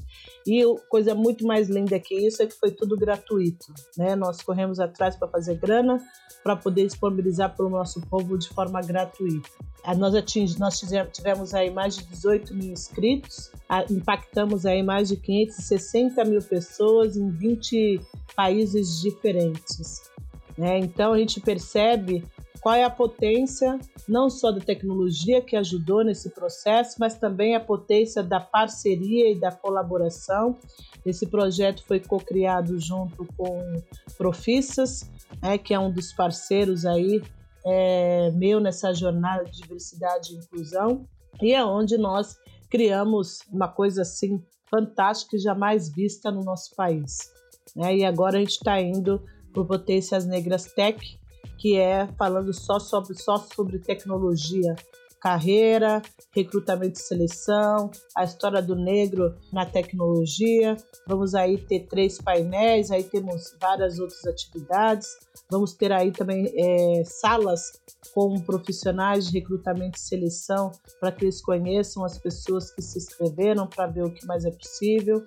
E 0.46 0.64
coisa 0.90 1.14
muito 1.14 1.46
mais 1.46 1.70
linda 1.70 2.00
que 2.00 2.16
isso 2.16 2.42
é 2.42 2.48
que 2.48 2.56
foi 2.56 2.72
tudo 2.72 2.98
gratuito, 2.98 3.74
né? 3.98 4.16
Nós 4.16 4.42
corremos 4.42 4.80
atrás 4.80 5.16
para 5.16 5.28
fazer 5.28 5.56
grana 5.56 6.04
para 6.44 6.56
poder 6.56 6.86
disponibilizar 6.86 7.56
para 7.56 7.66
o 7.66 7.70
nosso 7.70 8.02
povo 8.02 8.38
de 8.38 8.50
forma 8.50 8.82
gratuita. 8.82 9.50
Nós, 9.98 10.16
atingimos, 10.16 10.58
nós 10.58 10.82
tivemos 11.12 11.54
aí 11.54 11.70
mais 11.70 11.98
de 11.98 12.06
18 12.06 12.54
mil 12.56 12.72
inscritos, 12.72 13.52
impactamos 13.90 14.66
aí 14.66 14.82
mais 14.82 15.10
de 15.10 15.18
560 15.18 16.24
mil 16.26 16.42
pessoas 16.42 17.18
em 17.18 17.30
20 17.30 18.02
países 18.36 19.02
diferentes. 19.02 20.10
Né? 20.58 20.80
Então 20.80 21.14
a 21.14 21.18
gente 21.18 21.40
percebe 21.40 22.24
qual 22.62 22.76
é 22.76 22.84
a 22.84 22.90
potência 22.90 23.78
não 24.08 24.30
só 24.30 24.52
da 24.52 24.60
tecnologia 24.60 25.42
que 25.42 25.56
ajudou 25.56 26.04
nesse 26.04 26.30
processo, 26.30 26.98
mas 27.00 27.16
também 27.16 27.56
a 27.56 27.60
potência 27.60 28.24
da 28.24 28.40
parceria 28.40 29.32
e 29.32 29.40
da 29.40 29.52
colaboração. 29.52 30.58
Esse 31.06 31.28
projeto 31.28 31.84
foi 31.86 32.00
co-criado 32.00 32.80
junto 32.80 33.26
com 33.38 33.82
Profissas, 34.18 35.10
né, 35.42 35.58
que 35.58 35.74
é 35.74 35.80
um 35.80 35.92
dos 35.92 36.14
parceiros 36.14 36.86
aí 36.86 37.22
é, 37.66 38.32
meu 38.32 38.60
nessa 38.60 38.94
jornada 38.94 39.46
de 39.46 39.62
diversidade 39.62 40.34
e 40.34 40.38
inclusão, 40.38 41.08
e 41.42 41.54
é 41.54 41.64
onde 41.64 41.98
nós 41.98 42.38
criamos 42.70 43.40
uma 43.52 43.68
coisa 43.68 44.02
assim 44.02 44.44
fantástica 44.70 45.36
e 45.36 45.40
jamais 45.40 45.90
vista 45.90 46.32
no 46.32 46.44
nosso 46.44 46.76
país. 46.76 47.32
Né? 47.76 47.98
E 47.98 48.06
agora 48.06 48.38
a 48.38 48.40
gente 48.40 48.52
está 48.52 48.82
indo 48.82 49.24
por 49.54 49.66
Potências 49.66 50.26
Negras 50.26 50.66
Tech, 50.66 51.20
que 51.58 51.78
é 51.78 52.08
falando 52.18 52.54
só 52.54 52.80
sobre, 52.80 53.14
só 53.16 53.38
sobre 53.38 53.80
tecnologia, 53.80 54.76
carreira, 55.24 56.02
recrutamento 56.36 57.00
e 57.00 57.02
seleção, 57.02 57.90
a 58.14 58.26
história 58.26 58.62
do 58.62 58.76
negro 58.76 59.34
na 59.54 59.66
tecnologia. 59.66 60.76
Vamos 61.08 61.34
aí 61.34 61.58
ter 61.58 61.88
três 61.88 62.22
painéis, 62.22 62.92
aí 62.92 63.06
temos 63.06 63.56
várias 63.58 64.00
outras 64.00 64.26
atividades. 64.26 65.08
Vamos 65.50 65.74
ter 65.74 65.94
aí 65.94 66.12
também 66.12 66.52
é, 66.58 67.04
salas 67.06 67.72
com 68.14 68.38
profissionais 68.42 69.28
de 69.28 69.40
recrutamento 69.40 69.98
e 69.98 70.02
seleção 70.02 70.72
para 71.00 71.12
que 71.14 71.24
eles 71.24 71.42
conheçam 71.42 72.04
as 72.04 72.18
pessoas 72.18 72.70
que 72.76 72.82
se 72.82 72.98
inscreveram 72.98 73.66
para 73.66 73.88
ver 73.88 74.04
o 74.04 74.14
que 74.14 74.26
mais 74.26 74.44
é 74.44 74.52
possível. 74.52 75.24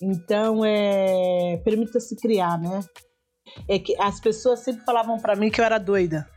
Então, 0.00 0.64
é, 0.64 1.56
permita-se 1.64 2.14
criar, 2.14 2.60
né? 2.60 2.78
É 3.68 3.78
que 3.78 3.94
as 4.00 4.20
pessoas 4.20 4.60
sempre 4.60 4.84
falavam 4.84 5.18
para 5.18 5.36
mim 5.36 5.50
que 5.50 5.60
eu 5.60 5.64
era 5.64 5.78
doida. 5.78 6.28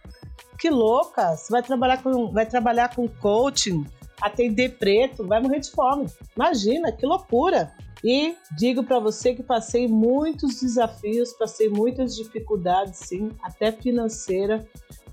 Que 0.60 0.70
louca! 0.70 1.36
Você 1.36 1.52
vai 1.52 1.62
trabalhar 1.62 2.02
com, 2.02 2.32
vai 2.32 2.46
trabalhar 2.46 2.96
com 2.96 3.08
coaching, 3.08 3.86
atender 4.22 4.78
preto, 4.78 5.26
vai 5.26 5.42
morrer 5.42 5.60
de 5.60 5.72
fome. 5.72 6.06
Imagina, 6.36 6.92
que 6.92 7.06
loucura! 7.06 7.74
E 8.04 8.36
digo 8.56 8.84
para 8.84 9.00
você 9.00 9.34
que 9.34 9.42
passei 9.42 9.88
muitos 9.88 10.62
desafios, 10.62 11.34
passei 11.34 11.70
muitas 11.70 12.16
dificuldades, 12.16 13.00
sim, 13.00 13.32
até 13.42 13.72
financeira, 13.72 14.64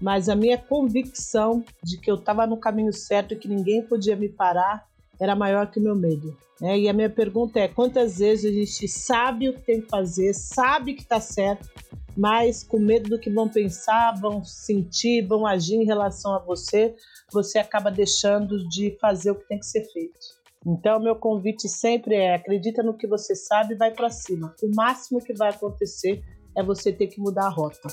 mas 0.01 0.29
a 0.29 0.37
minha 0.37 0.59
convicção 0.59 1.65
de 1.83 1.97
que 1.97 2.11
eu 2.11 2.17
estava 2.17 2.47
no 2.47 2.59
caminho 2.59 2.93
certo 2.93 3.33
e 3.33 3.37
que 3.37 3.49
ninguém 3.49 3.83
podia 3.83 4.15
me 4.15 4.29
parar 4.29 4.87
era 5.23 5.37
maior 5.37 5.71
que 5.71 5.79
o 5.79 5.83
meu 5.83 5.95
medo. 5.95 6.37
Né? 6.61 6.81
E 6.81 6.89
a 6.89 6.93
minha 6.93 7.09
pergunta 7.09 7.61
é: 7.61 7.69
quantas 7.69 8.19
vezes 8.19 8.45
a 8.45 8.53
gente 8.53 8.89
sabe 8.89 9.49
o 9.49 9.55
que 9.55 9.63
tem 9.63 9.81
que 9.81 9.89
fazer, 9.89 10.35
sabe 10.35 10.95
que 10.95 11.03
está 11.03 11.21
certo, 11.21 11.71
mas 12.17 12.65
com 12.65 12.81
medo 12.81 13.09
do 13.09 13.19
que 13.19 13.31
vão 13.31 13.49
pensar, 13.49 14.19
vão 14.21 14.43
sentir, 14.45 15.25
vão 15.27 15.47
agir 15.47 15.77
em 15.77 15.85
relação 15.85 16.35
a 16.35 16.41
você, 16.41 16.95
você 17.33 17.59
acaba 17.59 17.91
deixando 17.91 18.69
de 18.69 18.99
fazer 19.01 19.31
o 19.31 19.37
que 19.37 19.47
tem 19.47 19.61
que 19.61 19.67
ser 19.67 19.85
feito. 19.93 20.43
Então, 20.67 21.01
meu 21.01 21.15
convite 21.15 21.69
sempre 21.69 22.17
é: 22.17 22.35
acredita 22.35 22.83
no 22.83 22.97
que 22.97 23.07
você 23.07 23.37
sabe 23.37 23.75
e 23.75 23.79
vai 23.79 23.93
para 23.93 24.11
cima. 24.11 24.55
O 24.61 24.75
máximo 24.75 25.21
que 25.21 25.33
vai 25.33 25.51
acontecer 25.51 26.21
é 26.57 26.63
você 26.65 26.93
ter 26.93 27.07
que 27.07 27.21
mudar 27.21 27.47
a 27.47 27.51
rota. 27.51 27.89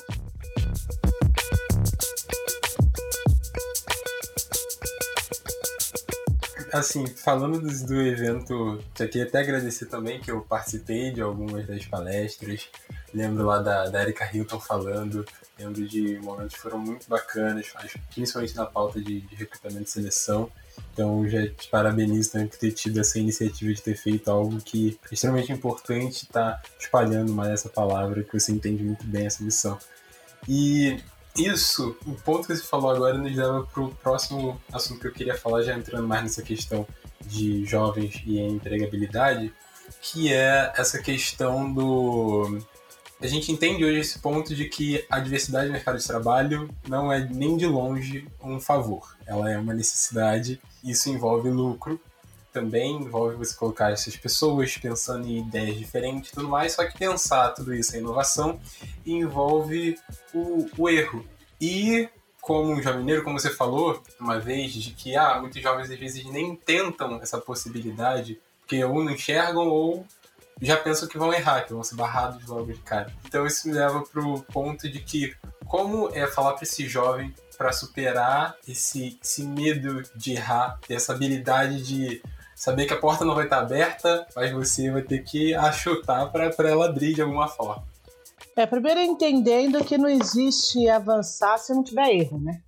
Assim, 6.74 7.06
falando 7.08 7.60
do, 7.60 7.86
do 7.86 8.02
evento, 8.02 8.84
já 8.98 9.08
queria 9.08 9.28
até 9.28 9.40
agradecer 9.40 9.86
também 9.86 10.20
que 10.20 10.32
eu 10.32 10.42
participei 10.42 11.12
de 11.12 11.22
algumas 11.22 11.66
das 11.68 11.86
palestras. 11.86 12.70
Lembro 13.14 13.46
lá 13.46 13.60
da, 13.60 13.90
da 13.90 14.02
Erika 14.02 14.30
Hilton 14.32 14.60
falando, 14.60 15.26
lembro 15.58 15.88
de 15.88 16.20
momentos 16.20 16.56
que 16.56 16.62
foram 16.62 16.80
muito 16.80 17.10
bacanas, 17.10 17.74
principalmente 18.14 18.56
na 18.56 18.66
pauta 18.66 19.02
de, 19.02 19.22
de 19.22 19.36
recrutamento 19.36 19.84
e 19.84 19.92
seleção. 19.92 20.52
Então 20.94 21.28
já 21.28 21.48
te 21.48 21.68
parabenizo 21.70 22.32
também 22.32 22.48
por 22.48 22.58
ter 22.58 22.72
tido 22.72 23.00
essa 23.00 23.20
iniciativa 23.20 23.74
de 23.74 23.82
ter 23.82 23.96
feito 23.96 24.30
algo 24.30 24.58
que 24.62 25.00
é 25.10 25.14
extremamente 25.14 25.52
importante, 25.52 26.28
tá 26.28 26.62
espalhando 26.80 27.34
mais 27.34 27.52
essa 27.52 27.70
palavra, 27.70 28.24
que 28.24 28.40
você 28.40 28.52
entende 28.52 28.84
muito 28.84 29.06
bem 29.06 29.26
essa 29.26 29.44
missão. 29.44 29.78
E 30.48 31.00
isso, 31.36 31.96
o 32.06 32.14
ponto 32.14 32.48
que 32.48 32.56
você 32.56 32.64
falou 32.64 32.92
agora 32.92 33.18
nos 33.18 33.36
leva 33.36 33.64
para 33.64 33.84
o 33.84 33.96
próximo 33.96 34.60
assunto 34.72 35.00
que 35.00 35.08
eu 35.08 35.14
queria 35.14 35.36
falar, 35.36 35.62
já 35.62 35.78
entrando 35.78 36.08
mais 36.08 36.24
nessa 36.24 36.42
questão 36.42 36.86
de 37.26 37.66
jovens 37.66 38.22
e 38.26 38.40
empregabilidade, 38.40 39.54
que 40.02 40.34
é 40.34 40.72
essa 40.76 41.00
questão 41.00 41.72
do. 41.72 42.60
A 43.22 43.28
gente 43.28 43.52
entende 43.52 43.84
hoje 43.84 44.00
esse 44.00 44.20
ponto 44.20 44.56
de 44.56 44.66
que 44.66 45.06
a 45.10 45.20
diversidade 45.20 45.68
no 45.68 45.74
mercado 45.74 45.98
de 45.98 46.08
trabalho 46.08 46.70
não 46.88 47.12
é 47.12 47.20
nem 47.20 47.58
de 47.58 47.66
longe 47.66 48.28
um 48.42 48.60
favor, 48.60 49.16
ela 49.26 49.52
é 49.52 49.58
uma 49.58 49.74
necessidade. 49.74 50.60
Isso 50.84 51.10
envolve 51.10 51.50
lucro, 51.50 52.00
também 52.52 52.96
envolve 52.96 53.36
você 53.36 53.56
colocar 53.56 53.92
essas 53.92 54.16
pessoas 54.16 54.78
pensando 54.78 55.28
em 55.28 55.40
ideias 55.40 55.78
diferentes 55.78 56.30
e 56.30 56.34
tudo 56.34 56.48
mais, 56.48 56.74
só 56.74 56.86
que 56.86 56.98
pensar 56.98 57.50
tudo 57.50 57.74
isso 57.74 57.96
é 57.96 58.00
inovação 58.00 58.60
envolve 59.06 59.98
o, 60.34 60.68
o 60.78 60.90
erro. 60.90 61.26
E 61.60 62.10
como 62.42 62.72
um 62.72 62.82
jovem 62.82 63.04
negro, 63.04 63.24
como 63.24 63.40
você 63.40 63.50
falou 63.50 64.02
uma 64.20 64.40
vez, 64.40 64.74
de 64.74 64.92
que 64.92 65.16
ah, 65.16 65.40
muitos 65.40 65.62
jovens 65.62 65.92
às 65.92 66.00
vezes 66.00 66.26
nem 66.26 66.56
tentam 66.56 67.22
essa 67.22 67.38
possibilidade, 67.38 68.40
porque 68.62 68.84
ou 68.84 69.04
não 69.04 69.12
enxergam 69.12 69.68
ou 69.68 70.06
já 70.62 70.76
pensam 70.76 71.08
que 71.08 71.18
vão 71.18 71.34
errar, 71.34 71.62
que 71.62 71.74
vão 71.74 71.84
ser 71.84 71.96
barrados 71.96 72.46
logo 72.48 72.72
de 72.74 72.80
cara. 72.80 73.14
Então 73.26 73.46
isso 73.46 73.68
me 73.68 73.74
leva 73.74 74.02
para 74.04 74.22
o 74.22 74.42
ponto 74.42 74.90
de 74.90 75.00
que 75.00 75.36
como 75.66 76.10
é 76.14 76.26
falar 76.28 76.54
para 76.54 76.64
esse 76.64 76.88
jovem 76.88 77.34
para 77.58 77.74
superar 77.74 78.56
esse, 78.68 79.20
esse 79.22 79.44
medo 79.44 80.02
de 80.16 80.32
errar, 80.32 80.80
essa 80.90 81.14
habilidade 81.14 81.84
de 81.84 82.22
saber 82.60 82.86
que 82.86 82.94
a 82.94 82.98
porta 82.98 83.24
não 83.24 83.34
vai 83.34 83.46
estar 83.46 83.60
aberta, 83.60 84.28
mas 84.36 84.52
você 84.52 84.92
vai 84.92 85.02
ter 85.02 85.24
que 85.24 85.54
achutar 85.56 86.30
para 86.30 86.70
ela 86.70 86.88
abrir 86.88 87.14
de 87.14 87.22
alguma 87.22 87.48
forma. 87.48 87.82
É, 88.54 88.66
primeiro 88.66 89.00
entendendo 89.00 89.82
que 89.86 89.98
não 89.98 90.10
existe 90.10 90.90
avançar 90.90 91.58
se 91.58 91.74
não 91.74 91.82
tiver 91.82 92.14
erro, 92.14 92.38
né? 92.38 92.60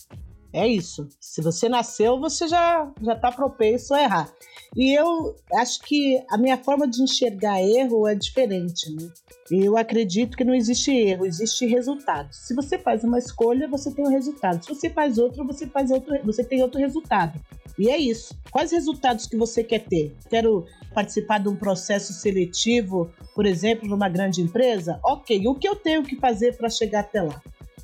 É 0.53 0.67
isso. 0.67 1.07
Se 1.19 1.41
você 1.41 1.69
nasceu, 1.69 2.19
você 2.19 2.47
já 2.47 2.91
já 3.01 3.13
está 3.13 3.31
propenso 3.31 3.93
a 3.93 4.01
errar. 4.01 4.33
E 4.75 4.97
eu 4.97 5.35
acho 5.55 5.81
que 5.81 6.21
a 6.29 6.37
minha 6.37 6.57
forma 6.57 6.87
de 6.87 7.01
enxergar 7.01 7.61
erro 7.61 8.07
é 8.07 8.15
diferente, 8.15 8.93
né? 8.93 9.09
Eu 9.49 9.77
acredito 9.77 10.37
que 10.37 10.43
não 10.43 10.53
existe 10.53 10.91
erro, 10.91 11.25
existe 11.25 11.65
resultado. 11.65 12.29
Se 12.31 12.53
você 12.53 12.77
faz 12.77 13.03
uma 13.03 13.19
escolha, 13.19 13.67
você 13.67 13.91
tem 13.91 14.05
um 14.05 14.09
resultado. 14.09 14.63
Se 14.63 14.73
você 14.73 14.89
faz 14.89 15.17
outra, 15.17 15.43
você 15.43 15.67
faz 15.67 15.91
outro, 15.91 16.17
você 16.23 16.43
tem 16.43 16.61
outro 16.61 16.79
resultado. 16.79 17.39
E 17.77 17.89
é 17.89 17.97
isso. 17.97 18.35
Quais 18.51 18.71
resultados 18.71 19.25
que 19.25 19.37
você 19.37 19.63
quer 19.63 19.85
ter? 19.85 20.15
Quero 20.29 20.65
participar 20.93 21.39
de 21.39 21.49
um 21.49 21.55
processo 21.55 22.13
seletivo, 22.13 23.09
por 23.33 23.45
exemplo, 23.45 23.87
numa 23.87 24.09
grande 24.09 24.41
empresa? 24.41 24.99
Ok, 25.03 25.47
o 25.47 25.55
que 25.55 25.67
eu 25.67 25.75
tenho 25.75 26.03
que 26.03 26.15
fazer 26.17 26.55
para 26.57 26.69
chegar 26.69 27.01
até 27.01 27.21
lá? 27.21 27.41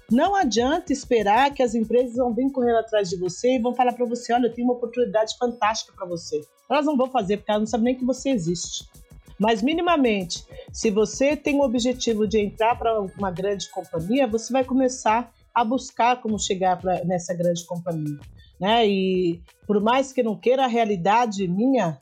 Não 0.10 0.36
adianta 0.36 0.94
esperar 0.94 1.54
que 1.54 1.62
as 1.62 1.76
empresas 1.76 2.16
vão 2.16 2.34
vir 2.34 2.50
correr 2.52 2.78
atrás 2.78 3.10
de 3.10 3.18
você 3.18 3.56
e 3.56 3.60
vão 3.60 3.76
falar 3.76 3.94
para 3.94 4.06
você: 4.06 4.34
olha, 4.34 4.48
eu 4.48 4.54
tenho 4.54 4.68
uma 4.68 4.76
oportunidade 4.76 5.36
fantástica 5.38 5.94
para 5.94 6.08
você. 6.08 6.42
Elas 6.70 6.86
não 6.86 6.96
vão 6.96 7.10
fazer 7.10 7.38
porque 7.38 7.52
elas 7.52 7.62
não 7.62 7.68
sabem 7.68 7.86
nem 7.86 7.96
que 7.96 8.06
você 8.06 8.30
existe. 8.30 8.88
Mas, 9.40 9.62
minimamente, 9.62 10.46
se 10.72 10.90
você 10.90 11.36
tem 11.36 11.56
o 11.58 11.64
objetivo 11.64 12.28
de 12.28 12.40
entrar 12.40 12.76
para 12.78 13.00
uma 13.02 13.30
grande 13.30 13.70
companhia, 13.70 14.26
você 14.26 14.52
vai 14.52 14.64
começar 14.64 15.32
a 15.54 15.64
buscar 15.64 16.22
como 16.22 16.40
chegar 16.40 16.80
pra, 16.80 17.04
nessa 17.04 17.34
grande 17.34 17.66
companhia. 17.66 18.18
Né? 18.60 18.88
E 18.88 19.42
por 19.68 19.80
mais 19.80 20.12
que 20.12 20.24
não 20.24 20.36
queira 20.36 20.64
a 20.64 20.68
realidade 20.68 21.48
minha, 21.48 22.00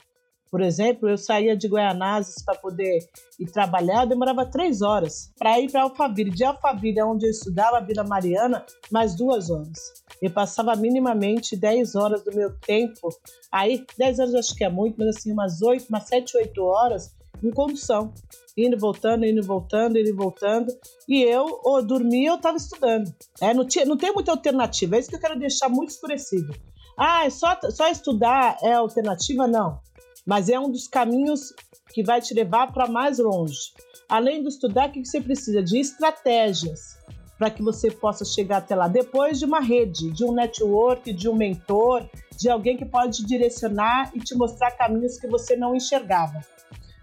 por 0.56 0.62
exemplo, 0.62 1.06
eu 1.06 1.18
saía 1.18 1.54
de 1.54 1.68
Goianazes 1.68 2.42
para 2.42 2.58
poder 2.58 3.00
ir 3.38 3.44
trabalhar, 3.52 4.06
demorava 4.06 4.46
três 4.46 4.80
horas 4.80 5.30
para 5.38 5.60
ir 5.60 5.70
para 5.70 5.82
Alphaville. 5.82 6.30
De 6.30 6.44
Alphaville, 6.44 7.02
onde 7.02 7.26
eu 7.26 7.30
estudava, 7.30 7.78
Vila 7.82 8.02
Mariana, 8.04 8.64
mais 8.90 9.14
duas 9.14 9.50
horas. 9.50 10.02
Eu 10.22 10.30
passava 10.30 10.74
minimamente 10.74 11.54
10 11.54 11.94
horas 11.94 12.24
do 12.24 12.34
meu 12.34 12.58
tempo. 12.58 13.10
Aí, 13.52 13.84
10 13.98 14.18
horas 14.18 14.34
acho 14.34 14.54
que 14.54 14.64
é 14.64 14.70
muito, 14.70 14.96
mas 14.96 15.18
assim, 15.18 15.30
umas 15.30 15.60
8, 15.60 15.90
umas 15.90 16.04
7, 16.04 16.38
8 16.38 16.62
horas 16.62 17.14
em 17.44 17.50
condução. 17.50 18.14
Indo, 18.56 18.78
voltando, 18.78 19.26
indo, 19.26 19.42
voltando, 19.42 19.98
indo, 19.98 20.16
voltando. 20.16 20.72
E 21.06 21.22
eu, 21.22 21.60
ou 21.64 21.84
dormia, 21.84 22.30
eu 22.30 22.36
estava 22.36 22.56
estudando. 22.56 23.14
É, 23.42 23.52
não, 23.52 23.66
tinha, 23.66 23.84
não 23.84 23.98
tem 23.98 24.10
muita 24.10 24.30
alternativa. 24.30 24.96
É 24.96 25.00
isso 25.00 25.10
que 25.10 25.16
eu 25.16 25.20
quero 25.20 25.38
deixar 25.38 25.68
muito 25.68 25.90
escurecido. 25.90 26.54
Ah, 26.96 27.26
é 27.26 27.30
só, 27.30 27.54
só 27.70 27.88
estudar 27.88 28.56
é 28.62 28.72
alternativa? 28.72 29.46
Não. 29.46 29.84
Mas 30.26 30.48
é 30.48 30.58
um 30.58 30.70
dos 30.70 30.88
caminhos 30.88 31.54
que 31.94 32.02
vai 32.02 32.20
te 32.20 32.34
levar 32.34 32.72
para 32.72 32.88
mais 32.88 33.18
longe. 33.18 33.72
Além 34.08 34.42
do 34.42 34.48
estudar, 34.48 34.88
o 34.88 34.92
que 34.92 35.04
você 35.04 35.20
precisa? 35.20 35.62
De 35.62 35.78
estratégias 35.78 36.98
para 37.38 37.50
que 37.50 37.62
você 37.62 37.90
possa 37.90 38.24
chegar 38.24 38.58
até 38.58 38.74
lá. 38.74 38.88
Depois 38.88 39.38
de 39.38 39.44
uma 39.44 39.60
rede, 39.60 40.10
de 40.10 40.24
um 40.24 40.32
network, 40.32 41.12
de 41.12 41.28
um 41.28 41.36
mentor, 41.36 42.08
de 42.36 42.48
alguém 42.48 42.76
que 42.76 42.84
pode 42.84 43.18
te 43.18 43.26
direcionar 43.26 44.10
e 44.14 44.20
te 44.20 44.34
mostrar 44.34 44.70
caminhos 44.72 45.18
que 45.18 45.26
você 45.26 45.54
não 45.54 45.74
enxergava 45.74 46.40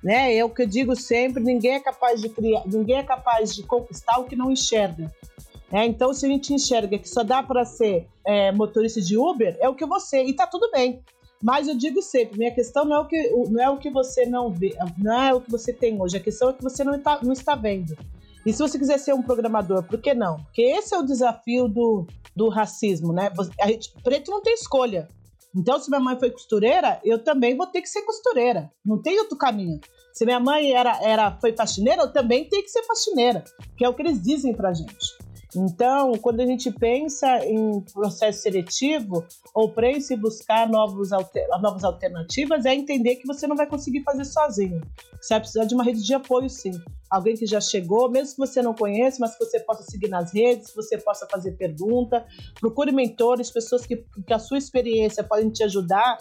né? 0.03 0.35
É 0.35 0.43
o 0.43 0.49
que 0.49 0.63
eu 0.63 0.67
digo 0.67 0.95
sempre: 0.95 1.41
ninguém 1.41 1.75
é 1.75 1.79
capaz 1.79 2.21
de 2.21 2.29
criar, 2.29 2.63
ninguém 2.65 2.97
é 2.97 3.03
capaz 3.03 3.55
de 3.55 3.63
conquistar 3.63 4.19
o 4.19 4.25
que 4.25 4.35
não 4.35 4.51
enxerga. 4.51 5.09
É, 5.71 5.85
então, 5.85 6.13
se 6.13 6.25
a 6.25 6.29
gente 6.29 6.53
enxerga 6.53 6.99
que 6.99 7.09
só 7.09 7.23
dá 7.23 7.41
para 7.41 7.65
ser 7.65 8.07
é, 8.27 8.51
motorista 8.51 9.01
de 9.01 9.17
Uber, 9.17 9.57
é 9.59 9.67
o 9.67 9.73
que 9.73 9.85
você, 9.85 10.23
e 10.23 10.33
tá 10.33 10.45
tudo 10.45 10.69
bem. 10.69 11.01
Mas 11.43 11.67
eu 11.67 11.75
digo 11.75 12.01
sempre, 12.01 12.37
minha 12.37 12.55
questão 12.55 12.85
não 12.85 12.95
é 12.95 12.99
o 13.01 13.05
que, 13.05 13.29
não 13.49 13.61
é 13.61 13.69
o 13.69 13.77
que 13.77 13.89
você 13.89 14.25
não 14.25 14.49
vê, 14.49 14.73
não 14.97 15.21
é 15.21 15.33
o 15.33 15.41
que 15.41 15.51
você 15.51 15.73
tem 15.73 16.01
hoje, 16.01 16.15
a 16.15 16.21
questão 16.21 16.49
é 16.49 16.53
que 16.53 16.63
você 16.63 16.85
não 16.85 16.95
está, 16.95 17.19
não 17.21 17.33
está 17.33 17.53
vendo. 17.53 17.97
E 18.45 18.53
se 18.53 18.59
você 18.59 18.79
quiser 18.79 18.97
ser 18.97 19.13
um 19.13 19.21
programador, 19.21 19.83
por 19.83 19.99
que 19.99 20.13
não? 20.13 20.37
Porque 20.37 20.61
esse 20.61 20.95
é 20.95 20.97
o 20.97 21.03
desafio 21.03 21.67
do, 21.67 22.07
do 22.33 22.47
racismo, 22.47 23.11
né? 23.11 23.29
A 23.59 23.67
gente, 23.67 23.93
preto 24.01 24.31
não 24.31 24.41
tem 24.41 24.53
escolha. 24.53 25.09
Então, 25.53 25.77
se 25.79 25.89
minha 25.89 25.99
mãe 25.99 26.17
foi 26.17 26.31
costureira, 26.31 26.99
eu 27.03 27.21
também 27.21 27.57
vou 27.57 27.67
ter 27.67 27.81
que 27.81 27.89
ser 27.89 28.03
costureira. 28.03 28.71
Não 28.83 29.01
tem 29.01 29.19
outro 29.19 29.37
caminho. 29.37 29.79
Se 30.13 30.25
minha 30.25 30.39
mãe 30.39 30.71
era, 30.71 30.97
era, 31.03 31.37
foi 31.39 31.53
faxineira, 31.53 32.03
eu 32.03 32.13
também 32.13 32.47
tenho 32.47 32.63
que 32.63 32.69
ser 32.69 32.83
faxineira, 32.83 33.43
que 33.77 33.83
é 33.83 33.89
o 33.89 33.93
que 33.93 34.01
eles 34.01 34.21
dizem 34.21 34.53
pra 34.53 34.73
gente. 34.73 35.22
Então, 35.55 36.13
quando 36.13 36.39
a 36.41 36.45
gente 36.45 36.71
pensa 36.71 37.45
em 37.45 37.81
processo 37.81 38.41
seletivo 38.41 39.25
ou 39.53 39.69
pensa 39.69 40.13
em 40.13 40.17
buscar 40.17 40.67
novos 40.67 41.11
alter, 41.11 41.47
novas 41.61 41.83
alternativas, 41.83 42.65
é 42.65 42.73
entender 42.73 43.15
que 43.17 43.27
você 43.27 43.45
não 43.45 43.55
vai 43.55 43.67
conseguir 43.67 44.01
fazer 44.03 44.25
sozinho. 44.25 44.81
Você 45.21 45.33
vai 45.33 45.39
precisar 45.39 45.65
de 45.65 45.75
uma 45.75 45.83
rede 45.83 46.03
de 46.03 46.13
apoio, 46.13 46.49
sim. 46.49 46.71
Alguém 47.09 47.35
que 47.35 47.45
já 47.45 47.61
chegou, 47.61 48.09
mesmo 48.09 48.33
que 48.33 48.39
você 48.39 48.61
não 48.61 48.73
conheça, 48.73 49.17
mas 49.19 49.37
que 49.37 49.45
você 49.45 49.59
possa 49.59 49.83
seguir 49.83 50.09
nas 50.09 50.33
redes, 50.33 50.71
que 50.71 50.75
você 50.75 50.97
possa 50.97 51.27
fazer 51.27 51.51
pergunta. 51.51 52.25
Procure 52.59 52.91
mentores, 52.91 53.51
pessoas 53.51 53.85
que, 53.85 53.97
que 54.25 54.33
a 54.33 54.39
sua 54.39 54.57
experiência 54.57 55.23
podem 55.23 55.51
te 55.51 55.63
ajudar 55.63 56.17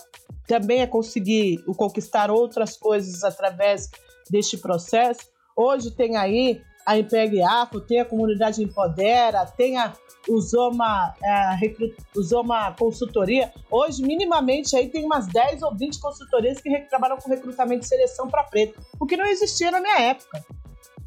também 0.46 0.82
a 0.82 0.86
conseguir 0.86 1.64
conquistar 1.76 2.30
outras 2.30 2.76
coisas 2.76 3.24
através 3.24 3.90
deste 4.30 4.58
processo. 4.58 5.30
Hoje 5.56 5.90
tem 5.90 6.16
aí 6.16 6.60
a 6.84 6.98
Empregue 6.98 7.42
Afro, 7.42 7.80
tem 7.80 8.00
a 8.00 8.04
Comunidade 8.04 8.62
Empodera, 8.62 9.46
tem 9.46 9.78
a 9.78 9.92
Usoma, 10.28 11.14
a 11.24 11.58
Usoma 12.16 12.74
Consultoria. 12.78 13.52
Hoje, 13.70 14.02
minimamente, 14.02 14.76
aí 14.76 14.88
tem 14.88 15.04
umas 15.04 15.26
10 15.26 15.62
ou 15.62 15.74
20 15.74 16.00
consultorias 16.00 16.60
que 16.60 16.70
trabalham 16.88 17.16
com 17.16 17.28
recrutamento 17.28 17.84
e 17.84 17.88
seleção 17.88 18.28
para 18.28 18.44
preto, 18.44 18.80
o 19.00 19.06
que 19.06 19.16
não 19.16 19.26
existia 19.26 19.70
na 19.70 19.80
minha 19.80 20.00
época. 20.00 20.44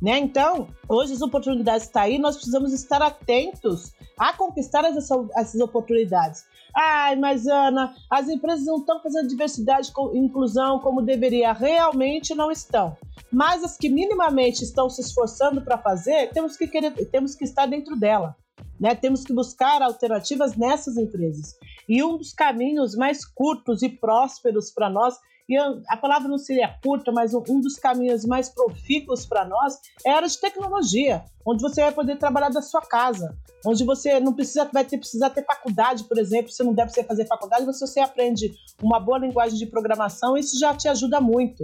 Né? 0.01 0.19
Então, 0.19 0.67
hoje 0.88 1.13
as 1.13 1.21
oportunidades 1.21 1.84
estão 1.84 2.01
tá 2.01 2.08
aí, 2.08 2.17
nós 2.17 2.36
precisamos 2.36 2.73
estar 2.73 3.01
atentos 3.01 3.93
a 4.17 4.34
conquistar 4.34 4.84
essas, 4.86 5.10
essas 5.36 5.62
oportunidades. 5.62 6.45
Ai, 6.75 7.15
mas 7.15 7.47
Ana, 7.47 7.95
as 8.10 8.27
empresas 8.27 8.65
não 8.65 8.77
estão 8.77 9.01
fazendo 9.01 9.29
diversidade 9.29 9.91
e 10.13 10.17
inclusão 10.17 10.79
como 10.79 11.01
deveria. 11.01 11.53
Realmente 11.53 12.36
não 12.36 12.51
estão. 12.51 12.97
Mas 13.31 13.63
as 13.63 13.77
que 13.77 13.89
minimamente 13.89 14.63
estão 14.63 14.89
se 14.89 15.01
esforçando 15.01 15.62
para 15.62 15.77
fazer, 15.77 16.31
temos 16.31 16.58
que 16.58 16.67
querer, 16.67 16.91
temos 17.10 17.34
que 17.34 17.45
estar 17.45 17.65
dentro 17.65 17.95
dela. 17.95 18.36
Né? 18.77 18.93
Temos 18.93 19.23
que 19.23 19.34
buscar 19.34 19.81
alternativas 19.81 20.58
nessas 20.58 20.97
empresas. 20.97 21.58
E 21.88 22.03
um 22.03 22.17
dos 22.17 22.34
caminhos 22.34 22.93
mais 22.93 23.23
curtos 23.23 23.81
e 23.81 23.88
prósperos 23.88 24.69
para 24.69 24.89
nós 24.89 25.17
e 25.47 25.55
a 25.58 25.97
palavra 25.97 26.27
não 26.27 26.38
seria 26.38 26.75
curta, 26.84 27.12
mas 27.12 27.34
um 27.34 27.60
dos 27.60 27.75
caminhos 27.75 28.25
mais 28.25 28.49
profícuos 28.49 29.25
para 29.25 29.45
nós 29.45 29.79
é 30.03 30.12
a 30.12 30.15
área 30.17 30.27
de 30.27 30.39
tecnologia, 30.39 31.23
onde 31.45 31.62
você 31.62 31.81
vai 31.81 31.91
poder 31.91 32.17
trabalhar 32.17 32.49
da 32.49 32.62
sua 32.62 32.81
casa, 32.81 33.38
onde 33.63 33.84
você 33.86 34.19
não 34.19 34.34
precisa 34.34 34.67
vai 34.73 34.84
ter 34.84 34.97
precisar 34.97 35.29
ter 35.29 35.45
faculdade, 35.45 36.03
por 36.05 36.17
exemplo, 36.17 36.51
você 36.51 36.63
não 36.63 36.73
deve 36.73 36.91
ser 36.91 37.03
fazer 37.03 37.27
faculdade, 37.27 37.71
se 37.73 37.88
você 37.88 37.99
aprende 37.99 38.51
uma 38.81 38.99
boa 38.99 39.19
linguagem 39.19 39.58
de 39.58 39.67
programação, 39.67 40.35
isso 40.35 40.58
já 40.58 40.75
te 40.75 40.87
ajuda 40.87 41.21
muito. 41.21 41.63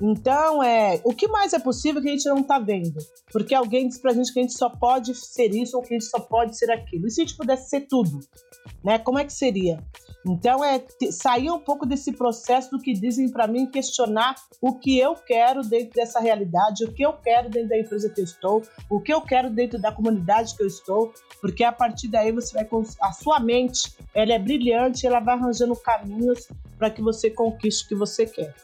Então, 0.00 0.62
é, 0.62 1.00
o 1.04 1.14
que 1.14 1.28
mais 1.28 1.52
é 1.52 1.58
possível 1.58 2.02
que 2.02 2.08
a 2.08 2.12
gente 2.12 2.28
não 2.28 2.38
está 2.38 2.58
vendo? 2.58 2.98
Porque 3.30 3.54
alguém 3.54 3.86
diz 3.86 3.98
para 3.98 4.10
a 4.10 4.14
gente 4.14 4.32
que 4.32 4.40
a 4.40 4.42
gente 4.42 4.56
só 4.56 4.68
pode 4.68 5.14
ser 5.14 5.54
isso 5.54 5.76
ou 5.76 5.82
que 5.82 5.94
a 5.94 5.98
gente 5.98 6.08
só 6.08 6.18
pode 6.18 6.56
ser 6.56 6.70
aquilo. 6.70 7.06
E 7.06 7.10
se 7.10 7.20
a 7.20 7.24
gente 7.24 7.36
pudesse 7.36 7.68
ser 7.68 7.82
tudo, 7.82 8.18
né? 8.82 8.98
Como 8.98 9.18
é 9.18 9.24
que 9.24 9.32
seria? 9.32 9.78
Então 10.26 10.62
é 10.64 10.82
sair 11.10 11.50
um 11.50 11.58
pouco 11.58 11.86
desse 11.86 12.12
processo 12.12 12.70
do 12.70 12.78
que 12.78 12.92
dizem 12.92 13.19
para 13.28 13.46
mim, 13.46 13.66
questionar 13.66 14.34
o 14.60 14.74
que 14.74 14.98
eu 14.98 15.14
quero 15.14 15.62
dentro 15.62 15.94
dessa 15.94 16.20
realidade, 16.20 16.84
o 16.84 16.92
que 16.92 17.02
eu 17.02 17.12
quero 17.12 17.50
dentro 17.50 17.68
da 17.68 17.78
empresa 17.78 18.08
que 18.08 18.20
eu 18.20 18.24
estou, 18.24 18.62
o 18.88 19.00
que 19.00 19.12
eu 19.12 19.20
quero 19.20 19.50
dentro 19.50 19.80
da 19.80 19.92
comunidade 19.92 20.56
que 20.56 20.62
eu 20.62 20.66
estou, 20.66 21.12
porque 21.40 21.64
a 21.64 21.72
partir 21.72 22.08
daí 22.08 22.32
você 22.32 22.54
vai 22.54 22.66
a 23.02 23.12
sua 23.12 23.40
mente, 23.40 23.92
ela 24.14 24.32
é 24.32 24.38
brilhante, 24.38 25.06
ela 25.06 25.20
vai 25.20 25.34
arranjando 25.34 25.74
caminhos 25.76 26.48
para 26.78 26.90
que 26.90 27.02
você 27.02 27.30
conquiste 27.30 27.84
o 27.84 27.88
que 27.88 27.94
você 27.94 28.26
quer. 28.26 28.54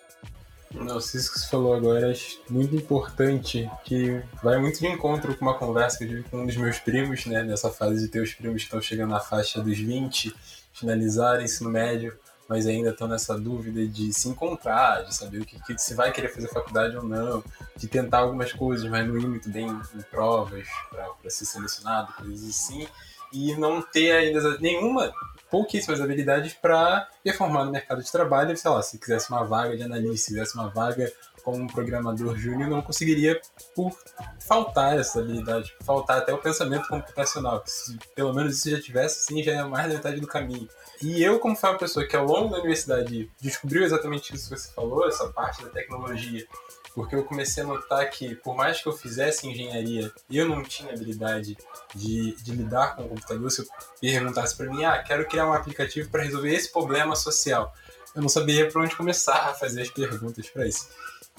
Nossa, 0.72 1.16
isso 1.16 1.32
que 1.32 1.38
você 1.38 1.48
falou 1.48 1.74
agora 1.74 2.12
é 2.12 2.16
muito 2.50 2.74
importante, 2.74 3.70
que 3.84 4.22
vai 4.42 4.58
muito 4.58 4.78
de 4.78 4.86
encontro 4.86 5.34
com 5.36 5.44
uma 5.44 5.54
conversa 5.54 5.98
que 5.98 6.04
eu 6.04 6.08
tive 6.08 6.22
com 6.24 6.38
um 6.38 6.46
dos 6.46 6.56
meus 6.56 6.78
primos, 6.78 7.24
né, 7.26 7.42
nessa 7.42 7.70
fase 7.70 8.02
de 8.02 8.08
ter 8.08 8.20
os 8.20 8.34
primos 8.34 8.56
que 8.56 8.66
estão 8.66 8.80
chegando 8.80 9.10
na 9.10 9.20
faixa 9.20 9.62
dos 9.62 9.78
20, 9.78 10.34
finalizar 10.72 11.40
ensino 11.40 11.70
médio, 11.70 12.18
mas 12.48 12.66
ainda 12.66 12.90
estão 12.90 13.08
nessa 13.08 13.38
dúvida 13.38 13.86
de 13.86 14.12
se 14.12 14.28
encontrar, 14.28 15.04
de 15.04 15.14
saber 15.14 15.42
o 15.42 15.44
que, 15.44 15.60
que, 15.62 15.78
se 15.78 15.94
vai 15.94 16.12
querer 16.12 16.28
fazer 16.28 16.48
faculdade 16.48 16.96
ou 16.96 17.02
não, 17.02 17.42
de 17.76 17.88
tentar 17.88 18.18
algumas 18.18 18.52
coisas, 18.52 18.88
mas 18.88 19.06
não 19.06 19.18
ir 19.18 19.26
muito 19.26 19.48
bem 19.48 19.68
em 19.68 20.02
provas 20.10 20.66
para 20.90 21.30
ser 21.30 21.44
selecionado, 21.44 22.12
coisas 22.14 22.48
assim, 22.48 22.86
e 23.32 23.54
não 23.56 23.82
ter 23.82 24.12
ainda 24.12 24.58
nenhuma, 24.58 25.12
pouquíssimas 25.50 26.00
habilidades 26.00 26.54
para 26.54 27.08
performar 27.22 27.64
no 27.64 27.72
mercado 27.72 28.02
de 28.02 28.10
trabalho, 28.10 28.56
sei 28.56 28.70
lá, 28.70 28.82
se 28.82 28.98
quisesse 28.98 29.30
uma 29.30 29.44
vaga 29.44 29.76
de 29.76 29.82
analista, 29.82 30.16
se 30.16 30.26
quisesse 30.26 30.54
uma 30.54 30.68
vaga 30.68 31.12
como 31.46 31.62
um 31.62 31.68
programador 31.68 32.36
júnior, 32.36 32.68
não 32.68 32.82
conseguiria 32.82 33.40
por 33.72 33.96
faltar 34.40 34.98
essa 34.98 35.20
habilidade, 35.20 35.72
faltar 35.80 36.18
até 36.18 36.34
o 36.34 36.38
pensamento 36.38 36.88
computacional. 36.88 37.62
Se 37.64 37.96
pelo 38.16 38.34
menos 38.34 38.56
isso 38.56 38.68
já 38.68 38.80
tivesse, 38.80 39.24
sim, 39.26 39.44
já 39.44 39.52
é 39.52 39.62
mais 39.62 39.86
da 39.86 39.94
metade 39.94 40.20
do 40.20 40.26
caminho. 40.26 40.68
E 41.00 41.22
eu, 41.22 41.38
como 41.38 41.54
foi 41.54 41.70
uma 41.70 41.78
pessoa 41.78 42.04
que 42.04 42.16
ao 42.16 42.26
longo 42.26 42.48
da 42.48 42.58
universidade 42.58 43.30
descobriu 43.40 43.84
exatamente 43.84 44.34
isso 44.34 44.48
que 44.48 44.58
você 44.58 44.72
falou, 44.72 45.06
essa 45.06 45.28
parte 45.28 45.62
da 45.62 45.70
tecnologia, 45.70 46.44
porque 46.92 47.14
eu 47.14 47.22
comecei 47.22 47.62
a 47.62 47.66
notar 47.66 48.10
que, 48.10 48.34
por 48.34 48.56
mais 48.56 48.82
que 48.82 48.88
eu 48.88 48.92
fizesse 48.92 49.46
engenharia, 49.46 50.10
eu 50.28 50.48
não 50.48 50.64
tinha 50.64 50.92
habilidade 50.92 51.56
de, 51.94 52.34
de 52.42 52.50
lidar 52.50 52.96
com 52.96 53.04
o 53.04 53.08
computador. 53.10 53.48
Se 53.52 53.60
eu 53.60 53.66
perguntasse 54.00 54.56
para 54.56 54.66
mim, 54.66 54.84
ah, 54.84 55.00
quero 55.00 55.28
criar 55.28 55.46
um 55.46 55.52
aplicativo 55.52 56.10
para 56.10 56.24
resolver 56.24 56.52
esse 56.52 56.72
problema 56.72 57.14
social, 57.14 57.72
eu 58.16 58.22
não 58.22 58.30
sabia 58.30 58.66
para 58.66 58.80
onde 58.80 58.96
começar 58.96 59.50
a 59.50 59.54
fazer 59.54 59.82
as 59.82 59.90
perguntas 59.90 60.48
para 60.48 60.66
isso. 60.66 60.88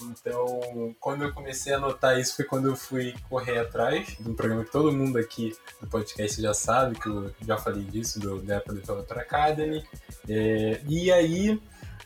Então, 0.00 0.94
quando 1.00 1.24
eu 1.24 1.32
comecei 1.32 1.72
a 1.72 1.78
notar 1.78 2.18
isso, 2.18 2.36
foi 2.36 2.44
quando 2.44 2.68
eu 2.68 2.76
fui 2.76 3.14
correr 3.28 3.58
atrás 3.58 4.16
de 4.18 4.28
um 4.28 4.34
programa 4.34 4.64
que 4.64 4.70
todo 4.70 4.92
mundo 4.92 5.18
aqui 5.18 5.56
do 5.80 5.88
podcast 5.88 6.40
já 6.40 6.54
sabe, 6.54 6.98
que 6.98 7.08
eu 7.08 7.34
já 7.44 7.56
falei 7.56 7.82
disso, 7.82 8.20
do, 8.20 8.36
Apple 8.52 8.76
Developer 8.76 9.18
Academy. 9.18 9.84
É, 10.28 10.80
e 10.86 11.10
aí, 11.10 11.60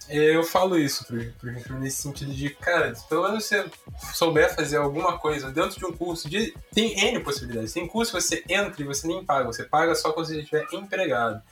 é, 0.08 0.34
eu 0.34 0.42
falo 0.42 0.78
isso 0.78 1.04
pro, 1.06 1.78
nesse 1.78 2.02
sentido 2.02 2.32
de, 2.32 2.50
cara, 2.50 2.94
pelo 3.08 3.24
menos 3.24 3.44
você 3.44 3.64
souber 4.14 4.54
fazer 4.54 4.78
alguma 4.78 5.18
coisa 5.18 5.50
dentro 5.50 5.78
de 5.78 5.84
um 5.84 5.92
curso, 5.92 6.28
de, 6.28 6.54
tem 6.72 6.98
N 6.98 7.20
possibilidades. 7.20 7.72
Tem 7.74 7.86
curso 7.86 8.12
que 8.12 8.20
você 8.20 8.42
entra 8.48 8.82
e 8.82 8.86
você 8.86 9.06
nem 9.06 9.24
paga, 9.24 9.46
você 9.46 9.64
paga 9.64 9.94
só 9.94 10.12
quando 10.12 10.26
você 10.26 10.40
estiver 10.40 10.66
empregado. 10.72 11.42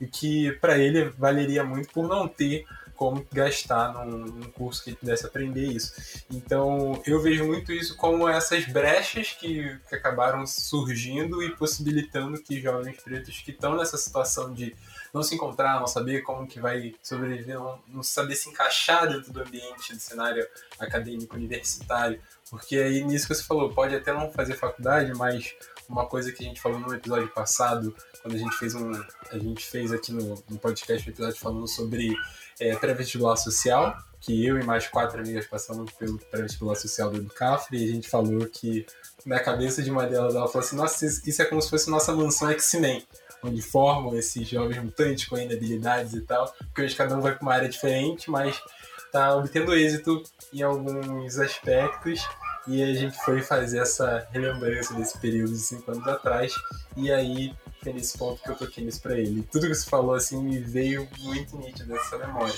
E 0.00 0.06
que 0.06 0.52
para 0.60 0.78
ele 0.78 1.08
valeria 1.18 1.64
muito 1.64 1.92
por 1.92 2.06
não 2.06 2.28
ter 2.28 2.64
como 2.98 3.24
gastar 3.32 3.94
num, 3.94 4.18
num, 4.18 4.50
curso 4.50 4.82
que 4.82 4.92
pudesse 4.92 5.24
aprender 5.24 5.66
isso. 5.66 5.92
Então, 6.28 7.00
eu 7.06 7.22
vejo 7.22 7.44
muito 7.44 7.72
isso 7.72 7.96
como 7.96 8.28
essas 8.28 8.66
brechas 8.66 9.32
que, 9.38 9.78
que 9.88 9.94
acabaram 9.94 10.44
surgindo 10.44 11.40
e 11.40 11.54
possibilitando 11.54 12.42
que 12.42 12.60
jovens 12.60 13.00
pretos 13.00 13.40
que 13.40 13.52
estão 13.52 13.76
nessa 13.76 13.96
situação 13.96 14.52
de 14.52 14.74
não 15.14 15.22
se 15.22 15.36
encontrar, 15.36 15.78
não 15.78 15.86
saber 15.86 16.22
como 16.22 16.48
que 16.48 16.58
vai 16.58 16.92
sobreviver, 17.00 17.54
não, 17.54 17.80
não 17.86 18.02
saber 18.02 18.34
se 18.34 18.48
encaixar 18.48 19.08
dentro 19.08 19.32
do 19.32 19.42
ambiente, 19.42 19.94
do 19.94 20.00
cenário 20.00 20.44
acadêmico 20.76 21.36
universitário, 21.36 22.20
porque 22.50 22.76
aí 22.76 23.04
nisso 23.04 23.28
que 23.28 23.34
você 23.36 23.44
falou, 23.44 23.72
pode 23.72 23.94
até 23.94 24.12
não 24.12 24.32
fazer 24.32 24.54
faculdade, 24.54 25.12
mas 25.14 25.54
uma 25.88 26.04
coisa 26.04 26.32
que 26.32 26.44
a 26.44 26.48
gente 26.48 26.60
falou 26.60 26.80
no 26.80 26.92
episódio 26.92 27.28
passado, 27.28 27.94
quando 28.22 28.34
a 28.34 28.38
gente 28.38 28.56
fez 28.56 28.74
um. 28.74 28.92
A 29.30 29.38
gente 29.38 29.64
fez 29.64 29.92
aqui 29.92 30.12
no, 30.12 30.42
no 30.48 30.58
podcast 30.58 31.08
um 31.08 31.12
episódio 31.12 31.38
falando 31.38 31.68
sobre 31.68 32.14
é, 32.60 32.74
pré-vestibular 32.76 33.36
social, 33.36 33.96
que 34.20 34.44
eu 34.44 34.58
e 34.58 34.64
mais 34.64 34.86
quatro 34.86 35.20
amigas 35.20 35.46
passamos 35.46 35.90
pelo 35.92 36.18
pré-vestibular 36.18 36.74
social 36.74 37.10
do 37.10 37.18
Educafre, 37.18 37.78
e 37.78 37.88
a 37.88 37.92
gente 37.92 38.08
falou 38.08 38.46
que 38.46 38.86
na 39.24 39.40
cabeça 39.40 39.82
de 39.82 39.90
uma 39.90 40.06
delas 40.06 40.34
ela 40.34 40.48
falou 40.48 40.66
assim: 40.66 40.76
Nossa, 40.76 41.06
isso 41.06 41.42
é 41.42 41.44
como 41.44 41.60
se 41.62 41.70
fosse 41.70 41.90
nossa 41.90 42.14
mansão 42.14 42.50
X-Men, 42.50 43.06
onde 43.42 43.62
formam 43.62 44.16
esses 44.16 44.48
jovens 44.48 44.82
mutantes 44.82 45.26
com 45.26 45.36
habilidades 45.36 46.14
e 46.14 46.20
tal, 46.22 46.52
porque 46.58 46.82
hoje 46.82 46.96
cada 46.96 47.16
um 47.16 47.20
vai 47.20 47.34
para 47.34 47.42
uma 47.42 47.54
área 47.54 47.68
diferente, 47.68 48.30
mas 48.30 48.60
está 49.06 49.34
obtendo 49.36 49.74
êxito 49.74 50.22
em 50.52 50.62
alguns 50.62 51.38
aspectos 51.38 52.26
e 52.66 52.82
a 52.82 52.92
gente 52.92 53.16
foi 53.24 53.40
fazer 53.40 53.78
essa 53.78 54.28
relembrança 54.30 54.92
desse 54.92 55.18
período 55.18 55.52
de 55.52 55.58
cinco 55.58 55.90
anos 55.90 56.06
atrás. 56.06 56.52
E 56.96 57.10
aí 57.10 57.54
nesse 57.92 58.16
ponto 58.16 58.42
que 58.42 58.50
eu 58.50 58.56
toquei 58.56 58.84
nisso 58.84 59.00
pra 59.00 59.18
ele. 59.18 59.42
Tudo 59.50 59.66
que 59.66 59.74
você 59.74 59.88
falou 59.88 60.14
assim 60.14 60.42
me 60.42 60.58
veio 60.58 61.08
muito 61.20 61.56
nítido 61.56 61.92
dessa 61.92 62.18
memória. 62.18 62.54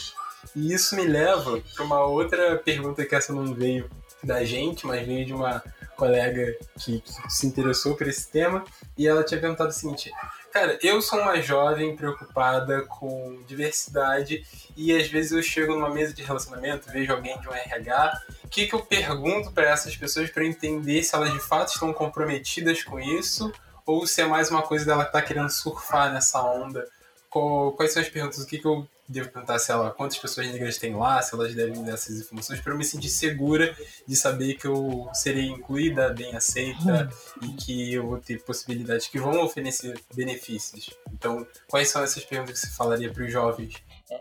E 0.54 0.72
isso 0.72 0.96
me 0.96 1.04
leva 1.04 1.60
para 1.74 1.84
uma 1.84 2.04
outra 2.04 2.56
pergunta 2.56 3.04
que 3.04 3.14
essa 3.14 3.32
não 3.32 3.54
veio 3.54 3.90
da 4.22 4.44
gente, 4.44 4.86
mas 4.86 5.06
veio 5.06 5.24
de 5.24 5.32
uma 5.32 5.62
colega 5.96 6.56
que, 6.78 7.00
que 7.00 7.12
se 7.28 7.46
interessou 7.46 7.96
por 7.96 8.06
esse 8.06 8.30
tema. 8.30 8.64
E 8.96 9.06
ela 9.06 9.24
tinha 9.24 9.40
perguntado 9.40 9.70
o 9.70 9.72
seguinte: 9.72 10.10
Cara, 10.52 10.76
eu 10.82 11.00
sou 11.00 11.20
uma 11.20 11.40
jovem 11.40 11.94
preocupada 11.94 12.82
com 12.82 13.40
diversidade 13.46 14.44
e 14.76 14.92
às 14.92 15.06
vezes 15.06 15.30
eu 15.30 15.42
chego 15.42 15.74
numa 15.74 15.90
mesa 15.90 16.12
de 16.12 16.24
relacionamento, 16.24 16.90
vejo 16.90 17.12
alguém 17.12 17.38
de 17.40 17.48
um 17.48 17.52
RH, 17.52 18.20
o 18.44 18.48
que, 18.48 18.66
que 18.66 18.74
eu 18.74 18.80
pergunto 18.80 19.52
para 19.52 19.68
essas 19.68 19.96
pessoas 19.96 20.28
para 20.28 20.44
entender 20.44 21.04
se 21.04 21.14
elas 21.14 21.32
de 21.32 21.38
fato 21.38 21.68
estão 21.68 21.92
comprometidas 21.92 22.82
com 22.82 22.98
isso 22.98 23.52
ou 23.90 24.06
se 24.06 24.22
é 24.22 24.26
mais 24.26 24.50
uma 24.50 24.62
coisa 24.62 24.84
dela 24.84 25.04
que 25.04 25.12
tá 25.12 25.20
querendo 25.20 25.50
surfar 25.50 26.12
nessa 26.12 26.42
onda? 26.42 26.86
Quais 27.28 27.92
são 27.92 28.02
as 28.02 28.08
perguntas? 28.08 28.38
O 28.38 28.46
que, 28.46 28.58
que 28.58 28.66
eu 28.66 28.86
devo 29.08 29.28
perguntar 29.28 29.58
se 29.58 29.72
ela, 29.72 29.90
quantas 29.90 30.18
pessoas 30.18 30.46
negras 30.46 30.78
tem 30.78 30.94
lá, 30.94 31.20
se 31.20 31.34
elas 31.34 31.54
devem 31.54 31.82
dar 31.82 31.94
essas 31.94 32.20
informações, 32.20 32.60
para 32.60 32.72
eu 32.72 32.78
me 32.78 32.84
sentir 32.84 33.08
segura 33.08 33.76
de 34.06 34.16
saber 34.16 34.54
que 34.54 34.66
eu 34.66 35.08
serei 35.12 35.48
incluída, 35.48 36.10
bem 36.10 36.34
aceita 36.34 37.10
e 37.42 37.48
que 37.48 37.94
eu 37.94 38.06
vou 38.06 38.18
ter 38.18 38.42
possibilidades 38.42 39.08
que 39.08 39.18
vão 39.18 39.42
oferecer 39.42 40.00
benefícios. 40.14 40.90
Então, 41.12 41.46
quais 41.68 41.88
são 41.88 42.02
essas 42.02 42.24
perguntas 42.24 42.60
que 42.60 42.68
você 42.68 42.76
falaria 42.76 43.12
para 43.12 43.24
os 43.24 43.32
jovens? 43.32 43.74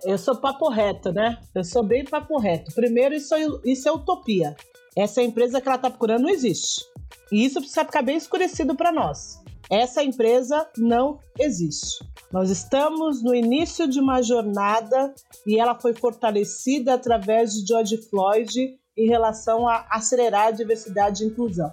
Eu 0.03 0.17
sou 0.17 0.36
papo 0.36 0.70
reto, 0.70 1.11
né? 1.11 1.39
Eu 1.53 1.63
sou 1.63 1.84
bem 1.84 2.05
papo 2.05 2.38
reto. 2.39 2.74
Primeiro, 2.74 3.15
isso 3.15 3.34
é, 3.34 3.45
isso 3.63 3.88
é 3.88 3.91
utopia. 3.91 4.55
Essa 4.95 5.22
empresa 5.22 5.61
que 5.61 5.67
ela 5.67 5.78
está 5.78 5.89
procurando 5.89 6.24
não 6.24 6.30
existe. 6.30 6.84
E 7.32 7.45
isso 7.45 7.59
precisa 7.59 7.86
ficar 7.86 8.01
bem 8.01 8.17
escurecido 8.17 8.76
para 8.76 8.91
nós. 8.91 9.39
Essa 9.70 10.03
empresa 10.03 10.67
não 10.78 11.20
existe. 11.38 12.03
Nós 12.32 12.49
estamos 12.49 13.22
no 13.22 13.36
início 13.36 13.88
de 13.88 13.99
uma 13.99 14.22
jornada 14.22 15.13
e 15.45 15.59
ela 15.59 15.80
foi 15.80 15.93
fortalecida 15.93 16.95
através 16.95 17.53
de 17.53 17.67
George 17.67 17.97
Floyd 17.97 18.80
em 18.97 19.07
relação 19.07 19.67
a 19.67 19.86
acelerar 19.91 20.47
a 20.47 20.51
diversidade 20.51 21.24
e 21.24 21.28
inclusão, 21.28 21.72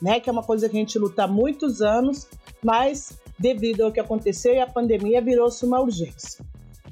né? 0.00 0.18
Que 0.18 0.30
é 0.30 0.32
uma 0.32 0.42
coisa 0.42 0.68
que 0.68 0.76
a 0.76 0.80
gente 0.80 0.98
luta 0.98 1.24
há 1.24 1.28
muitos 1.28 1.82
anos, 1.82 2.26
mas 2.64 3.18
devido 3.38 3.82
ao 3.82 3.92
que 3.92 4.00
aconteceu 4.00 4.54
e 4.54 4.60
a 4.60 4.66
pandemia 4.66 5.20
virou-se 5.20 5.64
uma 5.64 5.80
urgência. 5.80 6.44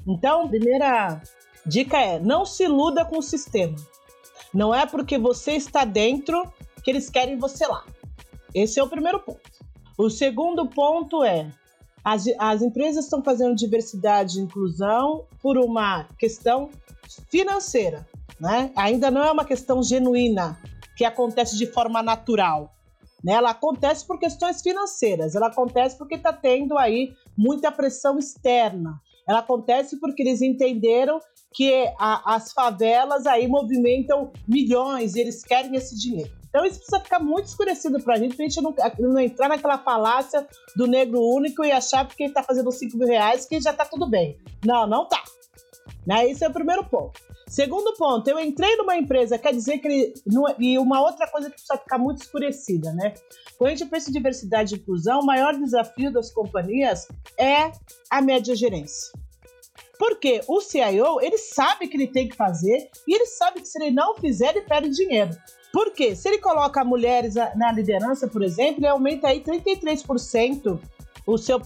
Então, 0.07 0.47
primeira 0.47 1.21
dica 1.65 1.99
é: 1.99 2.19
não 2.19 2.45
se 2.45 2.63
iluda 2.63 3.03
com 3.03 3.17
o 3.17 3.23
sistema. 3.23 3.75
Não 4.53 4.73
é 4.73 4.85
porque 4.85 5.17
você 5.17 5.53
está 5.53 5.83
dentro 5.83 6.41
que 6.83 6.91
eles 6.91 7.09
querem 7.09 7.37
você 7.37 7.65
lá. 7.65 7.83
Esse 8.53 8.79
é 8.79 8.83
o 8.83 8.87
primeiro 8.87 9.19
ponto. 9.19 9.54
O 9.97 10.09
segundo 10.09 10.67
ponto 10.67 11.23
é: 11.23 11.49
as, 12.03 12.25
as 12.37 12.61
empresas 12.61 13.05
estão 13.05 13.23
fazendo 13.23 13.55
diversidade 13.55 14.39
e 14.39 14.41
inclusão 14.41 15.25
por 15.41 15.57
uma 15.57 16.05
questão 16.19 16.69
financeira, 17.29 18.07
né? 18.39 18.71
Ainda 18.75 19.09
não 19.09 19.23
é 19.23 19.31
uma 19.31 19.45
questão 19.45 19.81
genuína 19.81 20.59
que 20.95 21.05
acontece 21.05 21.57
de 21.57 21.65
forma 21.67 22.03
natural. 22.03 22.71
Né? 23.23 23.33
Ela 23.33 23.51
acontece 23.51 24.05
por 24.05 24.19
questões 24.19 24.61
financeiras, 24.61 25.35
ela 25.35 25.47
acontece 25.47 25.97
porque 25.97 26.15
está 26.15 26.31
tendo 26.31 26.77
aí 26.77 27.13
muita 27.35 27.71
pressão 27.71 28.19
externa. 28.19 29.01
Ela 29.27 29.39
acontece 29.39 29.99
porque 29.99 30.21
eles 30.21 30.41
entenderam 30.41 31.19
que 31.51 31.71
a, 31.97 32.35
as 32.35 32.51
favelas 32.51 33.25
aí 33.25 33.47
movimentam 33.47 34.31
milhões 34.47 35.15
e 35.15 35.21
eles 35.21 35.41
querem 35.41 35.75
esse 35.75 35.97
dinheiro. 35.97 36.31
Então 36.55 36.65
isso 36.65 36.77
precisa 36.77 37.01
ficar 37.01 37.19
muito 37.19 37.47
escurecido 37.47 38.01
para 38.01 38.13
a 38.13 38.17
gente, 38.17 38.37
para 38.37 38.45
a 38.45 38.47
gente 38.47 38.61
não, 38.61 38.73
não, 38.97 39.19
entrar 39.19 39.49
naquela 39.49 39.77
falácia 39.77 40.47
do 40.73 40.87
negro 40.87 41.19
único 41.19 41.65
e 41.65 41.71
achar 41.73 42.07
que 42.07 42.23
ele 42.23 42.29
está 42.29 42.41
fazendo 42.41 42.71
5 42.71 42.97
mil 42.97 43.09
reais 43.09 43.45
que 43.45 43.59
já 43.59 43.71
está 43.71 43.83
tudo 43.83 44.09
bem. 44.09 44.37
Não, 44.65 44.87
não 44.87 45.05
tá. 45.05 45.21
Né? 46.07 46.29
Esse 46.29 46.45
é 46.45 46.47
o 46.47 46.53
primeiro 46.53 46.85
ponto. 46.85 47.19
Segundo 47.45 47.93
ponto, 47.97 48.29
eu 48.29 48.39
entrei 48.39 48.73
numa 48.77 48.95
empresa, 48.95 49.37
quer 49.37 49.51
dizer 49.51 49.79
que 49.79 49.87
ele. 49.89 50.13
E 50.57 50.79
uma 50.79 51.01
outra 51.01 51.27
coisa 51.27 51.49
que 51.49 51.55
precisa 51.55 51.77
ficar 51.77 51.97
muito 51.97 52.21
escurecida, 52.21 52.93
né? 52.93 53.13
Quando 53.57 53.71
a 53.71 53.75
gente 53.75 53.89
pensa 53.89 54.09
em 54.09 54.13
diversidade 54.13 54.75
e 54.75 54.77
inclusão, 54.77 55.19
o 55.19 55.25
maior 55.25 55.53
desafio 55.57 56.09
das 56.09 56.31
companhias 56.31 57.05
é 57.37 57.69
a 58.09 58.21
média 58.21 58.55
gerência. 58.55 59.11
Porque 59.99 60.41
o 60.47 60.61
CIO, 60.61 61.19
ele 61.21 61.37
sabe 61.37 61.89
que 61.89 61.97
ele 61.97 62.07
tem 62.07 62.29
que 62.29 62.35
fazer 62.35 62.89
e 63.05 63.13
ele 63.13 63.25
sabe 63.25 63.61
que 63.61 63.67
se 63.67 63.81
ele 63.81 63.91
não 63.91 64.15
fizer, 64.15 64.55
ele 64.55 64.61
perde 64.61 64.89
dinheiro. 64.91 65.31
Por 65.75 65.91
quê? 65.91 66.15
Se 66.15 66.29
ele 66.29 66.37
coloca 66.37 66.85
mulheres 66.85 67.35
na 67.53 67.69
liderança, 67.69 68.29
por 68.29 68.41
exemplo, 68.41 68.79
ele 68.79 68.87
aumenta 68.87 69.27
aí 69.27 69.41
33% 69.41 70.79
o 71.27 71.37
seu, 71.37 71.59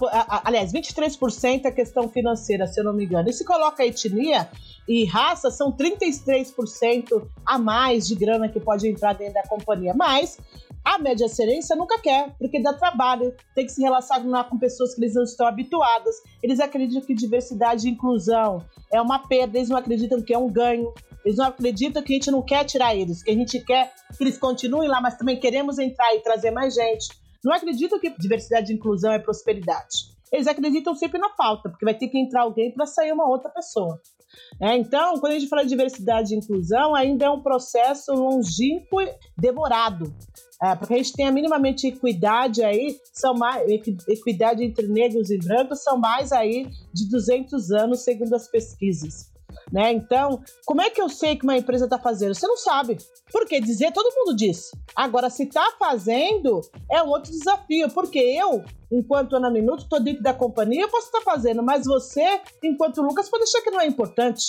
aliás, 0.44 0.74
23% 0.74 1.66
é 1.66 1.72
questão 1.72 2.10
financeira, 2.10 2.66
se 2.66 2.80
eu 2.80 2.84
não 2.84 2.94
me 2.94 3.06
engano. 3.06 3.30
E 3.30 3.34
se 3.34 3.46
coloca 3.46 3.84
a 3.84 3.86
etnia 3.86 4.50
e 4.88 5.06
raça, 5.06 5.52
são 5.52 5.72
33% 5.72 7.22
a 7.46 7.60
mais 7.60 8.08
de 8.08 8.16
grana 8.16 8.50
que 8.50 8.60
pode 8.60 8.88
entrar 8.88 9.14
dentro 9.14 9.36
da 9.36 9.44
companhia. 9.44 9.94
Mas 9.94 10.40
a 10.84 10.98
média 10.98 11.26
excelência 11.26 11.76
nunca 11.76 12.00
quer, 12.00 12.34
porque 12.40 12.60
dá 12.60 12.74
trabalho, 12.74 13.36
tem 13.54 13.68
que 13.68 13.72
se 13.72 13.82
relacionar 13.84 14.46
com 14.46 14.58
pessoas 14.58 14.96
que 14.96 15.02
eles 15.02 15.14
não 15.14 15.24
estão 15.24 15.46
habituadas. 15.46 16.16
Eles 16.42 16.60
acreditam 16.60 17.06
que 17.06 17.14
diversidade 17.14 17.88
e 17.88 17.92
inclusão 17.92 18.66
é 18.92 19.00
uma 19.00 19.20
perda, 19.20 19.60
eles 19.60 19.70
não 19.70 19.78
acreditam 19.78 20.20
que 20.20 20.34
é 20.34 20.38
um 20.38 20.50
ganho. 20.50 20.92
Eles 21.30 21.38
não 21.38 21.46
acreditam 21.46 22.02
que 22.02 22.14
a 22.14 22.16
gente 22.16 22.32
não 22.32 22.42
quer 22.42 22.66
tirar 22.66 22.96
eles, 22.96 23.22
que 23.22 23.30
a 23.32 23.36
gente 23.36 23.60
quer 23.64 23.94
que 24.18 24.24
eles 24.24 24.38
continuem 24.38 24.90
lá, 24.90 25.00
mas 25.00 25.16
também 25.16 25.40
queremos 25.40 25.78
entrar 25.78 26.16
e 26.16 26.22
trazer 26.22 26.52
mais 26.52 26.74
gente 26.74 27.08
não 27.44 27.54
acreditam 27.54 28.00
que 28.00 28.10
diversidade 28.18 28.72
e 28.72 28.76
inclusão 28.76 29.12
é 29.12 29.20
prosperidade. 29.20 30.10
Eles 30.32 30.48
acreditam 30.48 30.94
sempre 30.94 31.20
na 31.20 31.30
falta, 31.30 31.70
porque 31.70 31.86
vai 31.86 31.94
ter 31.94 32.08
que 32.08 32.20
entrar 32.20 32.44
alguém 32.44 32.72
para 32.72 32.86
sair 32.86 33.12
uma 33.12 33.28
outra 33.28 33.50
pessoa. 33.50 34.00
É, 34.62 34.76
então, 34.76 35.14
quando 35.20 35.34
a 35.34 35.40
gente 35.40 35.50
fala 35.50 35.64
de 35.64 35.70
diversidade 35.70 36.34
e 36.34 36.38
inclusão, 36.38 36.94
ainda 36.94 37.26
é 37.26 37.30
um 37.30 37.42
processo 37.42 38.14
longínquo 38.14 39.02
e 39.02 39.12
demorado. 39.36 40.14
É, 40.62 40.76
porque 40.76 40.94
a 40.94 40.98
gente 40.98 41.14
tem 41.14 41.26
a 41.26 41.32
minimamente 41.32 41.88
equidade 41.88 42.62
aí, 42.62 42.98
são 43.14 43.34
mais, 43.34 43.66
equidade 44.08 44.64
entre 44.64 44.88
negros 44.88 45.32
e 45.32 45.38
brancos, 45.40 45.82
são 45.82 45.98
mais 45.98 46.32
aí 46.32 46.68
de 46.94 47.10
200 47.10 47.72
anos, 47.72 48.04
segundo 48.04 48.36
as 48.36 48.48
pesquisas. 48.48 49.29
Né? 49.72 49.92
Então, 49.92 50.42
como 50.66 50.82
é 50.82 50.90
que 50.90 51.02
eu 51.02 51.10
sei 51.10 51.36
que 51.36 51.44
uma 51.44 51.58
empresa 51.58 51.86
está 51.86 51.98
fazendo? 51.98 52.34
Você 52.34 52.48
não 52.48 52.58
sabe. 52.58 52.98
Porque 53.32 53.60
dizer, 53.60 53.92
todo 53.92 54.14
mundo 54.16 54.36
diz. 54.36 54.72
Agora, 54.96 55.30
se 55.30 55.44
está 55.44 55.74
fazendo, 55.78 56.62
é 56.92 57.02
um 57.04 57.10
outro 57.10 57.32
desafio. 57.32 57.90
Porque 57.90 58.20
eu, 58.20 58.64
enquanto 58.92 59.36
Ana 59.36 59.52
Minuto, 59.52 59.84
estou 59.84 60.00
dentro 60.00 60.24
da 60.24 60.34
companhia, 60.34 60.82
eu 60.82 60.90
posso 60.90 61.08
estar 61.08 61.20
tá 61.20 61.26
fazendo, 61.26 61.62
mas 61.62 61.86
você, 61.86 62.42
enquanto 62.64 63.02
Lucas, 63.02 63.30
pode 63.30 63.44
achar 63.44 63.62
que 63.62 63.72
não 63.72 63.82
é 63.82 63.88
importante. 63.88 64.44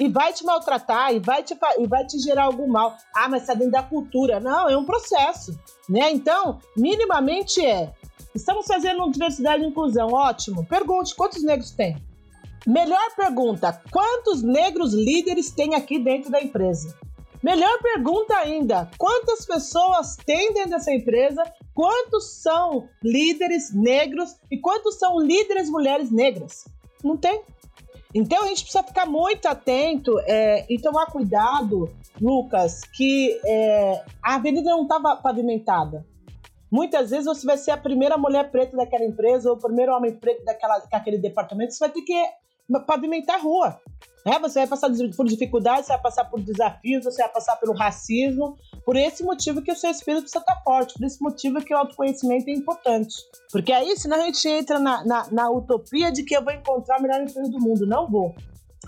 E 0.00 0.08
vai 0.08 0.32
te 0.32 0.44
maltratar, 0.44 1.12
e 1.12 1.18
vai 1.18 1.42
te, 1.42 1.58
e 1.78 1.86
vai 1.86 2.06
te 2.06 2.18
gerar 2.20 2.44
algum 2.44 2.68
mal. 2.68 2.96
Ah, 3.16 3.28
mas 3.28 3.42
está 3.42 3.54
dentro 3.54 3.72
da 3.72 3.82
cultura. 3.82 4.38
Não, 4.38 4.68
é 4.68 4.76
um 4.76 4.84
processo. 4.84 5.58
Né? 5.88 6.10
Então, 6.12 6.58
minimamente 6.76 7.64
é. 7.64 7.92
Estamos 8.34 8.66
fazendo 8.66 9.10
diversidade 9.10 9.64
e 9.64 9.66
inclusão, 9.66 10.12
ótimo. 10.12 10.64
Pergunte, 10.64 11.14
quantos 11.16 11.42
negros 11.42 11.72
tem? 11.72 11.96
Melhor 12.66 13.14
pergunta: 13.16 13.80
quantos 13.90 14.42
negros 14.42 14.92
líderes 14.92 15.50
tem 15.50 15.74
aqui 15.74 15.98
dentro 15.98 16.30
da 16.30 16.40
empresa? 16.40 16.96
Melhor 17.42 17.78
pergunta 17.80 18.36
ainda: 18.36 18.90
quantas 18.98 19.46
pessoas 19.46 20.16
tem 20.16 20.52
dentro 20.52 20.70
dessa 20.70 20.92
empresa? 20.92 21.42
Quantos 21.74 22.42
são 22.42 22.88
líderes 23.02 23.72
negros 23.72 24.36
e 24.50 24.58
quantos 24.58 24.98
são 24.98 25.20
líderes 25.20 25.70
mulheres 25.70 26.10
negras? 26.10 26.64
Não 27.02 27.16
tem. 27.16 27.42
Então 28.14 28.42
a 28.42 28.46
gente 28.48 28.62
precisa 28.62 28.82
ficar 28.82 29.06
muito 29.06 29.46
atento 29.46 30.18
é, 30.20 30.66
e 30.68 30.80
tomar 30.80 31.06
cuidado, 31.06 31.94
Lucas, 32.20 32.80
que 32.82 33.38
é, 33.44 34.02
a 34.22 34.34
avenida 34.34 34.70
não 34.70 34.82
estava 34.82 35.16
pavimentada. 35.16 36.04
Muitas 36.70 37.10
vezes 37.10 37.26
você 37.26 37.46
vai 37.46 37.56
ser 37.56 37.70
a 37.70 37.76
primeira 37.76 38.18
mulher 38.18 38.50
preta 38.50 38.76
daquela 38.76 39.04
empresa 39.04 39.48
ou 39.48 39.56
o 39.56 39.60
primeiro 39.60 39.92
homem 39.94 40.14
preto 40.14 40.44
daquela, 40.44 40.78
daquele 40.90 41.18
departamento. 41.18 41.72
Você 41.72 41.78
vai 41.78 41.90
ter 41.90 42.02
que 42.02 42.24
pavimentar 42.86 43.36
a 43.36 43.42
rua. 43.42 43.80
É, 44.24 44.38
você 44.38 44.60
vai 44.60 44.68
passar 44.68 44.90
por 45.16 45.26
dificuldades, 45.26 45.86
você 45.86 45.92
vai 45.92 46.02
passar 46.02 46.24
por 46.26 46.40
desafios, 46.40 47.04
você 47.04 47.22
vai 47.22 47.32
passar 47.32 47.56
pelo 47.56 47.72
racismo. 47.72 48.58
Por 48.84 48.96
esse 48.96 49.22
motivo 49.22 49.62
que 49.62 49.72
o 49.72 49.76
seu 49.76 49.90
espírito 49.90 50.22
precisa 50.22 50.40
estar 50.40 50.62
forte, 50.62 50.94
por 50.94 51.06
esse 51.06 51.22
motivo 51.22 51.60
que 51.62 51.72
o 51.72 51.78
autoconhecimento 51.78 52.48
é 52.48 52.52
importante. 52.52 53.14
Porque 53.50 53.72
aí, 53.72 53.96
senão 53.96 54.18
a 54.18 54.26
gente 54.26 54.46
entra 54.46 54.78
na, 54.78 55.04
na, 55.04 55.30
na 55.30 55.50
utopia 55.50 56.12
de 56.12 56.22
que 56.24 56.36
eu 56.36 56.44
vou 56.44 56.52
encontrar 56.52 56.96
a 56.96 57.00
melhor 57.00 57.22
empresa 57.22 57.50
do 57.50 57.60
mundo. 57.60 57.86
Não 57.86 58.06
vou. 58.06 58.34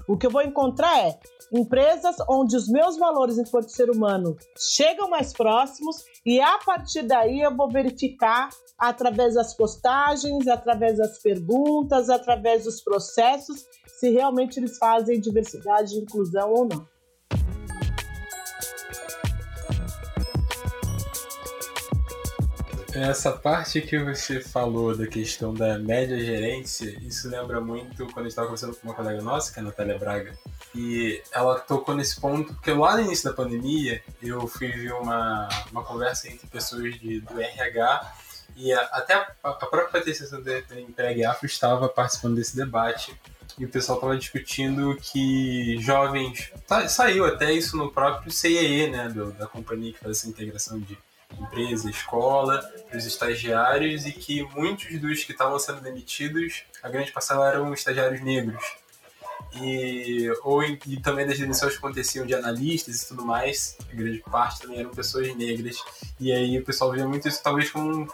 O 0.09 0.17
que 0.17 0.27
eu 0.27 0.31
vou 0.31 0.43
encontrar 0.43 0.99
é 0.99 1.19
empresas 1.53 2.17
onde 2.29 2.57
os 2.57 2.69
meus 2.69 2.97
valores 2.97 3.39
enquanto 3.39 3.71
ser 3.71 3.91
humano 3.91 4.37
chegam 4.57 5.09
mais 5.09 5.33
próximos 5.33 6.05
e 6.25 6.41
a 6.41 6.59
partir 6.65 7.03
daí 7.03 7.41
eu 7.41 7.57
vou 7.57 7.71
verificar 7.71 8.51
através 8.79 9.35
das 9.35 9.55
postagens, 9.55 10.49
através 10.49 10.97
das 10.99 11.19
perguntas, 11.21 12.09
através 12.09 12.65
dos 12.65 12.81
processos, 12.81 13.67
se 13.87 14.11
realmente 14.11 14.59
eles 14.59 14.79
fazem 14.79 15.21
diversidade 15.21 15.95
e 15.95 16.01
inclusão 16.01 16.51
ou 16.53 16.67
não. 16.67 16.89
Essa 23.01 23.33
parte 23.33 23.81
que 23.81 23.99
você 23.99 24.43
falou 24.43 24.95
da 24.95 25.07
questão 25.07 25.55
da 25.55 25.79
média 25.79 26.19
gerência, 26.21 26.95
isso 27.01 27.31
lembra 27.31 27.59
muito 27.59 28.05
quando 28.09 28.19
a 28.19 28.23
gente 28.25 28.29
estava 28.29 28.47
conversando 28.49 28.77
com 28.77 28.89
uma 28.89 28.95
colega 28.95 29.23
nossa, 29.23 29.51
que 29.51 29.59
é 29.59 29.63
a 29.63 29.65
Natália 29.65 29.99
Braga, 29.99 30.39
e 30.75 31.23
ela 31.33 31.59
tocou 31.59 31.95
nesse 31.95 32.21
ponto, 32.21 32.53
porque 32.53 32.71
lá 32.73 32.97
no 32.97 33.05
início 33.05 33.25
da 33.25 33.35
pandemia 33.35 34.03
eu 34.23 34.47
fui 34.47 34.69
ver 34.69 34.93
uma, 34.93 35.49
uma 35.73 35.83
conversa 35.83 36.29
entre 36.29 36.47
pessoas 36.47 37.01
de, 37.01 37.23
do 37.23 37.41
RH 37.41 38.13
e 38.55 38.71
a, 38.71 38.83
até 38.93 39.15
a, 39.15 39.35
a 39.45 39.53
própria 39.55 39.89
Patrícia 39.89 40.29
da 40.39 40.79
Empreg 40.79 41.25
Afro 41.25 41.47
estava 41.47 41.89
participando 41.89 42.35
desse 42.35 42.55
debate 42.55 43.19
e 43.59 43.65
o 43.65 43.69
pessoal 43.71 43.97
estava 43.97 44.19
discutindo 44.19 44.95
que 45.01 45.79
jovens. 45.81 46.53
Tá, 46.67 46.87
saiu 46.87 47.25
até 47.25 47.51
isso 47.51 47.79
no 47.79 47.91
próprio 47.91 48.31
CIE, 48.31 48.91
né, 48.91 49.09
do, 49.09 49.33
da 49.33 49.47
companhia 49.47 49.95
que 49.95 50.01
faz 50.01 50.19
essa 50.19 50.29
integração 50.29 50.79
de 50.79 50.99
empresa, 51.39 51.91
escola, 51.91 52.61
os 52.95 53.05
estagiários 53.05 54.07
e 54.07 54.13
que 54.13 54.43
muitos 54.55 54.99
dos 55.01 55.25
que 55.25 55.33
estavam 55.33 55.59
sendo 55.59 55.81
demitidos, 55.81 56.65
a 56.83 56.89
grande 56.89 57.13
parcela 57.13 57.49
eram 57.49 57.73
estagiários 57.73 58.21
negros. 58.21 58.63
E, 59.55 60.31
ou, 60.45 60.63
e 60.63 61.01
também 61.01 61.27
das 61.27 61.39
demissões 61.39 61.73
que 61.73 61.79
aconteciam 61.79 62.25
de 62.25 62.35
analistas 62.35 63.03
e 63.03 63.09
tudo 63.09 63.25
mais, 63.25 63.77
a 63.91 63.95
grande 63.95 64.19
parte 64.19 64.61
também 64.61 64.79
eram 64.79 64.91
pessoas 64.91 65.35
negras. 65.35 65.77
E 66.21 66.33
aí 66.33 66.59
o 66.59 66.65
pessoal 66.65 66.93
via 66.93 67.07
muito 67.07 67.27
isso 67.27 67.43
talvez 67.43 67.71
como 67.71 68.07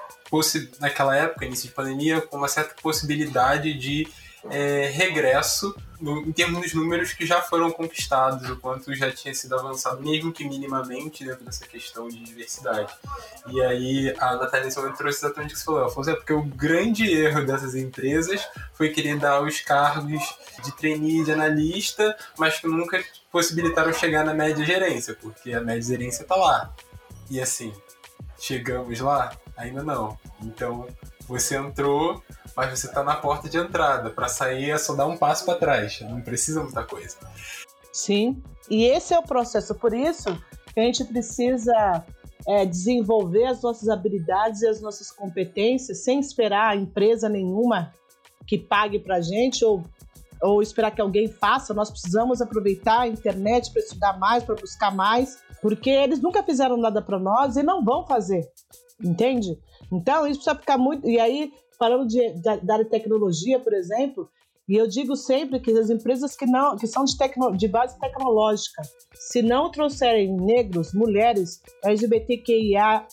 naquela 0.81 1.15
época, 1.15 1.45
início 1.45 1.69
de 1.69 1.75
pandemia, 1.75 2.21
com 2.21 2.37
uma 2.37 2.49
certa 2.49 2.75
possibilidade 2.81 3.75
de 3.75 4.09
é, 4.51 4.89
regresso 4.89 5.75
no, 6.01 6.23
em 6.23 6.33
termos 6.33 6.61
dos 6.61 6.75
números 6.75 7.13
que 7.13 7.27
já 7.27 7.41
foram 7.41 7.71
conquistados, 7.71 8.49
o 8.51 8.57
quanto 8.57 8.95
já 8.95 9.11
tinha 9.11 9.35
sido 9.35 9.55
avançado, 9.59 10.03
mesmo 10.03 10.33
que 10.33 10.47
minimamente, 10.47 11.25
dentro 11.25 11.45
dessa 11.45 11.67
questão 11.67 12.09
de 12.09 12.19
diversidade. 12.23 12.93
E 13.49 13.63
aí 13.63 14.15
a 14.19 14.37
Natália 14.37 14.67
nesse 14.67 14.79
momento 14.79 14.97
trouxe 14.97 15.25
exatamente 15.25 15.55
o 15.55 15.55
que 15.55 15.59
você 15.59 15.65
falou. 15.65 16.01
Assim, 16.01 16.11
é 16.11 16.15
porque 16.15 16.33
o 16.33 16.43
grande 16.43 17.11
erro 17.11 17.47
dessas 17.47 17.75
empresas 17.75 18.47
foi 18.75 18.91
querer 18.91 19.19
dar 19.19 19.43
os 19.43 19.61
cargos 19.61 20.23
de 20.63 20.73
trainee, 20.77 21.25
de 21.25 21.33
analista, 21.33 22.17
mas 22.39 22.59
que 22.59 22.67
nunca 22.67 23.03
possibilitaram 23.31 23.93
chegar 23.93 24.25
na 24.25 24.35
média 24.35 24.65
gerência, 24.65 25.15
porque 25.15 25.53
a 25.53 25.61
média 25.61 25.83
gerência 25.83 26.23
está 26.23 26.37
lá. 26.37 26.75
E 27.31 27.41
assim, 27.41 27.73
chegamos 28.39 29.01
lá? 29.01 29.33
Ainda 29.57 29.83
não. 29.83 30.19
Então, 30.43 30.87
você 31.27 31.57
entrou, 31.57 32.23
mas 32.57 32.71
você 32.71 32.87
está 32.87 33.05
na 33.05 33.17
porta 33.17 33.49
de 33.49 33.59
entrada. 33.59 34.11
Para 34.11 34.29
sair 34.29 34.71
é 34.71 34.79
só 34.79 34.95
dar 34.95 35.07
um 35.07 35.17
passo 35.17 35.45
para 35.45 35.59
trás. 35.59 36.01
Não 36.01 36.21
precisa 36.23 36.63
muita 36.63 36.83
coisa. 36.85 37.17
Sim. 37.93 38.43
E 38.71 38.85
esse 38.85 39.13
é 39.13 39.19
o 39.19 39.23
processo. 39.23 39.75
Por 39.75 39.93
isso 39.93 40.35
que 40.73 40.81
a 40.81 40.83
gente 40.83 41.05
precisa 41.05 42.05
é, 42.47 42.65
desenvolver 42.65 43.45
as 43.45 43.61
nossas 43.61 43.89
habilidades 43.89 44.63
e 44.63 44.67
as 44.67 44.81
nossas 44.81 45.11
competências 45.11 46.03
sem 46.03 46.19
esperar 46.19 46.77
empresa 46.77 47.29
nenhuma 47.29 47.93
que 48.47 48.57
pague 48.57 48.99
para 48.99 49.17
a 49.17 49.21
gente 49.21 49.65
ou, 49.65 49.83
ou 50.41 50.63
esperar 50.63 50.93
que 50.93 51.01
alguém 51.01 51.29
faça. 51.29 51.75
Nós 51.75 51.91
precisamos 51.91 52.41
aproveitar 52.41 53.01
a 53.01 53.09
internet 53.09 53.71
para 53.71 53.83
estudar 53.83 54.19
mais, 54.19 54.43
para 54.43 54.55
buscar 54.55 54.95
mais, 54.95 55.39
porque 55.61 55.91
eles 55.91 56.23
nunca 56.23 56.43
fizeram 56.43 56.79
nada 56.79 57.03
para 57.03 57.19
nós 57.19 57.57
e 57.57 57.63
não 57.63 57.85
vão 57.85 58.07
fazer 58.07 58.51
entende? 59.03 59.59
Então, 59.93 60.27
isso 60.27 60.41
precisa 60.41 60.57
ficar 60.57 60.79
muito. 60.79 61.09
E 61.09 61.19
aí, 61.19 61.53
falando 61.79 62.07
de, 62.07 62.33
da, 62.41 62.57
da 62.57 62.85
tecnologia, 62.85 63.59
por 63.59 63.73
exemplo, 63.73 64.29
E 64.69 64.75
eu 64.75 64.89
digo 64.89 65.15
sempre 65.15 65.61
que 65.61 65.71
as 65.71 65.91
empresas 65.91 66.35
que 66.35 66.45
não, 66.45 66.77
que 66.77 66.89
são 66.89 67.05
de, 67.05 67.17
tecno, 67.17 67.57
de 67.57 67.69
base 67.69 67.99
tecnológica, 68.01 68.83
se 69.15 69.41
não 69.41 69.71
trouxerem 69.71 70.35
negros, 70.37 70.93
mulheres, 70.93 71.63
LGBTQIA+, 71.85 73.07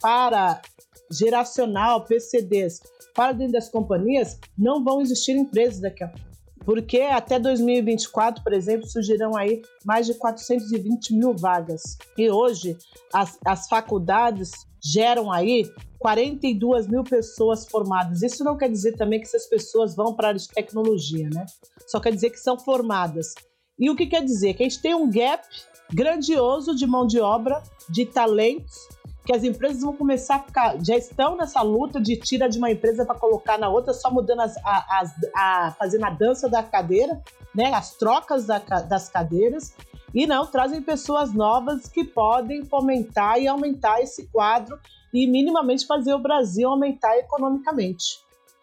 para 0.00 0.62
geracional, 1.10 2.04
PCDs, 2.04 2.80
para 3.12 3.32
dentro 3.32 3.54
das 3.54 3.68
companhias, 3.68 4.38
não 4.56 4.84
vão 4.84 5.00
existir 5.00 5.32
empresas 5.32 5.80
daqui 5.80 6.04
a 6.04 6.08
pouco. 6.08 6.28
Porque 6.64 7.00
até 7.00 7.38
2024, 7.38 8.44
por 8.44 8.52
exemplo, 8.52 8.86
surgirão 8.86 9.34
aí 9.34 9.62
mais 9.86 10.06
de 10.06 10.14
420 10.14 11.14
mil 11.14 11.34
vagas. 11.34 11.96
E 12.16 12.30
hoje 12.30 12.76
as, 13.12 13.38
as 13.42 13.66
faculdades 13.66 14.67
geram 14.82 15.30
aí 15.30 15.70
42 15.98 16.86
mil 16.86 17.02
pessoas 17.04 17.66
formadas. 17.68 18.22
Isso 18.22 18.44
não 18.44 18.56
quer 18.56 18.70
dizer 18.70 18.96
também 18.96 19.20
que 19.20 19.26
essas 19.26 19.46
pessoas 19.46 19.94
vão 19.94 20.14
para 20.14 20.28
a 20.28 20.30
área 20.30 20.40
de 20.40 20.48
tecnologia, 20.48 21.28
né? 21.32 21.44
Só 21.86 22.00
quer 22.00 22.12
dizer 22.12 22.30
que 22.30 22.38
são 22.38 22.58
formadas. 22.58 23.34
E 23.78 23.90
o 23.90 23.96
que 23.96 24.06
quer 24.06 24.24
dizer? 24.24 24.54
Que 24.54 24.62
a 24.62 24.68
gente 24.68 24.80
tem 24.80 24.94
um 24.94 25.10
gap 25.10 25.46
grandioso 25.92 26.74
de 26.74 26.86
mão 26.86 27.06
de 27.06 27.20
obra, 27.20 27.62
de 27.88 28.04
talentos, 28.04 28.88
que 29.24 29.34
as 29.34 29.44
empresas 29.44 29.82
vão 29.82 29.94
começar 29.94 30.36
a 30.36 30.42
ficar, 30.42 30.82
já 30.82 30.96
estão 30.96 31.36
nessa 31.36 31.60
luta 31.60 32.00
de 32.00 32.16
tira 32.16 32.48
de 32.48 32.56
uma 32.56 32.70
empresa 32.70 33.04
para 33.04 33.14
colocar 33.14 33.58
na 33.58 33.68
outra, 33.68 33.92
só 33.92 34.10
mudando 34.10 34.40
as, 34.40 34.56
as, 34.64 35.12
a, 35.36 35.74
fazendo 35.78 36.06
a 36.06 36.10
dança 36.10 36.48
da 36.48 36.62
cadeira, 36.62 37.20
né, 37.54 37.74
as 37.74 37.94
trocas 37.94 38.46
da, 38.46 38.58
das 38.58 39.10
cadeiras, 39.10 39.74
e 40.14 40.26
não 40.26 40.46
trazem 40.46 40.82
pessoas 40.82 41.32
novas 41.32 41.88
que 41.88 42.04
podem 42.04 42.64
fomentar 42.64 43.38
e 43.38 43.46
aumentar 43.46 44.00
esse 44.00 44.26
quadro 44.28 44.78
e 45.12 45.26
minimamente 45.26 45.86
fazer 45.86 46.14
o 46.14 46.18
Brasil 46.18 46.68
aumentar 46.68 47.16
economicamente. 47.18 48.20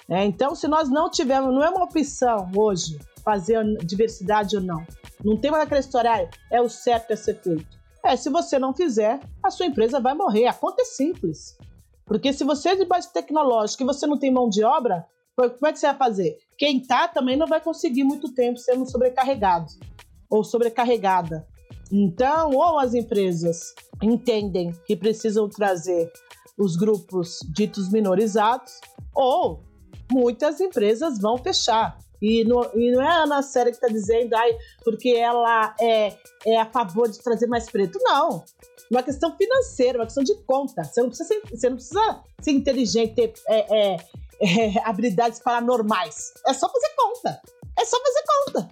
É, 0.07 0.23
então, 0.23 0.53
se 0.55 0.67
nós 0.67 0.89
não 0.89 1.09
tivermos, 1.09 1.53
não 1.53 1.63
é 1.63 1.69
uma 1.69 1.83
opção 1.83 2.51
hoje 2.55 2.99
fazer 3.23 3.63
diversidade 3.83 4.55
ou 4.55 4.61
não. 4.61 4.85
Não 5.23 5.35
tem 5.35 5.49
mais 5.49 5.63
aquela 5.63 5.79
história, 5.79 6.11
ah, 6.11 6.29
é 6.51 6.61
o 6.61 6.69
certo 6.69 7.13
a 7.13 7.17
ser 7.17 7.41
feito. 7.41 7.75
É, 8.03 8.15
se 8.15 8.29
você 8.29 8.59
não 8.59 8.71
fizer, 8.71 9.19
a 9.41 9.49
sua 9.49 9.65
empresa 9.65 9.99
vai 9.99 10.13
morrer. 10.13 10.45
A 10.45 10.53
conta 10.53 10.83
é 10.83 10.85
simples. 10.85 11.57
Porque 12.05 12.31
se 12.31 12.43
você 12.43 12.69
é 12.69 12.75
de 12.75 12.85
base 12.85 13.11
tecnológica 13.11 13.81
e 13.81 13.85
você 13.87 14.05
não 14.05 14.19
tem 14.19 14.31
mão 14.31 14.47
de 14.47 14.63
obra, 14.63 15.07
como 15.35 15.65
é 15.65 15.73
que 15.73 15.79
você 15.79 15.87
vai 15.87 15.97
fazer? 15.97 16.37
Quem 16.55 16.79
tá 16.79 17.07
também 17.07 17.35
não 17.35 17.47
vai 17.47 17.59
conseguir 17.59 18.03
muito 18.03 18.31
tempo 18.31 18.59
sendo 18.59 18.89
sobrecarregado 18.89 19.71
ou 20.35 20.43
sobrecarregada. 20.43 21.47
Então, 21.91 22.51
ou 22.51 22.79
as 22.79 22.93
empresas 22.93 23.73
entendem 24.01 24.71
que 24.85 24.95
precisam 24.95 25.47
trazer 25.47 26.11
os 26.57 26.75
grupos 26.75 27.39
ditos 27.53 27.91
minorizados, 27.91 28.79
ou 29.13 29.63
muitas 30.11 30.59
empresas 30.59 31.19
vão 31.19 31.37
fechar. 31.37 31.97
E 32.21 32.43
não, 32.43 32.63
e 32.73 32.91
não 32.91 33.01
é 33.01 33.07
a 33.07 33.23
Ana 33.23 33.41
Séria 33.41 33.71
que 33.71 33.77
está 33.77 33.87
dizendo, 33.87 34.33
ai, 34.35 34.57
porque 34.83 35.09
ela 35.09 35.75
é, 35.79 36.17
é 36.45 36.59
a 36.59 36.65
favor 36.65 37.09
de 37.09 37.19
trazer 37.19 37.45
mais 37.47 37.69
preto. 37.69 37.99
Não. 38.01 38.43
Uma 38.89 39.03
questão 39.03 39.35
financeira, 39.35 39.99
uma 39.99 40.05
questão 40.05 40.23
de 40.23 40.35
conta. 40.43 40.83
Você 40.83 41.01
não 41.01 41.09
precisa 41.09 41.27
ser, 41.27 41.41
você 41.49 41.69
não 41.69 41.75
precisa 41.75 42.23
ser 42.41 42.51
inteligente, 42.51 43.15
ter 43.15 43.33
é, 43.47 43.93
é, 43.93 43.97
é, 44.41 44.79
habilidades 44.85 45.39
paranormais. 45.39 46.33
É 46.47 46.53
só 46.53 46.69
fazer 46.71 46.93
conta. 46.95 47.41
É 47.77 47.85
só 47.85 47.97
fazer 48.01 48.23
conta. 48.27 48.69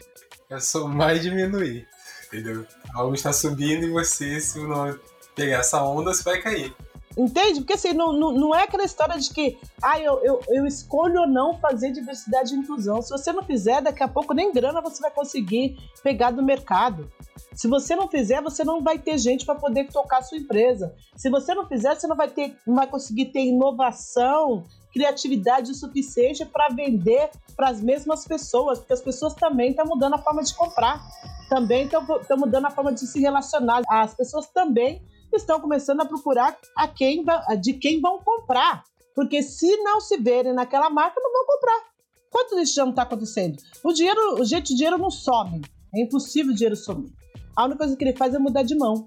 É 0.54 0.60
só 0.60 0.88
mais 0.88 1.22
diminuir. 1.22 1.88
Entendeu? 2.28 2.66
Algo 2.94 3.16
está 3.16 3.34
subindo 3.34 3.86
e 3.86 3.92
você, 3.92 4.40
se 4.40 4.60
não 4.60 4.96
pegar 5.36 5.60
essa 5.60 5.84
onda, 5.84 6.14
você 6.14 6.24
vai 6.24 6.40
cair. 6.42 6.76
Entende? 7.18 7.62
Porque 7.62 7.74
assim, 7.74 7.94
não, 7.94 8.14
não, 8.14 8.32
não 8.32 8.56
é 8.56 8.64
aquela 8.64 8.84
história 8.84 9.20
de 9.20 9.32
que 9.32 9.58
ah, 9.82 10.00
eu, 10.00 10.20
eu, 10.24 10.42
eu 10.50 10.66
escolho 10.66 11.22
ou 11.22 11.28
não 11.28 11.58
fazer 11.60 11.92
diversidade 11.92 12.54
e 12.54 12.58
inclusão. 12.58 13.02
Se 13.02 13.10
você 13.10 13.32
não 13.32 13.44
fizer, 13.44 13.82
daqui 13.82 14.04
a 14.04 14.08
pouco 14.08 14.34
nem 14.34 14.52
grana 14.52 14.82
você 14.82 15.02
vai 15.02 15.12
conseguir 15.12 15.78
pegar 16.04 16.32
do 16.32 16.44
mercado. 16.44 17.12
Se 17.54 17.68
você 17.68 17.96
não 17.96 18.08
fizer, 18.08 18.42
você 18.42 18.64
não 18.64 18.82
vai 18.82 18.98
ter 18.98 19.18
gente 19.18 19.46
para 19.46 19.56
poder 19.56 19.88
tocar 19.90 20.20
a 20.20 20.24
sua 20.24 20.38
empresa. 20.38 20.96
Se 21.16 21.30
você 21.30 21.54
não 21.54 21.68
fizer, 21.68 21.96
você 21.96 22.08
não 22.08 22.16
vai 22.16 22.28
ter, 22.28 22.58
não 22.66 22.76
vai 22.76 22.88
conseguir 22.88 23.26
ter 23.26 23.42
inovação, 23.42 24.64
criatividade 24.94 25.72
o 25.72 25.76
suficiente 25.76 26.46
para 26.46 26.70
vender 26.70 27.32
para 27.56 27.70
as 27.70 27.82
mesmas 27.82 28.26
pessoas, 28.26 28.80
porque 28.80 28.94
as 28.94 29.02
pessoas 29.02 29.34
também 29.34 29.72
estão 29.72 29.86
mudando 29.86 30.14
a 30.14 30.18
forma 30.20 30.44
de 30.44 30.54
comprar, 30.54 31.02
também 31.50 31.86
estão 31.86 32.38
mudando 32.38 32.66
a 32.66 32.70
forma 32.70 32.94
de 32.94 33.08
se 33.08 33.20
relacionar. 33.20 33.82
As 33.90 34.14
pessoas 34.14 34.48
também 34.48 35.02
estão 35.34 35.60
começando 35.60 36.02
a 36.02 36.06
procurar 36.06 36.58
a 36.78 36.88
quem, 36.88 37.26
de 37.60 37.74
quem 37.74 38.00
vão 38.00 38.20
comprar. 38.20 38.84
Porque 39.16 39.44
se 39.44 39.76
não 39.78 40.00
se 40.00 40.18
verem 40.18 40.54
naquela 40.54 40.90
marca, 40.90 41.20
não 41.20 41.32
vão 41.32 41.46
comprar. 41.46 41.94
Quanto 42.30 42.60
isso 42.60 42.74
já 42.74 42.84
não 42.84 42.92
está 42.92 43.04
acontecendo? 43.04 43.58
O 43.84 43.94
dinheiro, 43.94 44.44
jeito, 44.44 44.74
o 44.74 44.76
dinheiro 44.76 44.98
não 44.98 45.12
some. 45.12 45.62
É 45.94 46.02
impossível 46.02 46.52
o 46.52 46.56
dinheiro 46.56 46.76
sumir. 46.76 47.12
A 47.56 47.66
única 47.66 47.80
coisa 47.80 47.96
que 47.96 48.04
ele 48.04 48.18
faz 48.18 48.34
é 48.34 48.40
mudar 48.40 48.64
de 48.64 48.76
mão. 48.76 49.06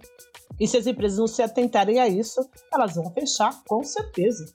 E 0.60 0.66
se 0.68 0.76
as 0.76 0.86
empresas 0.86 1.18
não 1.18 1.26
se 1.26 1.42
atentarem 1.42 1.98
a 1.98 2.08
isso, 2.08 2.48
elas 2.72 2.94
vão 2.94 3.10
fechar, 3.12 3.62
com 3.66 3.82
certeza. 3.82 4.46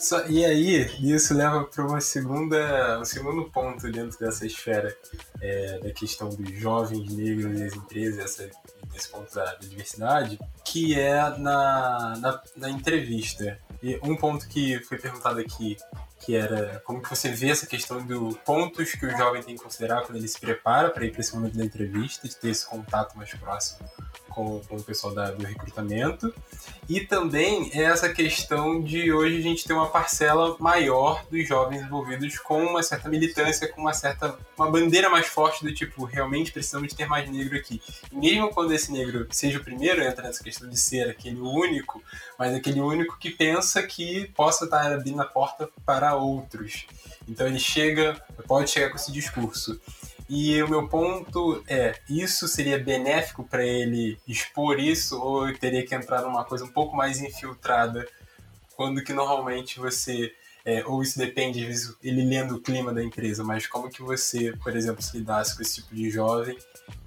Só, 0.00 0.26
e 0.28 0.42
aí, 0.46 0.90
isso 0.98 1.34
leva 1.34 1.62
para 1.64 1.86
uma 1.86 2.00
segunda, 2.00 2.98
um 2.98 3.04
segundo 3.04 3.44
ponto 3.50 3.92
dentro 3.92 4.18
dessa 4.18 4.46
esfera 4.46 4.96
é, 5.42 5.78
da 5.78 5.90
questão 5.90 6.30
dos 6.30 6.50
jovens 6.58 7.14
negros 7.14 7.60
e 7.60 7.64
as 7.64 7.74
empresas, 7.74 8.18
essa, 8.18 8.50
esse 8.96 9.10
ponto 9.10 9.34
da, 9.34 9.44
da 9.44 9.58
diversidade, 9.58 10.38
que 10.64 10.98
é 10.98 11.20
na, 11.36 12.16
na, 12.16 12.42
na, 12.56 12.70
entrevista. 12.70 13.58
E 13.82 14.00
um 14.02 14.16
ponto 14.16 14.48
que 14.48 14.80
foi 14.84 14.96
perguntado 14.96 15.38
aqui, 15.38 15.76
que 16.20 16.36
era 16.36 16.80
como 16.84 17.02
que 17.02 17.08
você 17.08 17.30
vê 17.30 17.50
essa 17.50 17.66
questão 17.66 18.04
dos 18.04 18.36
pontos 18.38 18.92
que 18.92 19.06
o 19.06 19.16
jovem 19.16 19.42
tem 19.42 19.56
que 19.56 19.62
considerar 19.62 20.02
quando 20.02 20.18
ele 20.18 20.28
se 20.28 20.38
prepara 20.38 20.90
para 20.90 21.04
ir 21.04 21.10
para 21.10 21.20
esse 21.20 21.34
momento 21.34 21.56
da 21.56 21.64
entrevista, 21.64 22.28
de 22.28 22.36
ter 22.36 22.50
esse 22.50 22.66
contato 22.66 23.16
mais 23.16 23.32
próximo 23.34 23.88
com, 24.30 24.60
com 24.60 24.76
o 24.76 24.82
pessoal 24.82 25.14
da, 25.14 25.30
do 25.30 25.44
recrutamento. 25.44 26.32
E 26.88 27.00
também 27.00 27.70
é 27.72 27.82
essa 27.82 28.08
questão 28.08 28.82
de 28.82 29.12
hoje 29.12 29.38
a 29.38 29.40
gente 29.40 29.64
ter 29.64 29.72
uma 29.72 29.88
parcela 29.88 30.56
maior 30.58 31.24
dos 31.30 31.46
jovens 31.46 31.82
envolvidos 31.82 32.38
com 32.38 32.64
uma 32.64 32.82
certa 32.82 33.08
militância, 33.08 33.68
com 33.68 33.80
uma 33.80 33.92
certa 33.92 34.36
uma 34.56 34.70
bandeira 34.70 35.08
mais 35.08 35.26
forte 35.26 35.64
do 35.64 35.72
tipo, 35.72 36.04
realmente 36.04 36.52
precisamos 36.52 36.88
de 36.88 36.96
ter 36.96 37.06
mais 37.06 37.30
negro 37.30 37.56
aqui. 37.56 37.80
E 38.10 38.16
mesmo 38.16 38.50
quando 38.50 38.72
esse 38.72 38.92
negro 38.92 39.26
seja 39.30 39.58
o 39.58 39.64
primeiro, 39.64 40.02
entra 40.02 40.24
nessa 40.24 40.42
questão 40.42 40.68
de 40.68 40.78
ser 40.78 41.08
aquele 41.08 41.40
único, 41.40 42.02
mas 42.38 42.54
aquele 42.54 42.80
único 42.80 43.18
que 43.18 43.30
pensa 43.30 43.82
que 43.82 44.26
possa 44.34 44.64
estar 44.64 44.92
abrindo 44.92 45.22
a 45.22 45.24
porta 45.24 45.68
para 45.84 46.09
outros. 46.14 46.86
Então 47.28 47.46
ele 47.46 47.58
chega, 47.58 48.20
pode 48.46 48.70
chegar 48.70 48.90
com 48.90 48.96
esse 48.96 49.12
discurso. 49.12 49.80
E 50.28 50.62
o 50.62 50.68
meu 50.68 50.88
ponto 50.88 51.62
é: 51.66 51.98
isso 52.08 52.46
seria 52.46 52.78
benéfico 52.78 53.44
para 53.44 53.64
ele 53.64 54.18
expor 54.26 54.78
isso 54.78 55.20
ou 55.20 55.48
eu 55.48 55.58
teria 55.58 55.84
que 55.84 55.94
entrar 55.94 56.22
numa 56.22 56.44
coisa 56.44 56.64
um 56.64 56.72
pouco 56.72 56.96
mais 56.96 57.20
infiltrada, 57.20 58.06
quando 58.76 59.02
que 59.02 59.12
normalmente 59.12 59.78
você 59.78 60.32
é, 60.64 60.84
ou 60.86 61.02
isso 61.02 61.18
depende, 61.18 61.66
às 61.66 61.94
ele 62.02 62.24
lendo 62.24 62.56
o 62.56 62.60
clima 62.60 62.92
da 62.92 63.02
empresa, 63.02 63.42
mas 63.42 63.66
como 63.66 63.90
que 63.90 64.02
você, 64.02 64.54
por 64.62 64.76
exemplo, 64.76 65.02
se 65.02 65.18
lidasse 65.18 65.56
com 65.56 65.62
esse 65.62 65.76
tipo 65.76 65.94
de 65.94 66.10
jovem, 66.10 66.56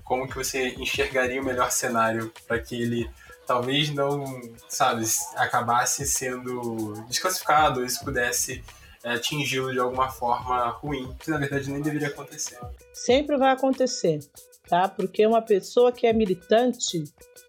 como 0.03 0.27
que 0.27 0.35
você 0.35 0.69
enxergaria 0.69 1.41
o 1.41 1.45
melhor 1.45 1.71
cenário 1.71 2.31
para 2.47 2.59
que 2.59 2.75
ele 2.75 3.09
talvez 3.45 3.89
não, 3.89 4.41
sabe, 4.67 5.05
acabasse 5.35 6.05
sendo 6.05 6.93
desclassificado, 7.07 7.81
ou 7.81 7.85
isso 7.85 8.03
pudesse 8.03 8.63
é, 9.03 9.13
atingi-lo 9.13 9.71
de 9.71 9.79
alguma 9.79 10.09
forma 10.09 10.69
ruim, 10.69 11.13
que 11.19 11.29
na 11.29 11.37
verdade 11.37 11.69
nem 11.69 11.81
deveria 11.81 12.07
acontecer. 12.07 12.57
Sempre 12.93 13.37
vai 13.37 13.51
acontecer, 13.51 14.19
tá? 14.67 14.87
Porque 14.87 15.25
uma 15.25 15.41
pessoa 15.41 15.91
que 15.91 16.07
é 16.07 16.13
militante, 16.13 17.03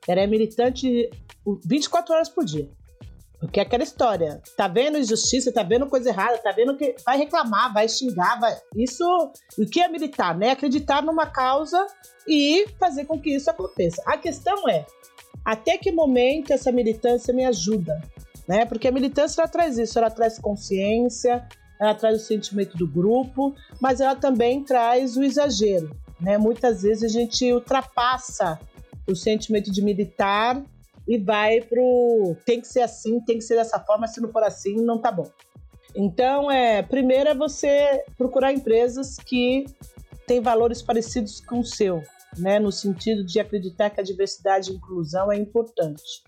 ela 0.07 0.21
é 0.21 0.27
militante 0.27 1.11
24 1.65 2.15
horas 2.15 2.29
por 2.29 2.45
dia. 2.45 2.69
Porque 3.39 3.61
é 3.61 3.63
aquela 3.63 3.83
história, 3.83 4.43
tá 4.57 4.67
vendo 4.67 4.99
injustiça, 4.99 5.53
tá 5.53 5.63
vendo 5.63 5.87
coisa 5.87 6.09
errada, 6.09 6.39
tá 6.39 6.51
vendo 6.51 6.77
que 6.77 6.95
vai 7.05 7.19
reclamar, 7.19 7.75
vai 7.75 7.87
xingar, 7.89 8.41
vai. 8.41 8.57
Isso, 8.75 9.05
o 9.59 9.67
que 9.67 9.81
é 9.81 9.89
militar, 9.89 10.37
né? 10.37 10.51
Acreditar 10.51 11.03
numa 11.03 11.27
causa 11.27 11.87
e 12.27 12.67
fazer 12.81 13.05
com 13.05 13.21
que 13.21 13.35
isso 13.35 13.51
aconteça. 13.51 14.03
A 14.07 14.17
questão 14.17 14.67
é, 14.69 14.87
até 15.45 15.77
que 15.77 15.93
momento 15.93 16.53
essa 16.53 16.73
militância 16.73 17.35
me 17.35 17.45
ajuda? 17.45 18.01
Né? 18.47 18.65
Porque 18.65 18.89
a 18.89 18.93
militância 18.93 19.41
ela 19.41 19.49
traz 19.49 19.79
isso, 19.79 19.99
ela 19.99 20.11
traz 20.11 20.39
consciência, 20.39 21.47
ela 21.81 21.95
traz 21.95 22.23
o 22.23 22.25
sentimento 22.25 22.77
do 22.77 22.87
grupo, 22.87 23.55
mas 23.81 24.01
ela 24.01 24.15
também 24.15 24.63
traz 24.63 25.17
o 25.17 25.23
exagero, 25.23 25.91
né? 26.21 26.39
Muitas 26.39 26.83
vezes 26.83 27.03
a 27.05 27.09
gente 27.09 27.53
ultrapassa 27.53 28.59
o 29.07 29.15
sentimento 29.15 29.71
de 29.71 29.83
militar 29.83 30.63
e 31.07 31.19
vai 31.19 31.61
pro 31.61 32.37
tem 32.45 32.61
que 32.61 32.69
ser 32.69 32.81
assim, 32.81 33.21
tem 33.21 33.39
que 33.39 33.45
ser 33.45 33.57
dessa 33.57 33.79
forma, 33.79 34.07
se 34.07 34.21
não 34.21 34.31
for 34.31 34.43
assim, 34.43 34.77
não 34.77 34.99
tá 34.99 35.13
bom. 35.13 35.29
Então, 35.95 36.51
é, 36.51 36.83
primeiro 36.83 37.29
é 37.31 37.35
você 37.35 38.05
procurar 38.19 38.53
empresas 38.53 39.17
que 39.17 39.65
têm 40.27 40.41
valores 40.41 40.83
parecidos 40.83 41.41
com 41.41 41.61
o 41.61 41.65
seu, 41.65 42.03
né, 42.37 42.59
no 42.59 42.73
sentido 42.73 43.25
de 43.25 43.39
acreditar 43.39 43.91
que 43.91 44.01
a 44.01 44.05
diversidade 44.05 44.73
e 44.73 44.75
inclusão 44.75 45.31
é 45.31 45.37
importante. 45.37 46.25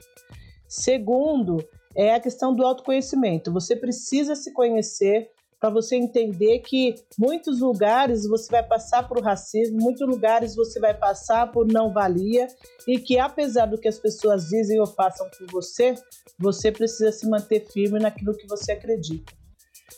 Segundo, 0.68 1.66
é 1.96 2.14
a 2.14 2.20
questão 2.20 2.54
do 2.54 2.64
autoconhecimento. 2.64 3.52
Você 3.52 3.74
precisa 3.74 4.34
se 4.34 4.52
conhecer 4.52 5.30
para 5.58 5.70
você 5.70 5.96
entender 5.96 6.58
que 6.60 6.94
muitos 7.18 7.60
lugares 7.60 8.28
você 8.28 8.50
vai 8.50 8.62
passar 8.62 9.08
por 9.08 9.22
racismo, 9.22 9.78
muitos 9.80 10.06
lugares 10.06 10.54
você 10.54 10.78
vai 10.78 10.92
passar 10.92 11.50
por 11.50 11.66
não 11.66 11.92
valia 11.92 12.46
e 12.86 12.98
que 12.98 13.18
apesar 13.18 13.66
do 13.66 13.78
que 13.78 13.88
as 13.88 13.98
pessoas 13.98 14.48
dizem 14.48 14.78
ou 14.78 14.86
façam 14.86 15.26
por 15.30 15.50
você, 15.50 15.94
você 16.38 16.70
precisa 16.70 17.10
se 17.10 17.26
manter 17.28 17.66
firme 17.72 17.98
naquilo 17.98 18.36
que 18.36 18.46
você 18.46 18.72
acredita. 18.72 19.32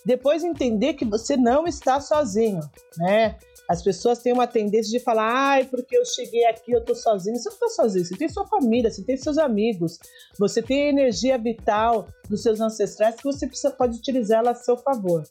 Depois 0.07 0.45
entender 0.45 0.95
que 0.95 1.05
você 1.05 1.37
não 1.37 1.67
está 1.67 2.01
sozinho, 2.01 2.61
né? 2.97 3.37
As 3.69 3.83
pessoas 3.83 4.21
têm 4.21 4.33
uma 4.33 4.47
tendência 4.47 4.91
de 4.91 5.05
falar, 5.05 5.31
ai, 5.31 5.65
porque 5.65 5.95
eu 5.95 6.05
cheguei 6.05 6.47
aqui, 6.47 6.73
eu 6.73 6.83
tô 6.83 6.95
sozinho. 6.95 7.37
Você 7.37 7.51
não 7.51 7.55
está 7.55 7.69
sozinho, 7.69 8.05
você 8.05 8.17
tem 8.17 8.29
sua 8.29 8.47
família, 8.47 8.91
você 8.91 9.03
tem 9.03 9.17
seus 9.17 9.37
amigos, 9.37 9.99
você 10.39 10.63
tem 10.63 10.85
a 10.85 10.89
energia 10.89 11.37
vital 11.37 12.09
dos 12.31 12.43
seus 12.43 12.61
ancestrais 12.61 13.17
que 13.17 13.25
você 13.25 13.47
precisa, 13.47 13.71
pode 13.71 13.99
utilizá-la 13.99 14.53
a 14.53 14.55
seu 14.55 14.77
favor. 14.79 15.23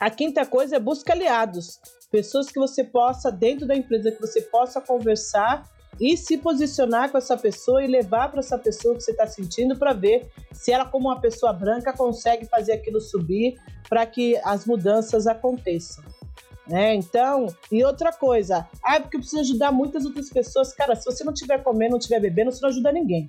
A 0.00 0.08
quinta 0.08 0.46
coisa 0.46 0.76
é 0.76 0.80
busca 0.80 1.12
aliados, 1.12 1.78
pessoas 2.10 2.50
que 2.50 2.58
você 2.58 2.82
possa, 2.82 3.30
dentro 3.30 3.66
da 3.66 3.76
empresa, 3.76 4.10
que 4.10 4.20
você 4.20 4.40
possa 4.40 4.80
conversar 4.80 5.70
e 6.00 6.16
se 6.16 6.38
posicionar 6.38 7.10
com 7.10 7.18
essa 7.18 7.36
pessoa 7.36 7.84
e 7.84 7.86
levar 7.86 8.30
para 8.30 8.40
essa 8.40 8.58
pessoa 8.58 8.94
que 8.94 9.02
você 9.02 9.10
está 9.10 9.26
sentindo 9.26 9.76
para 9.76 9.92
ver 9.92 10.30
se 10.52 10.72
ela, 10.72 10.86
como 10.86 11.08
uma 11.08 11.20
pessoa 11.20 11.52
branca, 11.52 11.92
consegue 11.92 12.46
fazer 12.46 12.72
aquilo 12.72 13.00
subir 13.00 13.60
para 13.86 14.06
que 14.06 14.36
as 14.42 14.64
mudanças 14.64 15.26
aconteçam. 15.26 16.02
Né? 16.66 16.94
Então, 16.94 17.46
e 17.70 17.84
outra 17.84 18.12
coisa, 18.12 18.68
ah, 18.82 19.00
porque 19.00 19.16
eu 19.16 19.20
preciso 19.20 19.40
ajudar 19.40 19.72
muitas 19.72 20.04
outras 20.04 20.30
pessoas. 20.30 20.72
Cara, 20.72 20.94
se 20.94 21.04
você 21.04 21.24
não 21.24 21.32
estiver 21.32 21.62
comendo, 21.62 21.92
não 21.92 21.98
estiver 21.98 22.20
bebendo, 22.20 22.52
você 22.52 22.60
não 22.62 22.68
ajuda 22.68 22.92
ninguém. 22.92 23.28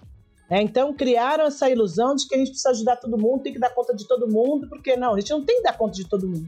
É, 0.49 0.61
então 0.61 0.93
criaram 0.93 1.45
essa 1.45 1.69
ilusão 1.69 2.15
de 2.15 2.27
que 2.27 2.35
a 2.35 2.37
gente 2.37 2.49
precisa 2.49 2.69
ajudar 2.69 2.97
todo 2.97 3.17
mundo, 3.17 3.41
tem 3.41 3.53
que 3.53 3.59
dar 3.59 3.71
conta 3.71 3.95
de 3.95 4.07
todo 4.07 4.31
mundo, 4.31 4.67
porque 4.69 4.95
não, 4.95 5.15
a 5.15 5.19
gente 5.19 5.31
não 5.31 5.43
tem 5.43 5.57
que 5.57 5.63
dar 5.63 5.77
conta 5.77 5.93
de 5.93 6.07
todo 6.07 6.27
mundo. 6.27 6.47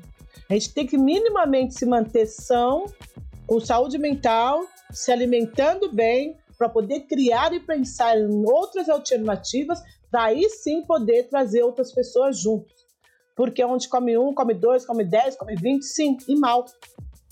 A 0.49 0.53
gente 0.53 0.73
tem 0.73 0.85
que 0.85 0.97
minimamente 0.97 1.73
se 1.73 1.85
manter 1.85 2.27
são, 2.27 2.85
com 3.47 3.59
saúde 3.59 3.97
mental, 3.97 4.65
se 4.91 5.11
alimentando 5.11 5.91
bem, 5.91 6.37
para 6.57 6.69
poder 6.69 7.01
criar 7.01 7.51
e 7.53 7.59
pensar 7.59 8.17
em 8.17 8.45
outras 8.45 8.89
alternativas, 8.89 9.81
para 10.11 10.25
aí 10.25 10.49
sim 10.49 10.83
poder 10.83 11.23
trazer 11.23 11.63
outras 11.63 11.91
pessoas 11.91 12.39
juntos. 12.39 12.84
Porque 13.35 13.63
onde 13.63 13.89
come 13.89 14.17
um, 14.17 14.33
come 14.33 14.53
dois, 14.53 14.85
come 14.85 15.03
dez, 15.03 15.35
come 15.35 15.55
vinte, 15.55 15.85
sim, 15.85 16.17
e 16.27 16.35
mal. 16.35 16.65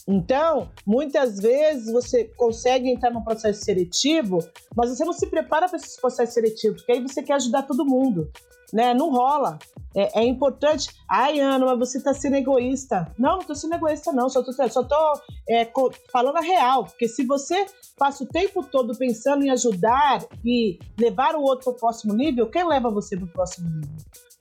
Então, 0.07 0.69
muitas 0.85 1.39
vezes 1.39 1.91
você 1.91 2.25
consegue 2.35 2.89
entrar 2.89 3.09
num 3.11 3.23
processo 3.23 3.63
seletivo, 3.63 4.39
mas 4.75 4.89
você 4.89 5.05
não 5.05 5.13
se 5.13 5.27
prepara 5.27 5.67
para 5.67 5.77
esse 5.77 5.99
processo 5.99 6.33
seletivo, 6.33 6.75
porque 6.75 6.91
aí 6.91 7.01
você 7.01 7.23
quer 7.23 7.33
ajudar 7.33 7.63
todo 7.63 7.85
mundo. 7.85 8.29
Né? 8.73 8.91
Não 8.91 9.11
rola. 9.11 9.59
É, 9.95 10.21
é 10.21 10.25
importante. 10.25 10.89
Ai, 11.07 11.39
Ana, 11.39 11.63
mas 11.63 11.77
você 11.77 11.99
está 11.99 12.11
sendo 12.11 12.37
egoísta. 12.37 13.13
Não, 13.19 13.33
não 13.33 13.41
estou 13.41 13.55
sendo 13.55 13.75
egoísta, 13.75 14.11
não. 14.11 14.27
Só 14.27 14.39
estou 14.39 14.67
só 14.67 14.83
tô, 14.83 15.21
é, 15.47 15.71
falando 16.11 16.37
a 16.37 16.41
real. 16.41 16.85
Porque 16.85 17.07
se 17.07 17.23
você 17.23 17.67
passa 17.95 18.23
o 18.23 18.27
tempo 18.27 18.63
todo 18.63 18.97
pensando 18.97 19.45
em 19.45 19.51
ajudar 19.51 20.25
e 20.43 20.79
levar 20.99 21.35
o 21.35 21.43
outro 21.43 21.65
para 21.65 21.73
o 21.73 21.79
próximo 21.79 22.15
nível, 22.15 22.49
quem 22.49 22.67
leva 22.67 22.89
você 22.89 23.15
para 23.15 23.25
o 23.25 23.31
próximo 23.31 23.69
nível? 23.69 23.93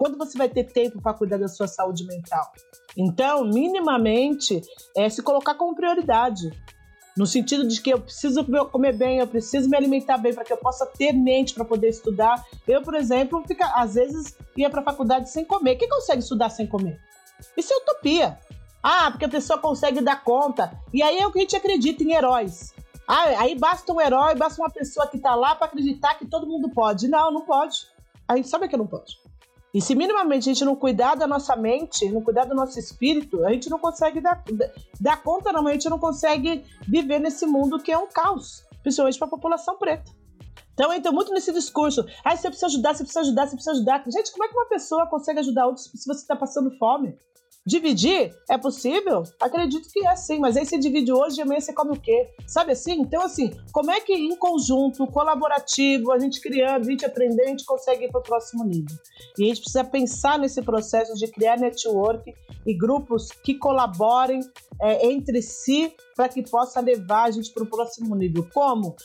Quando 0.02 0.18
você 0.18 0.36
vai 0.36 0.48
ter 0.48 0.64
tempo 0.64 1.00
para 1.00 1.14
cuidar 1.14 1.36
da 1.36 1.46
sua 1.46 1.68
saúde 1.68 2.04
mental? 2.04 2.50
Então, 2.96 3.44
minimamente, 3.44 4.60
é 4.96 5.08
se 5.08 5.22
colocar 5.22 5.54
como 5.54 5.76
prioridade. 5.76 6.50
No 7.16 7.24
sentido 7.24 7.68
de 7.68 7.80
que 7.80 7.90
eu 7.90 8.00
preciso 8.00 8.44
comer 8.72 8.96
bem, 8.96 9.20
eu 9.20 9.28
preciso 9.28 9.70
me 9.70 9.76
alimentar 9.76 10.18
bem 10.18 10.34
para 10.34 10.42
que 10.42 10.52
eu 10.52 10.56
possa 10.56 10.84
ter 10.86 11.12
mente 11.12 11.54
para 11.54 11.64
poder 11.64 11.88
estudar. 11.88 12.44
Eu, 12.66 12.82
por 12.82 12.96
exemplo, 12.96 13.44
fica, 13.46 13.64
às 13.76 13.94
vezes 13.94 14.36
ia 14.56 14.68
para 14.68 14.80
a 14.80 14.84
faculdade 14.84 15.30
sem 15.30 15.44
comer. 15.44 15.76
Quem 15.76 15.88
consegue 15.88 16.20
estudar 16.20 16.50
sem 16.50 16.66
comer? 16.66 17.00
Isso 17.56 17.72
é 17.72 17.76
utopia. 17.76 18.40
Ah, 18.82 19.08
porque 19.08 19.26
a 19.26 19.28
pessoa 19.28 19.60
consegue 19.60 20.00
dar 20.00 20.24
conta. 20.24 20.76
E 20.92 21.00
aí 21.00 21.20
é 21.20 21.26
o 21.28 21.30
que 21.30 21.38
a 21.38 21.42
gente 21.42 21.54
acredita 21.54 22.02
em 22.02 22.14
heróis. 22.14 22.74
Ah, 23.06 23.26
aí 23.38 23.56
basta 23.56 23.92
um 23.92 24.00
herói, 24.00 24.34
basta 24.34 24.60
uma 24.60 24.70
pessoa 24.70 25.06
que 25.06 25.18
está 25.18 25.36
lá 25.36 25.54
para 25.54 25.68
acreditar 25.68 26.14
que 26.14 26.26
todo 26.26 26.44
mundo 26.44 26.68
pode. 26.70 27.06
Não, 27.06 27.30
não 27.30 27.42
pode. 27.42 27.86
A 28.26 28.34
gente 28.34 28.48
sabe 28.48 28.66
que 28.66 28.76
não 28.76 28.88
pode. 28.88 29.21
E 29.74 29.80
se 29.80 29.94
minimamente 29.94 30.50
a 30.50 30.52
gente 30.52 30.64
não 30.64 30.76
cuidar 30.76 31.14
da 31.14 31.26
nossa 31.26 31.56
mente, 31.56 32.10
não 32.10 32.20
cuidar 32.20 32.44
do 32.44 32.54
nosso 32.54 32.78
espírito, 32.78 33.44
a 33.44 33.52
gente 33.52 33.70
não 33.70 33.78
consegue 33.78 34.20
dar, 34.20 34.44
dar 35.00 35.22
conta, 35.22 35.50
não, 35.50 35.66
a 35.66 35.72
gente 35.72 35.88
não 35.88 35.98
consegue 35.98 36.62
viver 36.86 37.18
nesse 37.18 37.46
mundo 37.46 37.78
que 37.78 37.90
é 37.90 37.96
um 37.96 38.06
caos, 38.06 38.64
principalmente 38.82 39.18
para 39.18 39.28
a 39.28 39.30
população 39.30 39.78
preta. 39.78 40.10
Então 40.74 40.92
entra 40.92 41.10
muito 41.10 41.32
nesse 41.32 41.52
discurso. 41.52 42.04
Ah, 42.22 42.36
você 42.36 42.48
precisa 42.48 42.66
ajudar, 42.66 42.94
você 42.94 43.04
precisa 43.04 43.20
ajudar, 43.20 43.46
você 43.46 43.54
precisa 43.56 43.72
ajudar. 43.72 44.04
Gente, 44.10 44.32
como 44.32 44.44
é 44.44 44.48
que 44.48 44.54
uma 44.54 44.68
pessoa 44.68 45.06
consegue 45.06 45.40
ajudar 45.40 45.66
outros 45.66 45.86
se 45.86 46.06
você 46.06 46.20
está 46.20 46.36
passando 46.36 46.76
fome? 46.78 47.18
Dividir 47.64 48.34
é 48.50 48.58
possível? 48.58 49.22
Acredito 49.40 49.88
que 49.88 50.04
é 50.04 50.16
sim, 50.16 50.40
mas 50.40 50.56
aí 50.56 50.66
você 50.66 50.76
divide 50.76 51.12
hoje 51.12 51.38
e 51.38 51.42
amanhã 51.42 51.60
você 51.60 51.72
come 51.72 51.92
o 51.92 52.00
quê? 52.00 52.28
Sabe 52.44 52.72
assim? 52.72 53.00
Então, 53.00 53.22
assim, 53.22 53.52
como 53.70 53.90
é 53.92 54.00
que 54.00 54.12
em 54.12 54.36
conjunto, 54.36 55.06
colaborativo, 55.06 56.10
a 56.10 56.18
gente 56.18 56.40
criando, 56.40 56.82
a 56.82 56.90
gente 56.90 57.04
aprendendo, 57.04 57.46
a 57.46 57.50
gente 57.50 57.64
consegue 57.64 58.06
ir 58.06 58.10
para 58.10 58.18
o 58.18 58.24
próximo 58.24 58.64
nível? 58.64 58.96
E 59.38 59.44
a 59.44 59.46
gente 59.46 59.60
precisa 59.60 59.84
pensar 59.84 60.40
nesse 60.40 60.60
processo 60.60 61.14
de 61.14 61.28
criar 61.28 61.56
network 61.56 62.34
e 62.66 62.74
grupos 62.74 63.28
que 63.30 63.54
colaborem 63.54 64.40
é, 64.80 65.06
entre 65.06 65.40
si 65.40 65.94
para 66.16 66.28
que 66.28 66.42
possa 66.42 66.80
levar 66.80 67.24
a 67.24 67.30
gente 67.30 67.52
para 67.52 67.62
o 67.62 67.66
próximo 67.66 68.16
nível. 68.16 68.44
Como? 68.52 68.96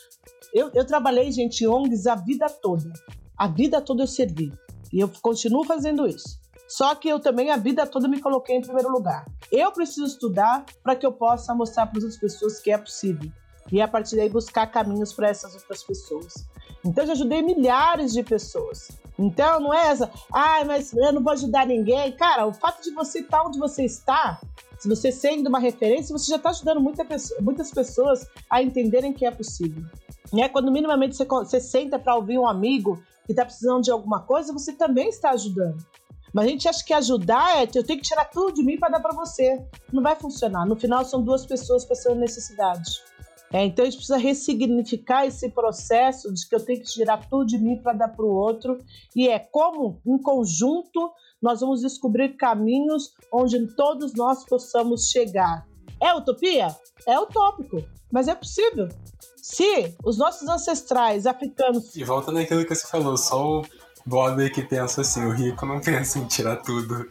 Eu, 0.52 0.68
eu 0.74 0.84
trabalhei, 0.84 1.30
gente, 1.30 1.62
em 1.62 1.68
ONGs 1.68 2.08
a 2.08 2.16
vida 2.16 2.46
toda. 2.48 2.92
A 3.36 3.46
vida 3.46 3.80
toda 3.80 4.02
eu 4.02 4.06
servi. 4.08 4.52
E 4.92 4.98
eu 4.98 5.08
continuo 5.22 5.64
fazendo 5.64 6.08
isso. 6.08 6.40
Só 6.68 6.94
que 6.94 7.08
eu 7.08 7.18
também 7.18 7.50
a 7.50 7.56
vida 7.56 7.86
toda 7.86 8.06
me 8.06 8.20
coloquei 8.20 8.56
em 8.56 8.60
primeiro 8.60 8.90
lugar. 8.90 9.24
Eu 9.50 9.72
preciso 9.72 10.06
estudar 10.06 10.66
para 10.82 10.94
que 10.94 11.06
eu 11.06 11.12
possa 11.12 11.54
mostrar 11.54 11.86
para 11.86 11.98
as 11.98 12.04
outras 12.04 12.20
pessoas 12.20 12.60
que 12.60 12.70
é 12.70 12.76
possível. 12.76 13.32
E 13.72 13.80
a 13.80 13.88
partir 13.88 14.16
daí 14.16 14.28
buscar 14.28 14.66
caminhos 14.66 15.12
para 15.12 15.28
essas 15.28 15.54
outras 15.54 15.82
pessoas. 15.82 16.46
Então 16.84 17.04
eu 17.04 17.08
já 17.08 17.12
ajudei 17.14 17.40
milhares 17.40 18.12
de 18.12 18.22
pessoas. 18.22 18.90
Então 19.18 19.58
não 19.60 19.72
é 19.72 19.88
essa, 19.88 20.10
ai, 20.32 20.62
ah, 20.62 20.64
mas 20.64 20.92
eu 20.92 21.12
não 21.12 21.22
vou 21.22 21.32
ajudar 21.32 21.66
ninguém. 21.66 22.12
Cara, 22.12 22.46
o 22.46 22.52
fato 22.52 22.82
de 22.82 22.90
você 22.90 23.20
estar 23.20 23.42
onde 23.42 23.58
você 23.58 23.84
está, 23.84 24.38
se 24.78 24.88
você 24.88 25.10
sendo 25.10 25.48
uma 25.48 25.58
referência, 25.58 26.16
você 26.16 26.30
já 26.30 26.36
está 26.36 26.50
ajudando 26.50 26.80
muita 26.80 27.04
pessoa, 27.04 27.40
muitas 27.40 27.70
pessoas 27.70 28.26
a 28.48 28.62
entenderem 28.62 29.12
que 29.12 29.26
é 29.26 29.30
possível. 29.30 29.84
Né? 30.32 30.48
Quando 30.48 30.70
minimamente 30.70 31.16
você, 31.16 31.24
você 31.24 31.60
senta 31.60 31.98
para 31.98 32.14
ouvir 32.14 32.38
um 32.38 32.46
amigo 32.46 33.02
que 33.26 33.32
está 33.32 33.44
precisando 33.44 33.82
de 33.82 33.90
alguma 33.90 34.20
coisa, 34.20 34.52
você 34.52 34.72
também 34.72 35.08
está 35.08 35.30
ajudando. 35.30 35.84
Mas 36.32 36.46
a 36.46 36.48
gente 36.48 36.68
acha 36.68 36.84
que 36.84 36.92
ajudar 36.92 37.58
é 37.58 37.68
eu 37.74 37.84
tenho 37.84 38.00
que 38.00 38.08
tirar 38.08 38.26
tudo 38.26 38.52
de 38.52 38.62
mim 38.62 38.78
para 38.78 38.90
dar 38.90 39.00
para 39.00 39.14
você. 39.14 39.64
Não 39.92 40.02
vai 40.02 40.16
funcionar. 40.16 40.66
No 40.66 40.76
final 40.76 41.04
são 41.04 41.22
duas 41.22 41.46
pessoas 41.46 41.84
passando 41.84 42.20
necessidade. 42.20 43.02
É, 43.50 43.64
então 43.64 43.82
a 43.82 43.86
gente 43.86 43.96
precisa 43.96 44.18
ressignificar 44.18 45.26
esse 45.26 45.48
processo 45.48 46.32
de 46.32 46.46
que 46.46 46.54
eu 46.54 46.64
tenho 46.64 46.80
que 46.80 46.86
tirar 46.86 47.28
tudo 47.28 47.46
de 47.46 47.58
mim 47.58 47.78
para 47.78 47.94
dar 47.94 48.08
para 48.08 48.24
o 48.24 48.34
outro. 48.34 48.78
E 49.16 49.28
é 49.28 49.38
como, 49.38 50.00
em 50.06 50.18
conjunto, 50.18 51.10
nós 51.40 51.60
vamos 51.60 51.80
descobrir 51.80 52.36
caminhos 52.36 53.12
onde 53.32 53.74
todos 53.74 54.12
nós 54.14 54.44
possamos 54.44 55.08
chegar. 55.10 55.66
É 56.00 56.12
utopia? 56.14 56.76
É 57.06 57.18
utópico, 57.18 57.82
mas 58.12 58.28
é 58.28 58.34
possível. 58.34 58.88
Se 59.36 59.96
os 60.04 60.18
nossos 60.18 60.46
ancestrais 60.46 61.26
africanos. 61.26 61.96
E 61.96 62.04
volta 62.04 62.30
naquilo 62.30 62.66
que 62.66 62.74
você 62.74 62.86
falou, 62.86 63.16
só 63.16 63.62
Bob 64.08 64.48
que 64.50 64.62
pensa 64.62 65.02
assim, 65.02 65.24
o 65.26 65.30
rico 65.30 65.66
não 65.66 65.80
pensa 65.80 66.18
em 66.18 66.26
tirar 66.26 66.56
tudo 66.56 67.06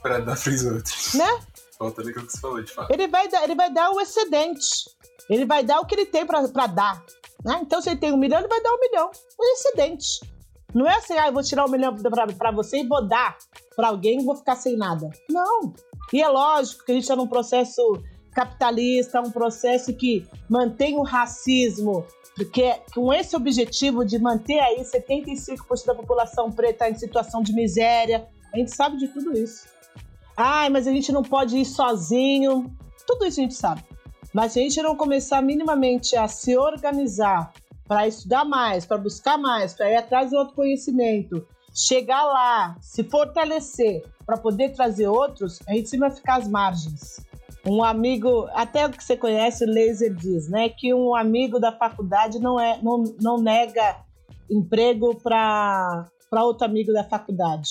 para 0.00 0.18
dar 0.18 0.40
pros 0.40 0.64
outros. 0.64 1.14
Né? 1.14 1.40
Volta 1.78 2.02
naquilo 2.02 2.26
que 2.26 2.32
você 2.32 2.40
falou, 2.40 2.62
de 2.62 2.72
fato. 2.72 2.90
Ele 2.90 3.06
vai 3.06 3.28
dar, 3.28 3.44
ele 3.44 3.54
vai 3.54 3.72
dar 3.72 3.90
o 3.90 4.00
excedente. 4.00 4.90
Ele 5.28 5.44
vai 5.44 5.62
dar 5.62 5.80
o 5.80 5.86
que 5.86 5.94
ele 5.94 6.06
tem 6.06 6.26
para 6.26 6.66
dar. 6.66 7.04
Né? 7.44 7.60
Então, 7.60 7.82
se 7.82 7.90
ele 7.90 8.00
tem 8.00 8.12
um 8.12 8.16
milhão, 8.16 8.38
ele 8.38 8.48
vai 8.48 8.62
dar 8.62 8.72
um 8.72 8.80
milhão. 8.80 9.10
O 9.38 9.44
excedente. 9.44 10.20
Não 10.74 10.88
é 10.88 10.96
assim, 10.96 11.18
ah, 11.18 11.26
eu 11.26 11.32
vou 11.34 11.42
tirar 11.42 11.66
um 11.66 11.70
milhão 11.70 11.94
para 12.38 12.50
você 12.50 12.78
e 12.78 12.88
vou 12.88 13.06
dar 13.06 13.36
para 13.76 13.88
alguém 13.88 14.20
e 14.20 14.24
vou 14.24 14.34
ficar 14.34 14.56
sem 14.56 14.76
nada. 14.76 15.10
Não. 15.28 15.74
E 16.12 16.22
é 16.22 16.28
lógico 16.28 16.84
que 16.84 16.92
a 16.92 16.94
gente 16.94 17.04
está 17.04 17.14
num 17.14 17.26
processo 17.26 18.02
capitalista, 18.34 19.20
um 19.20 19.30
processo 19.30 19.92
que 19.92 20.26
mantém 20.48 20.96
o 20.96 21.02
racismo 21.02 22.04
porque 22.34 22.74
com 22.94 23.12
esse 23.12 23.36
objetivo 23.36 24.04
de 24.04 24.18
manter 24.18 24.58
aí 24.58 24.80
75% 24.80 25.84
da 25.84 25.94
população 25.94 26.50
preta 26.50 26.88
em 26.88 26.94
situação 26.94 27.42
de 27.42 27.52
miséria, 27.52 28.26
a 28.52 28.56
gente 28.56 28.74
sabe 28.74 28.96
de 28.96 29.08
tudo 29.08 29.36
isso. 29.36 29.66
Ai, 30.36 30.70
mas 30.70 30.86
a 30.86 30.90
gente 30.90 31.12
não 31.12 31.22
pode 31.22 31.58
ir 31.58 31.64
sozinho. 31.64 32.74
Tudo 33.06 33.26
isso 33.26 33.40
a 33.40 33.42
gente 33.42 33.54
sabe. 33.54 33.84
Mas 34.32 34.52
se 34.52 34.60
a 34.60 34.62
gente 34.62 34.80
não 34.80 34.96
começar 34.96 35.42
minimamente 35.42 36.16
a 36.16 36.26
se 36.26 36.56
organizar 36.56 37.52
para 37.86 38.08
estudar 38.08 38.44
mais, 38.46 38.86
para 38.86 38.96
buscar 38.96 39.36
mais, 39.36 39.74
para 39.74 39.90
ir 39.90 39.96
atrás 39.96 40.30
de 40.30 40.36
outro 40.36 40.54
conhecimento, 40.54 41.46
chegar 41.74 42.24
lá, 42.24 42.76
se 42.80 43.04
fortalecer 43.04 44.02
para 44.24 44.38
poder 44.38 44.70
trazer 44.70 45.06
outros, 45.06 45.58
a 45.68 45.74
gente 45.74 45.90
sempre 45.90 46.08
vai 46.08 46.16
ficar 46.16 46.36
às 46.36 46.48
margens. 46.48 47.20
Um 47.66 47.82
amigo, 47.82 48.48
até 48.52 48.86
o 48.86 48.90
que 48.90 49.02
você 49.02 49.16
conhece, 49.16 49.64
o 49.64 49.68
Laser 49.68 50.12
diz, 50.14 50.48
né? 50.48 50.68
Que 50.68 50.92
um 50.92 51.14
amigo 51.14 51.60
da 51.60 51.70
faculdade 51.70 52.40
não, 52.40 52.58
é, 52.58 52.80
não, 52.82 53.04
não 53.20 53.38
nega 53.38 53.96
emprego 54.50 55.14
para 55.14 56.08
outro 56.32 56.66
amigo 56.66 56.92
da 56.92 57.04
faculdade. 57.04 57.70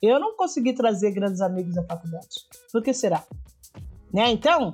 Eu 0.00 0.18
não 0.18 0.36
consegui 0.36 0.72
trazer 0.72 1.10
grandes 1.10 1.40
amigos 1.40 1.74
da 1.74 1.82
faculdade. 1.82 2.28
Por 2.72 2.82
que 2.82 2.94
será? 2.94 3.24
Né? 4.12 4.30
Então, 4.30 4.72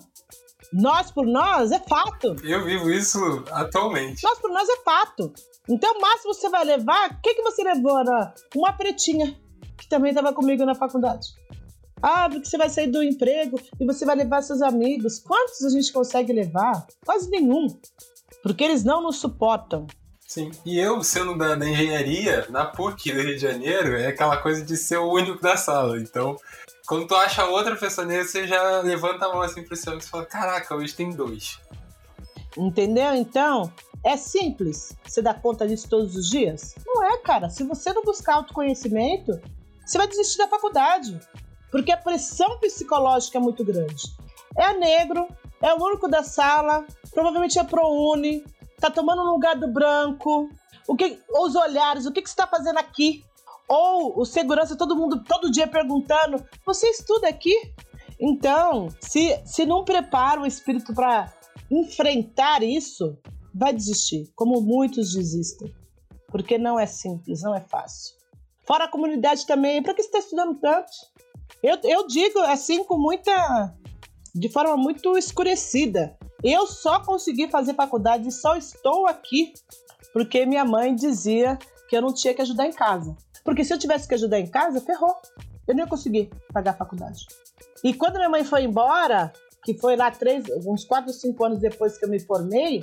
nós 0.73 1.11
por 1.11 1.27
nós 1.27 1.71
é 1.71 1.79
fato. 1.79 2.37
Eu 2.45 2.65
vivo 2.65 2.91
isso 2.91 3.45
atualmente. 3.51 4.23
Nós 4.23 4.39
por 4.39 4.51
nós 4.51 4.69
é 4.69 4.77
fato. 4.79 5.33
Então, 5.69 5.93
o 5.97 6.01
máximo 6.01 6.35
você 6.35 6.49
vai 6.49 6.65
levar. 6.65 7.11
O 7.11 7.21
que, 7.21 7.35
que 7.35 7.43
você 7.43 7.63
levou, 7.63 7.97
Ana? 7.97 8.35
Uma 8.55 8.73
pretinha, 8.73 9.39
que 9.77 9.89
também 9.89 10.11
estava 10.11 10.33
comigo 10.33 10.65
na 10.65 10.75
faculdade. 10.75 11.29
Ah, 12.03 12.29
porque 12.29 12.49
você 12.49 12.59
vai 12.59 12.69
sair 12.69 12.89
do 12.89 13.03
emprego 13.03 13.61
e 13.79 13.87
você 13.87 14.05
vai 14.05 14.17
levar 14.17 14.43
seus 14.43 14.61
amigos. 14.61 15.21
Quantos 15.21 15.65
a 15.65 15.71
gente 15.71 15.93
consegue 15.93 16.33
levar? 16.33 16.87
Quase 17.05 17.31
nenhum. 17.31 17.69
Porque 18.43 18.65
eles 18.65 18.83
não 18.83 19.01
nos 19.01 19.17
suportam. 19.17 19.87
Sim. 20.27 20.51
E 20.65 20.79
eu, 20.79 21.03
sendo 21.05 21.37
da, 21.37 21.55
da, 21.55 21.69
engenharia, 21.69 22.47
na 22.49 22.65
PUC 22.65 23.13
do 23.13 23.21
Rio 23.21 23.35
de 23.35 23.43
Janeiro, 23.43 23.97
é 23.97 24.09
aquela 24.09 24.39
coisa 24.39 24.65
de 24.65 24.77
ser 24.77 24.97
o 24.97 25.13
único 25.13 25.41
da 25.41 25.57
sala. 25.57 25.99
Então, 25.99 26.37
quando 26.87 27.07
tu 27.07 27.15
acha 27.15 27.45
outra 27.45 27.77
pessoa 27.77 28.07
nele, 28.07 28.25
você 28.25 28.47
já 28.47 28.81
levanta 28.81 29.27
a 29.27 29.29
mão 29.29 29.43
assim 29.43 29.63
pro 29.63 29.77
céu 29.77 29.99
e 29.99 30.01
fala: 30.01 30.25
Caraca, 30.25 30.75
hoje 30.75 30.95
tem 30.95 31.11
dois. 31.11 31.61
Entendeu? 32.57 33.15
Então, 33.15 33.71
é 34.03 34.17
simples 34.17 34.97
você 35.07 35.23
dar 35.23 35.41
conta 35.41 35.69
disso 35.69 35.89
todos 35.89 36.17
os 36.17 36.29
dias? 36.29 36.75
Não 36.85 37.05
é, 37.05 37.19
cara. 37.19 37.49
Se 37.49 37.63
você 37.63 37.93
não 37.93 38.03
buscar 38.03 38.37
autoconhecimento, 38.37 39.39
você 39.85 39.99
vai 39.99 40.09
desistir 40.09 40.39
da 40.39 40.49
faculdade. 40.49 41.21
Porque 41.73 41.91
a 41.91 41.97
pressão 41.97 42.61
psicológica 42.61 43.39
é 43.39 43.41
muito 43.41 43.65
grande. 43.65 44.15
É 44.57 44.75
negro, 44.75 45.27
é 45.61 45.75
o 45.75 45.83
único 45.83 46.07
da 46.07 46.23
sala, 46.23 46.87
provavelmente 47.11 47.59
é 47.59 47.65
ProUni, 47.65 48.45
tá 48.79 48.91
tomando 48.91 49.25
no 49.25 49.33
lugar 49.33 49.57
do 49.57 49.73
branco, 49.73 50.49
o 50.87 50.95
que, 50.95 51.19
os 51.31 51.57
olhares, 51.57 52.05
o 52.05 52.13
que, 52.13 52.21
que 52.21 52.29
você 52.29 52.35
está 52.35 52.47
fazendo 52.47 52.79
aqui? 52.79 53.25
Ou 53.69 54.21
o 54.21 54.25
segurança, 54.27 54.77
todo 54.77 54.97
mundo 54.97 55.25
todo 55.25 55.51
dia 55.51 55.67
perguntando: 55.67 56.45
você 56.67 56.89
estuda 56.89 57.29
aqui? 57.29 57.55
Então, 58.21 58.89
se, 59.01 59.41
se 59.47 59.65
não 59.65 59.85
prepara 59.85 60.41
o 60.41 60.47
espírito 60.47 60.95
para 60.95 61.33
enfrentar 61.71 62.63
isso, 62.63 63.17
vai 63.55 63.73
desistir, 63.73 64.31
como 64.35 64.61
muitos 64.61 65.15
desistem. 65.15 65.75
Porque 66.29 66.59
não 66.59 66.79
é 66.79 66.87
simples, 66.87 67.43
não 67.43 67.55
é 67.55 67.61
fácil. 67.61 68.15
Fora 68.67 68.85
a 68.85 68.89
comunidade 68.89 69.47
também, 69.47 69.83
para 69.83 69.95
que 69.95 70.03
você 70.03 70.09
está 70.09 70.19
estudando 70.19 70.59
tanto? 70.61 70.91
Eu, 71.63 71.79
eu 71.85 72.07
digo 72.07 72.41
assim 72.41 72.83
com 72.85 72.99
muita. 72.99 73.75
de 74.35 74.49
forma 74.49 74.77
muito 74.77 75.17
escurecida. 75.17 76.17
Eu 76.43 76.67
só 76.67 77.01
consegui 77.01 77.49
fazer 77.49 77.75
faculdade 77.75 78.29
e 78.29 78.33
só 78.33 78.57
estou 78.57 79.07
aqui 79.07 79.53
porque 80.13 80.45
minha 80.45 80.65
mãe 80.65 80.95
dizia 80.95 81.59
que 81.89 81.97
eu 81.97 82.03
não 82.03 82.13
tinha 82.13 82.35
que 82.35 82.43
ajudar 82.43 82.67
em 82.67 82.73
casa. 82.73 83.17
Porque 83.45 83.65
se 83.65 83.73
eu 83.73 83.79
tivesse 83.79 84.07
que 84.07 84.15
ajudar 84.15 84.41
em 84.41 84.47
casa, 84.47 84.81
ferrou. 84.81 85.15
Eu 85.67 85.75
não 85.75 85.85
ia 85.85 85.89
conseguir 85.89 86.31
pagar 86.53 86.73
a 86.73 86.77
faculdade. 86.77 87.27
E 87.83 87.95
quando 87.95 88.17
minha 88.17 88.29
mãe 88.29 88.45
foi 88.45 88.65
embora, 88.65 89.33
que 89.65 89.75
foi 89.75 89.97
lá 89.97 90.11
três, 90.11 90.45
uns 90.67 90.85
quatro 90.85 91.13
cinco 91.13 91.45
anos 91.45 91.61
depois 91.61 91.97
que 91.97 92.05
eu 92.05 92.09
me 92.09 92.21
formei, 92.21 92.81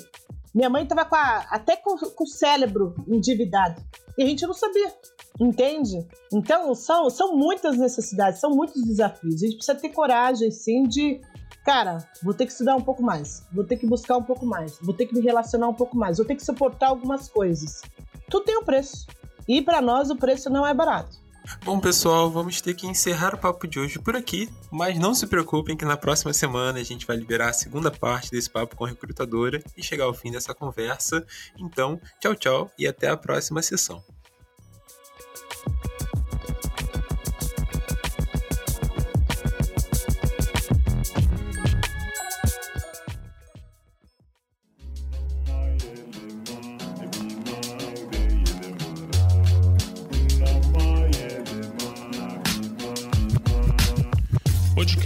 minha 0.54 0.70
mãe 0.70 0.84
estava 0.84 1.08
até 1.50 1.76
com, 1.76 1.98
com, 1.98 2.24
o 2.24 2.28
cérebro 2.28 2.96
endividado. 3.08 3.82
E 4.18 4.24
a 4.24 4.26
gente 4.26 4.46
não 4.46 4.54
sabia, 4.54 4.94
entende? 5.40 6.06
Então, 6.34 6.74
são, 6.74 7.10
são 7.10 7.36
muitas 7.36 7.78
necessidades, 7.78 8.40
são 8.40 8.52
muitos 8.52 8.84
desafios. 8.84 9.36
A 9.36 9.46
gente 9.46 9.56
precisa 9.56 9.78
ter 9.78 9.90
coragem, 9.90 10.52
sim, 10.52 10.84
de 10.84 11.22
cara, 11.64 12.00
vou 12.24 12.34
ter 12.34 12.46
que 12.46 12.52
estudar 12.52 12.76
um 12.76 12.82
pouco 12.82 13.04
mais, 13.04 13.46
vou 13.54 13.64
ter 13.64 13.78
que 13.78 13.86
buscar 13.86 14.18
um 14.18 14.24
pouco 14.24 14.46
mais, 14.46 14.80
vou 14.82 14.94
ter 14.94 15.06
que 15.06 15.14
me 15.14 15.22
relacionar 15.22 15.68
um 15.68 15.74
pouco 15.74 15.96
mais, 15.96 16.18
vou 16.18 16.26
ter 16.26 16.36
que 16.36 16.44
suportar 16.44 16.88
algumas 16.88 17.30
coisas. 17.30 17.82
Tudo 18.30 18.46
tem 18.46 18.58
um 18.58 18.64
preço. 18.64 19.06
E 19.48 19.62
para 19.62 19.82
nós 19.82 20.10
o 20.10 20.16
preço 20.16 20.50
não 20.50 20.66
é 20.66 20.74
barato. 20.74 21.19
Bom, 21.64 21.80
pessoal, 21.80 22.30
vamos 22.30 22.62
ter 22.62 22.74
que 22.74 22.88
encerrar 22.88 23.34
o 23.34 23.38
papo 23.38 23.68
de 23.68 23.80
hoje 23.80 24.00
por 24.00 24.16
aqui, 24.16 24.50
mas 24.72 24.98
não 24.98 25.14
se 25.14 25.28
preocupem 25.28 25.76
que 25.76 25.84
na 25.84 25.98
próxima 25.98 26.32
semana 26.32 26.80
a 26.80 26.84
gente 26.84 27.06
vai 27.06 27.18
liberar 27.18 27.50
a 27.50 27.54
segunda 27.54 27.92
parte 27.92 28.32
desse 28.32 28.50
papo 28.50 28.76
com 28.76 28.86
a 28.86 28.90
recrutadora 28.90 29.62
e 29.76 29.84
chegar 29.84 30.06
ao 30.06 30.14
fim 30.14 30.32
dessa 30.32 30.54
conversa. 30.54 31.26
Então, 31.58 32.00
tchau, 32.20 32.36
tchau 32.36 32.72
e 32.78 32.88
até 32.88 33.08
a 33.10 33.18
próxima 33.18 33.62
sessão. 33.62 34.04